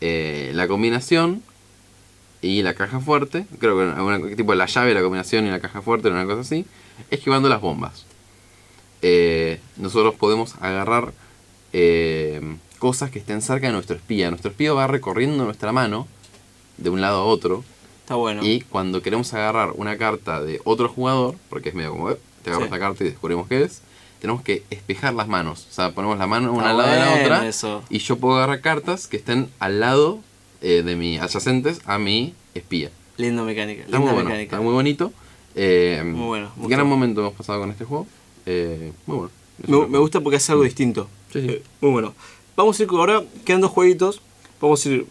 eh, 0.00 0.50
la 0.54 0.68
combinación 0.68 1.42
y 2.40 2.62
la 2.62 2.74
caja 2.74 3.00
fuerte, 3.00 3.46
creo 3.58 3.76
que 3.76 3.84
alguna, 3.84 4.36
tipo 4.36 4.54
la 4.54 4.66
llave, 4.66 4.94
la 4.94 5.02
combinación 5.02 5.46
y 5.46 5.50
la 5.50 5.60
caja 5.60 5.82
fuerte, 5.82 6.08
una 6.08 6.24
cosa 6.24 6.42
así, 6.42 6.66
esquivando 7.10 7.48
las 7.48 7.60
bombas. 7.60 8.04
Eh, 9.02 9.60
nosotros 9.76 10.14
podemos 10.14 10.54
agarrar 10.60 11.12
eh, 11.72 12.40
cosas 12.78 13.10
que 13.10 13.18
estén 13.18 13.42
cerca 13.42 13.66
de 13.68 13.72
nuestro 13.72 13.96
espía. 13.96 14.30
Nuestro 14.30 14.50
espía 14.50 14.72
va 14.72 14.86
recorriendo 14.86 15.44
nuestra 15.44 15.72
mano 15.72 16.06
de 16.76 16.90
un 16.90 17.00
lado 17.00 17.22
a 17.22 17.24
otro 17.24 17.64
Está 18.02 18.14
bueno. 18.14 18.42
y 18.44 18.60
cuando 18.60 19.02
queremos 19.02 19.34
agarrar 19.34 19.72
una 19.74 19.98
carta 19.98 20.40
de 20.40 20.60
otro 20.64 20.88
jugador, 20.88 21.34
porque 21.48 21.70
es 21.70 21.74
medio 21.74 21.92
como, 21.92 22.10
eh, 22.10 22.18
te 22.50 22.64
Sí. 22.64 22.70
carta 22.70 23.04
y 23.04 23.08
descubrimos 23.08 23.48
qué 23.48 23.62
es, 23.62 23.82
tenemos 24.20 24.42
que 24.42 24.62
espejar 24.70 25.14
las 25.14 25.28
manos. 25.28 25.66
O 25.70 25.74
sea, 25.74 25.92
ponemos 25.92 26.18
la 26.18 26.26
mano 26.26 26.52
una 26.52 26.70
al 26.70 26.78
lado 26.78 26.90
de 26.90 26.98
la 26.98 27.14
otra 27.14 27.46
eso. 27.48 27.82
y 27.90 27.98
yo 27.98 28.16
puedo 28.16 28.36
agarrar 28.36 28.60
cartas 28.60 29.06
que 29.06 29.16
estén 29.16 29.48
al 29.58 29.80
lado 29.80 30.20
eh, 30.60 30.82
de 30.82 30.96
mi, 30.96 31.18
adyacentes 31.18 31.80
a 31.84 31.98
mi 31.98 32.34
espía. 32.54 32.90
Linda 33.16 33.42
mecánica. 33.42 33.82
Está 33.82 33.96
linda 33.96 33.98
muy 33.98 34.14
bueno, 34.14 34.28
mecánica. 34.30 34.56
está 34.56 34.64
muy 34.64 34.72
bonito. 34.72 35.12
Eh, 35.54 36.02
Muy 36.04 36.26
bueno, 36.26 36.52
gran 36.56 36.86
momento 36.86 37.20
hemos 37.20 37.32
pasado 37.34 37.58
con 37.60 37.70
este 37.70 37.84
juego. 37.84 38.06
Eh, 38.46 38.92
muy 39.06 39.16
bueno. 39.16 39.30
Es 39.60 39.90
Me, 39.90 39.98
gusta 39.98 40.20
porque 40.20 40.36
hace 40.36 40.52
algo 40.52 40.62
distinto. 40.62 41.08
Sí, 41.32 41.40
sí. 41.40 41.48
Eh, 41.50 41.62
muy 41.80 41.90
bueno. 41.90 42.14
Vamos 42.54 42.78
a 42.78 42.82
ir 42.82 42.88
con 42.88 43.00
ahora, 43.00 43.24
quedan 43.44 43.60
dos 43.60 43.72
jueguitos. 43.72 44.20
Vamos 44.60 44.84
a 44.86 44.88
ir. 44.88 45.06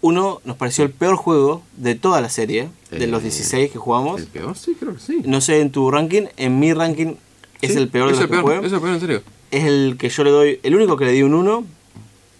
Uno 0.00 0.40
nos 0.44 0.56
pareció 0.56 0.84
el 0.84 0.90
peor 0.90 1.16
juego 1.16 1.62
de 1.76 1.94
toda 1.94 2.20
la 2.20 2.28
serie, 2.28 2.68
de 2.90 3.04
Eh, 3.04 3.06
los 3.08 3.22
16 3.22 3.70
que 3.70 3.78
jugamos. 3.78 4.20
¿El 4.20 4.26
peor? 4.28 4.56
Sí, 4.56 4.76
creo 4.78 4.94
que 4.94 5.00
sí. 5.00 5.22
No 5.24 5.40
sé 5.40 5.60
en 5.60 5.70
tu 5.70 5.90
ranking, 5.90 6.26
en 6.36 6.58
mi 6.60 6.72
ranking 6.72 7.14
es 7.60 7.72
Sí, 7.72 7.78
el 7.78 7.88
peor 7.88 8.06
de 8.06 8.12
los 8.12 8.20
el 8.20 8.26
que 8.26 8.30
peor, 8.30 8.42
jugué. 8.42 8.66
Es 8.66 8.72
el 8.72 8.80
peor, 8.80 8.94
en 8.94 9.00
serio. 9.00 9.22
Es 9.50 9.64
el 9.64 9.96
que 9.98 10.08
yo 10.08 10.22
le 10.24 10.30
doy, 10.30 10.60
el 10.62 10.74
único 10.76 10.96
que 10.96 11.04
le 11.06 11.12
di 11.12 11.22
un 11.22 11.34
1. 11.34 11.64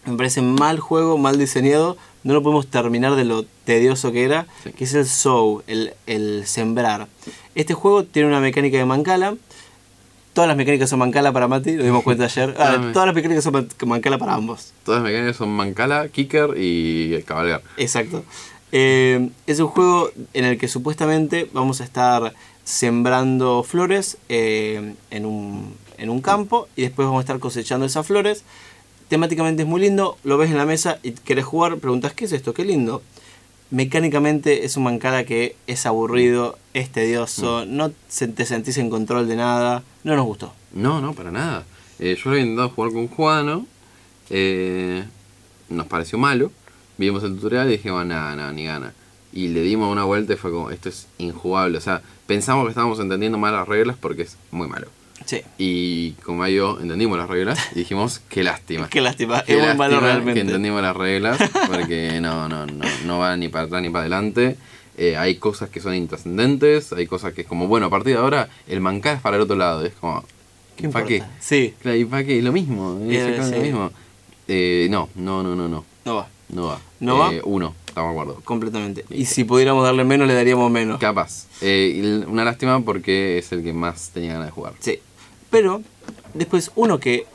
Me 0.06 0.16
parece 0.16 0.40
mal 0.40 0.78
juego, 0.78 1.18
mal 1.18 1.38
diseñado. 1.38 1.96
No 2.24 2.34
lo 2.34 2.42
podemos 2.42 2.66
terminar 2.66 3.14
de 3.16 3.24
lo 3.24 3.44
tedioso 3.64 4.12
que 4.12 4.24
era, 4.24 4.46
Sí. 4.64 4.72
que 4.72 4.84
es 4.84 4.94
el 4.94 5.06
sow, 5.06 5.62
el, 5.66 5.94
el 6.06 6.44
sembrar. 6.46 7.09
Este 7.54 7.74
juego 7.74 8.04
tiene 8.04 8.28
una 8.28 8.40
mecánica 8.40 8.76
de 8.78 8.84
mancala. 8.84 9.34
Todas 10.39 10.47
las 10.51 10.57
mecánicas 10.57 10.89
son 10.89 11.01
mancala 11.01 11.32
para 11.32 11.49
Mati, 11.49 11.72
nos 11.72 11.84
dimos 11.84 12.05
cuenta 12.05 12.22
ayer. 12.26 12.55
Ah, 12.61 12.91
Todas 12.93 13.07
las 13.07 13.14
mecánicas 13.16 13.43
son 13.43 13.55
man- 13.55 13.68
mancala 13.86 14.18
para 14.18 14.34
ambos. 14.34 14.72
Todas 14.84 15.03
las 15.03 15.11
mecánicas 15.11 15.36
son 15.36 15.49
mancala, 15.49 16.07
kicker 16.11 16.51
y 16.57 17.20
cabalgar. 17.24 17.61
Exacto. 17.76 18.22
Eh, 18.70 19.30
es 19.49 19.59
un 19.59 19.66
juego 19.66 20.12
en 20.34 20.45
el 20.45 20.57
que 20.57 20.68
supuestamente 20.68 21.51
vamos 21.53 21.80
a 21.80 21.84
estar 21.84 22.34
sembrando 22.62 23.64
flores 23.64 24.16
eh, 24.28 24.95
en, 25.11 25.26
un, 25.26 25.74
en 25.97 26.09
un 26.09 26.20
campo 26.20 26.68
y 26.76 26.82
después 26.82 27.07
vamos 27.07 27.18
a 27.18 27.22
estar 27.22 27.41
cosechando 27.41 27.84
esas 27.84 28.07
flores. 28.07 28.45
Temáticamente 29.09 29.62
es 29.64 29.68
muy 29.68 29.80
lindo, 29.80 30.18
lo 30.22 30.39
ves 30.39 30.53
en 30.53 30.57
la 30.59 30.66
mesa 30.66 31.01
y 31.03 31.11
querés 31.14 31.47
jugar, 31.47 31.78
preguntas, 31.78 32.12
¿qué 32.12 32.26
es 32.26 32.32
esto? 32.32 32.55
Qué 32.55 32.64
lindo. 32.64 33.03
Mecánicamente 33.70 34.64
es 34.64 34.76
un 34.78 34.84
mancala 34.84 35.24
que 35.24 35.54
es 35.66 35.84
aburrido, 35.84 36.58
es 36.72 36.90
tedioso, 36.90 37.66
no 37.66 37.92
se- 38.08 38.28
te 38.28 38.46
sentís 38.46 38.78
en 38.78 38.88
control 38.88 39.28
de 39.28 39.36
nada, 39.36 39.82
no 40.04 40.16
nos 40.16 40.24
gustó. 40.24 40.54
No, 40.72 41.00
no, 41.02 41.12
para 41.12 41.30
nada. 41.30 41.64
Eh, 41.98 42.14
yo 42.16 42.22
lo 42.26 42.30
había 42.32 42.42
intentado 42.44 42.70
jugar 42.70 42.92
con 42.92 43.08
Juano. 43.08 43.66
eh, 44.30 45.04
nos 45.70 45.86
pareció 45.86 46.18
malo. 46.18 46.50
Vimos 46.98 47.22
el 47.24 47.34
tutorial 47.36 47.68
y 47.68 47.72
dijimos, 47.72 48.04
nada, 48.06 48.34
nada, 48.36 48.52
ni 48.52 48.64
gana. 48.64 48.92
Y 49.32 49.48
le 49.48 49.60
dimos 49.62 49.90
una 49.92 50.04
vuelta 50.04 50.32
y 50.32 50.36
fue 50.36 50.50
como, 50.50 50.70
esto 50.70 50.88
es 50.88 51.06
injugable. 51.18 51.78
O 51.78 51.80
sea, 51.80 52.02
pensamos 52.26 52.64
que 52.64 52.70
estábamos 52.70 52.98
entendiendo 53.00 53.38
mal 53.38 53.52
las 53.54 53.68
reglas 53.68 53.96
porque 54.00 54.22
es 54.22 54.36
muy 54.50 54.66
malo. 54.68 54.88
Sí, 55.29 55.43
Y 55.59 56.12
como 56.24 56.47
yo 56.47 56.79
entendimos 56.81 57.18
las 57.18 57.29
reglas 57.29 57.59
y 57.72 57.81
dijimos, 57.81 58.22
qué 58.31 58.43
lástima. 58.43 58.89
qué 58.89 59.03
lástima, 59.03 59.43
Qué 59.45 59.59
es 59.59 59.66
muy 59.66 59.76
malo 59.76 60.01
realmente. 60.01 60.33
que 60.33 60.41
entendimos 60.41 60.81
las 60.81 60.97
reglas 60.97 61.39
porque 61.66 62.18
no, 62.22 62.49
no, 62.49 62.64
no, 62.64 62.85
no 63.05 63.18
va 63.18 63.37
ni 63.37 63.49
para 63.49 63.66
atrás 63.66 63.83
ni 63.83 63.91
para 63.91 64.03
adelante. 64.03 64.57
Eh, 64.97 65.18
hay 65.18 65.35
cosas 65.35 65.68
que 65.68 65.81
son 65.81 65.95
intrascendentes, 65.95 66.95
hay 66.95 67.07
cosas 67.07 67.35
que 67.35 67.43
es 67.43 67.47
como, 67.47 67.66
bueno, 67.68 67.87
a 67.87 67.91
partir 67.91 68.14
de 68.14 68.20
ahora 68.20 68.49
el 68.66 68.81
mancar 68.81 69.16
es 69.16 69.20
para 69.22 69.37
el 69.37 69.43
otro 69.43 69.55
lado. 69.57 69.85
Es 69.85 69.93
como, 70.01 70.24
¿Qué 70.76 70.89
¿para 70.89 71.05
qué? 71.05 71.22
Sí, 71.41 71.74
Claro, 71.83 71.99
¿y 71.99 72.05
para 72.07 72.24
qué? 72.24 72.41
Lo 72.41 72.53
mismo, 72.53 72.99
Eh, 73.07 73.39
sí. 73.45 73.51
lo 73.55 73.61
mismo. 73.62 73.91
Eh, 74.49 74.89
no, 74.91 75.11
no, 75.14 75.43
no, 75.43 75.55
no, 75.55 75.68
no, 75.68 75.85
no 76.07 76.14
va, 76.16 76.29
no 76.49 76.66
va. 76.68 76.81
¿No 77.01 77.18
va? 77.18 77.35
Eh, 77.35 77.43
Uno, 77.45 77.74
estamos 77.87 78.14
de 78.14 78.20
acuerdo. 78.20 78.41
completamente. 78.45 79.05
Y 79.11 79.26
si 79.26 79.45
pudiéramos 79.45 79.85
darle 79.85 80.05
menos, 80.05 80.26
le 80.26 80.33
daríamos 80.33 80.70
menos. 80.70 80.99
Capaz. 80.99 81.47
Eh, 81.61 82.24
una 82.26 82.45
lástima 82.45 82.81
porque 82.81 83.37
es 83.39 83.53
el 83.53 83.62
que 83.62 83.74
más 83.74 84.09
tenía 84.14 84.33
ganas 84.33 84.47
de 84.47 84.53
jugar. 84.53 84.72
Sí. 84.81 84.99
Pero, 85.51 85.82
después 86.34 86.70
uno 86.76 86.99
que 87.01 87.26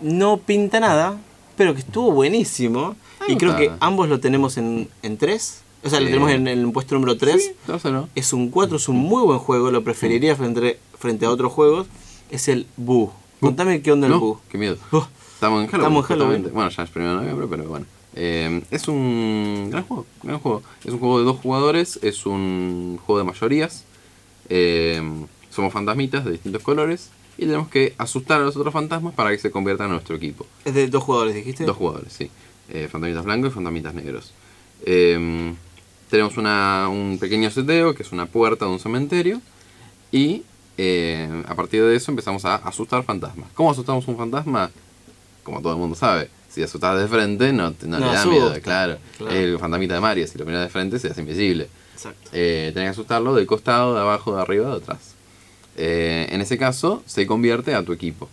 no 0.00 0.38
pinta 0.38 0.80
nada, 0.80 1.18
pero 1.56 1.74
que 1.74 1.80
estuvo 1.80 2.12
buenísimo. 2.12 2.96
Y 3.28 3.36
creo 3.36 3.56
que 3.56 3.70
ambos 3.80 4.08
lo 4.08 4.18
tenemos 4.20 4.56
en, 4.56 4.88
en 5.02 5.16
3. 5.18 5.62
O 5.84 5.90
sea, 5.90 6.00
lo 6.00 6.06
Eh, 6.06 6.10
tenemos 6.10 6.30
en 6.30 6.48
el 6.48 6.70
puesto 6.72 6.94
número 6.94 7.16
3. 7.16 7.42
Sí, 7.44 7.52
dárselo. 7.66 8.08
Es 8.14 8.32
un 8.32 8.50
4, 8.50 8.76
es 8.76 8.88
un 8.88 8.96
muy 8.96 9.22
buen 9.22 9.38
juego, 9.38 9.70
lo 9.70 9.82
preferiría 9.84 10.36
frente, 10.36 10.78
frente 10.98 11.26
a 11.26 11.30
otros 11.30 11.52
juegos. 11.52 11.86
Es 12.30 12.48
el 12.48 12.66
Boo. 12.76 13.12
Contame 13.40 13.80
qué 13.82 13.92
onda 13.92 14.06
el 14.06 14.12
No, 14.12 14.20
Boo. 14.20 14.40
qué 14.50 14.58
miedo. 14.58 14.76
Oh, 14.92 15.06
Estamos 15.34 15.62
en 15.64 15.68
Halloween. 15.70 15.86
Estamos 15.86 16.10
en 16.10 16.16
Halloween. 16.18 16.50
Bueno, 16.54 16.70
ya 16.70 16.82
es 16.82 16.90
primero 16.90 17.12
de 17.12 17.20
noviembre, 17.20 17.46
pero 17.50 17.64
bueno. 17.68 17.86
Eh, 18.14 18.62
es 18.70 18.88
un 18.88 19.68
gran 19.70 19.84
juego, 19.84 20.04
gran 20.22 20.38
juego. 20.40 20.62
Es 20.84 20.92
un 20.92 20.98
juego 20.98 21.18
de 21.20 21.24
dos 21.24 21.38
jugadores, 21.40 21.98
es 22.02 22.26
un 22.26 22.98
juego 23.06 23.18
de 23.20 23.24
mayorías. 23.24 23.84
Eh, 24.48 25.00
somos 25.50 25.72
fantasmitas 25.72 26.24
de 26.24 26.32
distintos 26.32 26.62
colores 26.62 27.10
y 27.38 27.46
tenemos 27.46 27.68
que 27.68 27.94
asustar 27.98 28.40
a 28.40 28.44
los 28.44 28.56
otros 28.56 28.72
fantasmas 28.72 29.14
para 29.14 29.30
que 29.30 29.38
se 29.38 29.50
conviertan 29.50 29.86
en 29.86 29.92
nuestro 29.92 30.16
equipo. 30.16 30.46
es 30.64 30.74
de 30.74 30.88
dos 30.88 31.02
jugadores, 31.02 31.34
dijiste. 31.34 31.64
Dos 31.64 31.76
jugadores, 31.76 32.12
sí. 32.12 32.30
Eh, 32.68 32.88
fantasmitas 32.90 33.24
blancos 33.24 33.50
y 33.50 33.54
fantasmitas 33.54 33.94
negros. 33.94 34.32
Eh, 34.84 35.54
tenemos 36.10 36.36
una, 36.36 36.88
un 36.90 37.18
pequeño 37.18 37.50
seteo, 37.50 37.94
que 37.94 38.02
es 38.02 38.12
una 38.12 38.26
puerta 38.26 38.64
de 38.66 38.72
un 38.72 38.80
cementerio. 38.80 39.40
Y 40.12 40.42
eh, 40.76 41.44
a 41.46 41.54
partir 41.54 41.82
de 41.84 41.94
eso 41.94 42.10
empezamos 42.10 42.44
a 42.44 42.56
asustar 42.56 43.04
fantasmas. 43.04 43.48
¿Cómo 43.54 43.70
asustamos 43.70 44.06
un 44.08 44.16
fantasma? 44.16 44.70
Como 45.44 45.62
todo 45.62 45.72
el 45.72 45.78
mundo 45.78 45.94
sabe. 45.94 46.28
Si 46.48 46.62
asustas 46.62 47.00
de 47.00 47.06
frente, 47.06 47.52
no, 47.52 47.70
no 47.70 47.98
No 47.98 47.98
le 47.98 48.06
da 48.06 48.26
miedo, 48.26 48.52
claro. 48.60 48.98
claro. 49.16 49.32
El 49.32 49.58
fantasmita 49.58 49.94
de 49.94 50.00
Mario, 50.00 50.26
si 50.26 50.36
lo 50.36 50.44
miras 50.44 50.62
de 50.62 50.68
frente, 50.68 50.98
se 50.98 51.08
hace 51.08 51.20
invisible. 51.20 51.68
Exacto. 51.94 52.30
Eh, 52.32 52.72
tenés 52.74 52.88
que 52.88 52.92
asustarlo 52.92 53.34
del 53.34 53.46
costado, 53.46 53.94
de 53.94 54.00
abajo, 54.00 54.34
de 54.34 54.42
arriba, 54.42 54.68
de 54.70 54.76
atrás. 54.78 55.14
Eh, 55.82 56.28
en 56.30 56.42
ese 56.42 56.58
caso, 56.58 57.02
se 57.06 57.26
convierte 57.26 57.74
a 57.74 57.82
tu 57.82 57.94
equipo. 57.94 58.28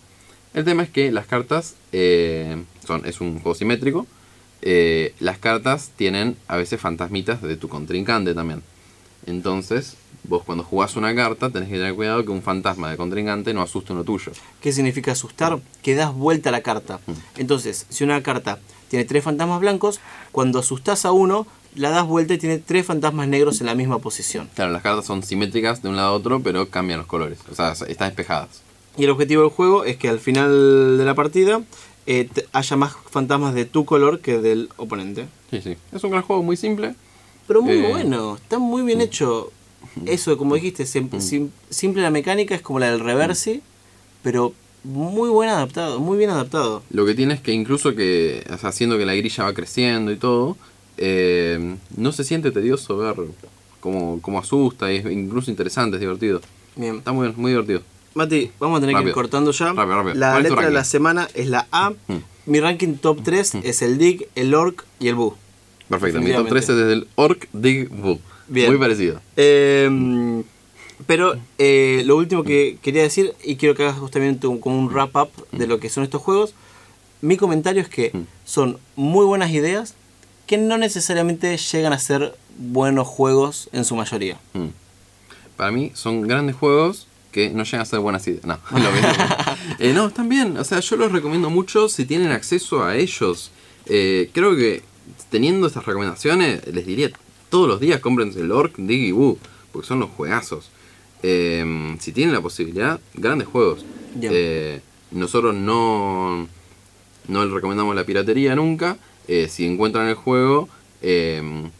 El 0.52 0.66
tema 0.66 0.82
es 0.82 0.90
que 0.90 1.10
las 1.10 1.26
cartas 1.26 1.76
eh, 1.92 2.62
son, 2.86 3.06
es 3.06 3.22
un 3.22 3.40
juego 3.40 3.54
simétrico. 3.54 4.06
Eh, 4.60 5.14
las 5.18 5.38
cartas 5.38 5.92
tienen 5.96 6.36
a 6.46 6.56
veces 6.56 6.78
fantasmitas 6.78 7.40
de 7.40 7.56
tu 7.56 7.70
contrincante 7.70 8.34
también. 8.34 8.62
Entonces, 9.24 9.96
vos 10.24 10.42
cuando 10.44 10.62
jugás 10.62 10.96
una 10.96 11.14
carta 11.14 11.48
tenés 11.48 11.70
que 11.70 11.76
tener 11.76 11.94
cuidado 11.94 12.22
que 12.22 12.30
un 12.30 12.42
fantasma 12.42 12.90
de 12.90 12.98
contrincante 12.98 13.54
no 13.54 13.62
asuste 13.62 13.94
uno 13.94 14.04
tuyo. 14.04 14.32
¿Qué 14.60 14.70
significa 14.70 15.12
asustar? 15.12 15.58
Que 15.82 15.94
das 15.94 16.12
vuelta 16.12 16.50
a 16.50 16.52
la 16.52 16.60
carta. 16.60 17.00
Mm. 17.06 17.12
Entonces, 17.38 17.86
si 17.88 18.04
una 18.04 18.22
carta 18.22 18.58
tiene 18.88 19.06
tres 19.06 19.24
fantasmas 19.24 19.60
blancos, 19.60 20.00
cuando 20.32 20.58
asustás 20.58 21.06
a 21.06 21.12
uno, 21.12 21.46
la 21.78 21.90
das 21.90 22.06
vuelta 22.06 22.34
y 22.34 22.38
tiene 22.38 22.58
tres 22.58 22.84
fantasmas 22.86 23.28
negros 23.28 23.60
en 23.60 23.66
la 23.66 23.74
misma 23.74 23.98
posición. 23.98 24.48
Claro, 24.54 24.72
las 24.72 24.82
cartas 24.82 25.06
son 25.06 25.22
simétricas 25.22 25.82
de 25.82 25.88
un 25.88 25.96
lado 25.96 26.08
a 26.08 26.12
otro, 26.12 26.40
pero 26.40 26.68
cambian 26.68 26.98
los 26.98 27.06
colores. 27.06 27.38
O 27.50 27.54
sea, 27.54 27.72
están 27.72 28.08
despejadas. 28.08 28.48
Y 28.96 29.04
el 29.04 29.10
objetivo 29.10 29.42
del 29.42 29.50
juego 29.50 29.84
es 29.84 29.96
que 29.96 30.08
al 30.08 30.18
final 30.18 30.98
de 30.98 31.04
la 31.04 31.14
partida 31.14 31.62
eh, 32.06 32.28
haya 32.52 32.76
más 32.76 32.92
fantasmas 33.10 33.54
de 33.54 33.64
tu 33.64 33.84
color 33.84 34.20
que 34.20 34.38
del 34.38 34.68
oponente. 34.76 35.26
Sí, 35.50 35.60
sí. 35.62 35.76
Es 35.92 36.02
un 36.04 36.10
gran 36.10 36.22
juego 36.22 36.42
muy 36.42 36.56
simple. 36.56 36.94
Pero 37.46 37.62
muy 37.62 37.74
Eh, 37.76 37.88
bueno, 37.92 38.36
está 38.36 38.58
muy 38.58 38.82
bien 38.82 39.00
hecho. 39.00 39.50
Eso, 40.04 40.36
como 40.36 40.54
dijiste, 40.56 40.84
sim- 40.86 41.08
sim- 41.20 41.50
simple 41.70 42.02
la 42.02 42.10
mecánica 42.10 42.54
es 42.54 42.60
como 42.62 42.78
la 42.80 42.90
del 42.90 43.00
Reversi, 43.00 43.62
pero 44.22 44.52
muy 44.84 45.28
buen 45.30 45.48
adaptado, 45.48 45.98
muy 46.00 46.18
bien 46.18 46.30
adaptado. 46.30 46.82
Lo 46.90 47.06
que 47.06 47.14
tiene 47.14 47.34
es 47.34 47.40
que 47.40 47.52
incluso 47.52 47.94
que, 47.94 48.44
o 48.52 48.58
sea, 48.58 48.70
haciendo 48.70 48.98
que 48.98 49.06
la 49.06 49.14
grilla 49.14 49.44
va 49.44 49.52
creciendo 49.54 50.10
y 50.12 50.16
todo, 50.16 50.56
eh, 50.98 51.76
no 51.96 52.12
se 52.12 52.24
siente 52.24 52.50
tedioso 52.50 52.96
ver 52.98 53.14
cómo, 53.80 54.20
cómo 54.20 54.38
asusta, 54.38 54.92
y 54.92 54.96
es 54.96 55.04
incluso 55.06 55.50
interesante, 55.50 55.96
es 55.96 56.00
divertido. 56.00 56.40
Bien. 56.76 56.96
Está 56.96 57.12
muy, 57.12 57.32
muy 57.36 57.52
divertido. 57.52 57.82
Mati, 58.14 58.50
vamos 58.58 58.78
a 58.78 58.80
tener 58.80 58.96
que 59.02 59.08
ir 59.08 59.14
cortando 59.14 59.50
ya. 59.52 59.72
Rápido, 59.72 59.96
rápido. 59.96 60.14
La 60.16 60.32
¿Cuál 60.32 60.42
es 60.46 60.48
tu 60.48 60.54
letra 60.54 60.68
de 60.68 60.74
la 60.74 60.84
semana 60.84 61.28
es 61.34 61.46
la 61.48 61.66
A. 61.70 61.90
Mm. 61.90 62.16
Mi 62.46 62.60
ranking 62.60 62.94
top 62.94 63.22
3 63.22 63.56
es 63.62 63.82
el 63.82 63.98
Dig, 63.98 64.26
el 64.34 64.54
Orc 64.54 64.84
y 64.98 65.08
el 65.08 65.14
Boo. 65.14 65.36
Perfecto, 65.88 66.18
mi 66.20 66.26
top 66.32 66.44
Definitivamente. 66.44 66.50
3 66.50 66.68
es 66.70 66.76
desde 66.76 66.92
el 66.94 67.08
Orc 67.14 67.48
Dig 67.52 67.88
Boo. 67.90 68.18
Bien. 68.48 68.70
Muy 68.70 68.78
parecido. 68.78 69.20
Eh, 69.36 70.42
pero 71.06 71.34
eh, 71.58 72.02
lo 72.06 72.16
último 72.16 72.42
que 72.42 72.78
quería 72.82 73.02
decir, 73.02 73.34
y 73.44 73.56
quiero 73.56 73.74
que 73.74 73.84
hagas 73.84 73.98
justamente 73.98 74.46
un- 74.46 74.58
como 74.58 74.78
un 74.78 74.88
wrap 74.92 75.14
up 75.16 75.30
de 75.52 75.66
lo 75.66 75.78
que 75.78 75.88
son 75.88 76.02
estos 76.02 76.20
juegos, 76.22 76.54
mi 77.20 77.36
comentario 77.36 77.82
es 77.82 77.88
que 77.88 78.10
Mm. 78.12 78.22
son 78.44 78.78
muy 78.96 79.24
buenas 79.26 79.50
ideas 79.50 79.94
que 80.48 80.58
no 80.58 80.78
necesariamente 80.78 81.56
llegan 81.56 81.92
a 81.92 81.98
ser 81.98 82.36
buenos 82.56 83.06
juegos 83.06 83.68
en 83.72 83.84
su 83.84 83.94
mayoría. 83.94 84.38
Mm. 84.54 84.68
Para 85.56 85.70
mí 85.70 85.92
son 85.94 86.22
grandes 86.22 86.56
juegos 86.56 87.06
que 87.30 87.50
no 87.50 87.62
llegan 87.64 87.82
a 87.82 87.84
ser 87.84 88.00
buenas 88.00 88.26
ideas. 88.26 88.44
No, 88.44 88.58
lo 88.72 88.90
mismo. 88.90 89.08
Eh, 89.78 89.92
no, 89.92 90.08
están 90.08 90.28
bien. 90.28 90.56
O 90.56 90.64
sea, 90.64 90.80
yo 90.80 90.96
los 90.96 91.12
recomiendo 91.12 91.50
mucho 91.50 91.88
si 91.88 92.06
tienen 92.06 92.32
acceso 92.32 92.84
a 92.84 92.96
ellos. 92.96 93.52
Eh, 93.86 94.30
creo 94.32 94.56
que 94.56 94.82
teniendo 95.30 95.66
estas 95.66 95.84
recomendaciones, 95.84 96.66
les 96.66 96.86
diría 96.86 97.10
todos 97.50 97.68
los 97.68 97.78
días 97.78 98.00
cómprense 98.00 98.40
el 98.40 98.50
Orc, 98.50 98.74
Dig 98.76 99.08
y 99.08 99.12
Boo, 99.12 99.38
porque 99.70 99.86
son 99.86 100.00
los 100.00 100.10
juegazos. 100.10 100.70
Eh, 101.22 101.96
si 102.00 102.12
tienen 102.12 102.34
la 102.34 102.40
posibilidad, 102.40 102.98
grandes 103.14 103.46
juegos. 103.46 103.84
Eh, 104.20 104.80
nosotros 105.10 105.54
no, 105.54 106.48
no 107.28 107.44
les 107.44 107.52
recomendamos 107.52 107.94
la 107.94 108.04
piratería 108.04 108.56
nunca. 108.56 108.96
Eh, 109.28 109.46
si 109.48 109.66
encuentran 109.66 110.08
el 110.08 110.14
juego, 110.14 110.68
eh, 111.02 111.40
no 111.42 111.70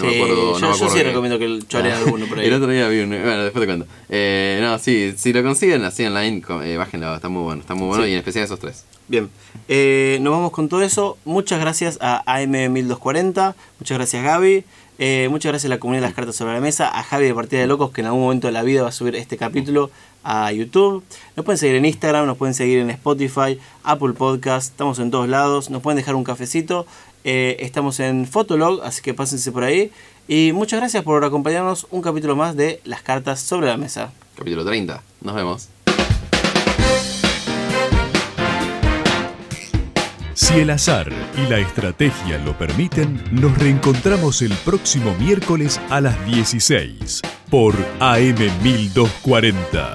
Sí, 0.00 0.06
me 0.06 0.14
acuerdo. 0.16 0.34
yo, 0.36 0.42
no 0.42 0.54
me 0.54 0.60
yo 0.60 0.66
acuerdo 0.74 0.88
sí 0.88 0.96
qué- 0.98 1.04
recomiendo 1.04 1.38
que 1.38 1.58
choreen 1.68 1.94
Ah, 1.94 1.98
alguno 1.98 2.26
por 2.26 2.38
ahí. 2.40 2.46
El 2.46 2.54
otro 2.54 2.68
día 2.70 2.88
vi 2.88 3.00
un. 3.00 3.10
Bueno, 3.10 3.42
después 3.44 3.60
te 3.62 3.66
cuento. 3.66 3.86
Eh, 4.08 4.58
no, 4.62 4.78
sí, 4.78 5.12
si 5.16 5.32
lo 5.34 5.42
consiguen 5.42 5.84
así 5.84 6.04
online, 6.04 6.42
eh, 6.64 6.76
bájenlo, 6.78 7.14
está 7.14 7.28
muy 7.28 7.42
bueno, 7.42 7.60
está 7.60 7.74
muy 7.74 7.88
bueno 7.88 8.04
Sí. 8.04 8.10
y 8.10 8.12
en 8.14 8.18
especial 8.18 8.44
esos 8.46 8.58
tres. 8.58 8.84
Bien, 9.08 9.28
eh, 9.68 10.16
nos 10.22 10.32
vamos 10.32 10.50
con 10.52 10.68
todo 10.70 10.80
eso. 10.82 11.18
Muchas 11.26 11.60
gracias 11.60 11.98
a 12.00 12.22
AM1240, 12.24 13.54
muchas 13.80 13.98
gracias 13.98 14.24
Gaby, 14.24 14.64
eh, 14.98 15.28
muchas 15.30 15.50
gracias 15.52 15.70
a 15.70 15.74
la 15.74 15.80
comunidad 15.80 16.02
de 16.02 16.08
las 16.08 16.14
cartas 16.14 16.36
sobre 16.36 16.52
la 16.54 16.60
mesa, 16.60 16.88
a 16.88 17.02
Javi 17.02 17.26
de 17.26 17.34
Partida 17.34 17.60
de 17.60 17.66
Locos 17.66 17.90
que 17.90 18.02
en 18.02 18.08
algún 18.08 18.22
momento 18.22 18.46
de 18.46 18.52
la 18.52 18.62
vida 18.62 18.82
va 18.82 18.88
a 18.88 18.92
subir 18.92 19.16
este 19.16 19.36
capítulo 19.36 19.90
a 20.22 20.52
YouTube. 20.52 21.02
Nos 21.36 21.44
pueden 21.44 21.58
seguir 21.58 21.76
en 21.76 21.84
Instagram, 21.84 22.26
nos 22.26 22.36
pueden 22.36 22.54
seguir 22.54 22.78
en 22.78 22.90
Spotify, 22.90 23.58
Apple 23.82 24.12
Podcast, 24.12 24.70
estamos 24.70 24.98
en 24.98 25.10
todos 25.10 25.28
lados, 25.28 25.70
nos 25.70 25.82
pueden 25.82 25.96
dejar 25.96 26.14
un 26.14 26.24
cafecito. 26.24 26.86
eh, 27.24 27.56
estamos 27.60 28.00
en 28.00 28.26
Fotolog, 28.26 28.82
así 28.82 29.00
que 29.02 29.14
pásense 29.14 29.52
por 29.52 29.64
ahí. 29.64 29.90
Y 30.28 30.52
muchas 30.52 30.80
gracias 30.80 31.02
por 31.04 31.24
acompañarnos 31.24 31.86
un 31.90 32.02
capítulo 32.02 32.36
más 32.36 32.56
de 32.56 32.80
Las 32.84 33.02
cartas 33.02 33.40
sobre 33.40 33.66
la 33.66 33.76
mesa. 33.76 34.12
Capítulo 34.36 34.64
30. 34.64 35.02
Nos 35.20 35.34
vemos. 35.34 35.81
Si 40.34 40.60
el 40.60 40.70
azar 40.70 41.12
y 41.36 41.42
la 41.50 41.58
estrategia 41.58 42.38
lo 42.38 42.56
permiten, 42.56 43.22
nos 43.30 43.56
reencontramos 43.58 44.40
el 44.40 44.52
próximo 44.64 45.14
miércoles 45.18 45.78
a 45.90 46.00
las 46.00 46.24
16 46.24 47.20
por 47.50 47.74
AM1240, 48.00 49.94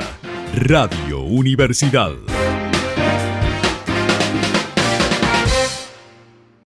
Radio 0.53 1.21
Universidad. 1.21 2.13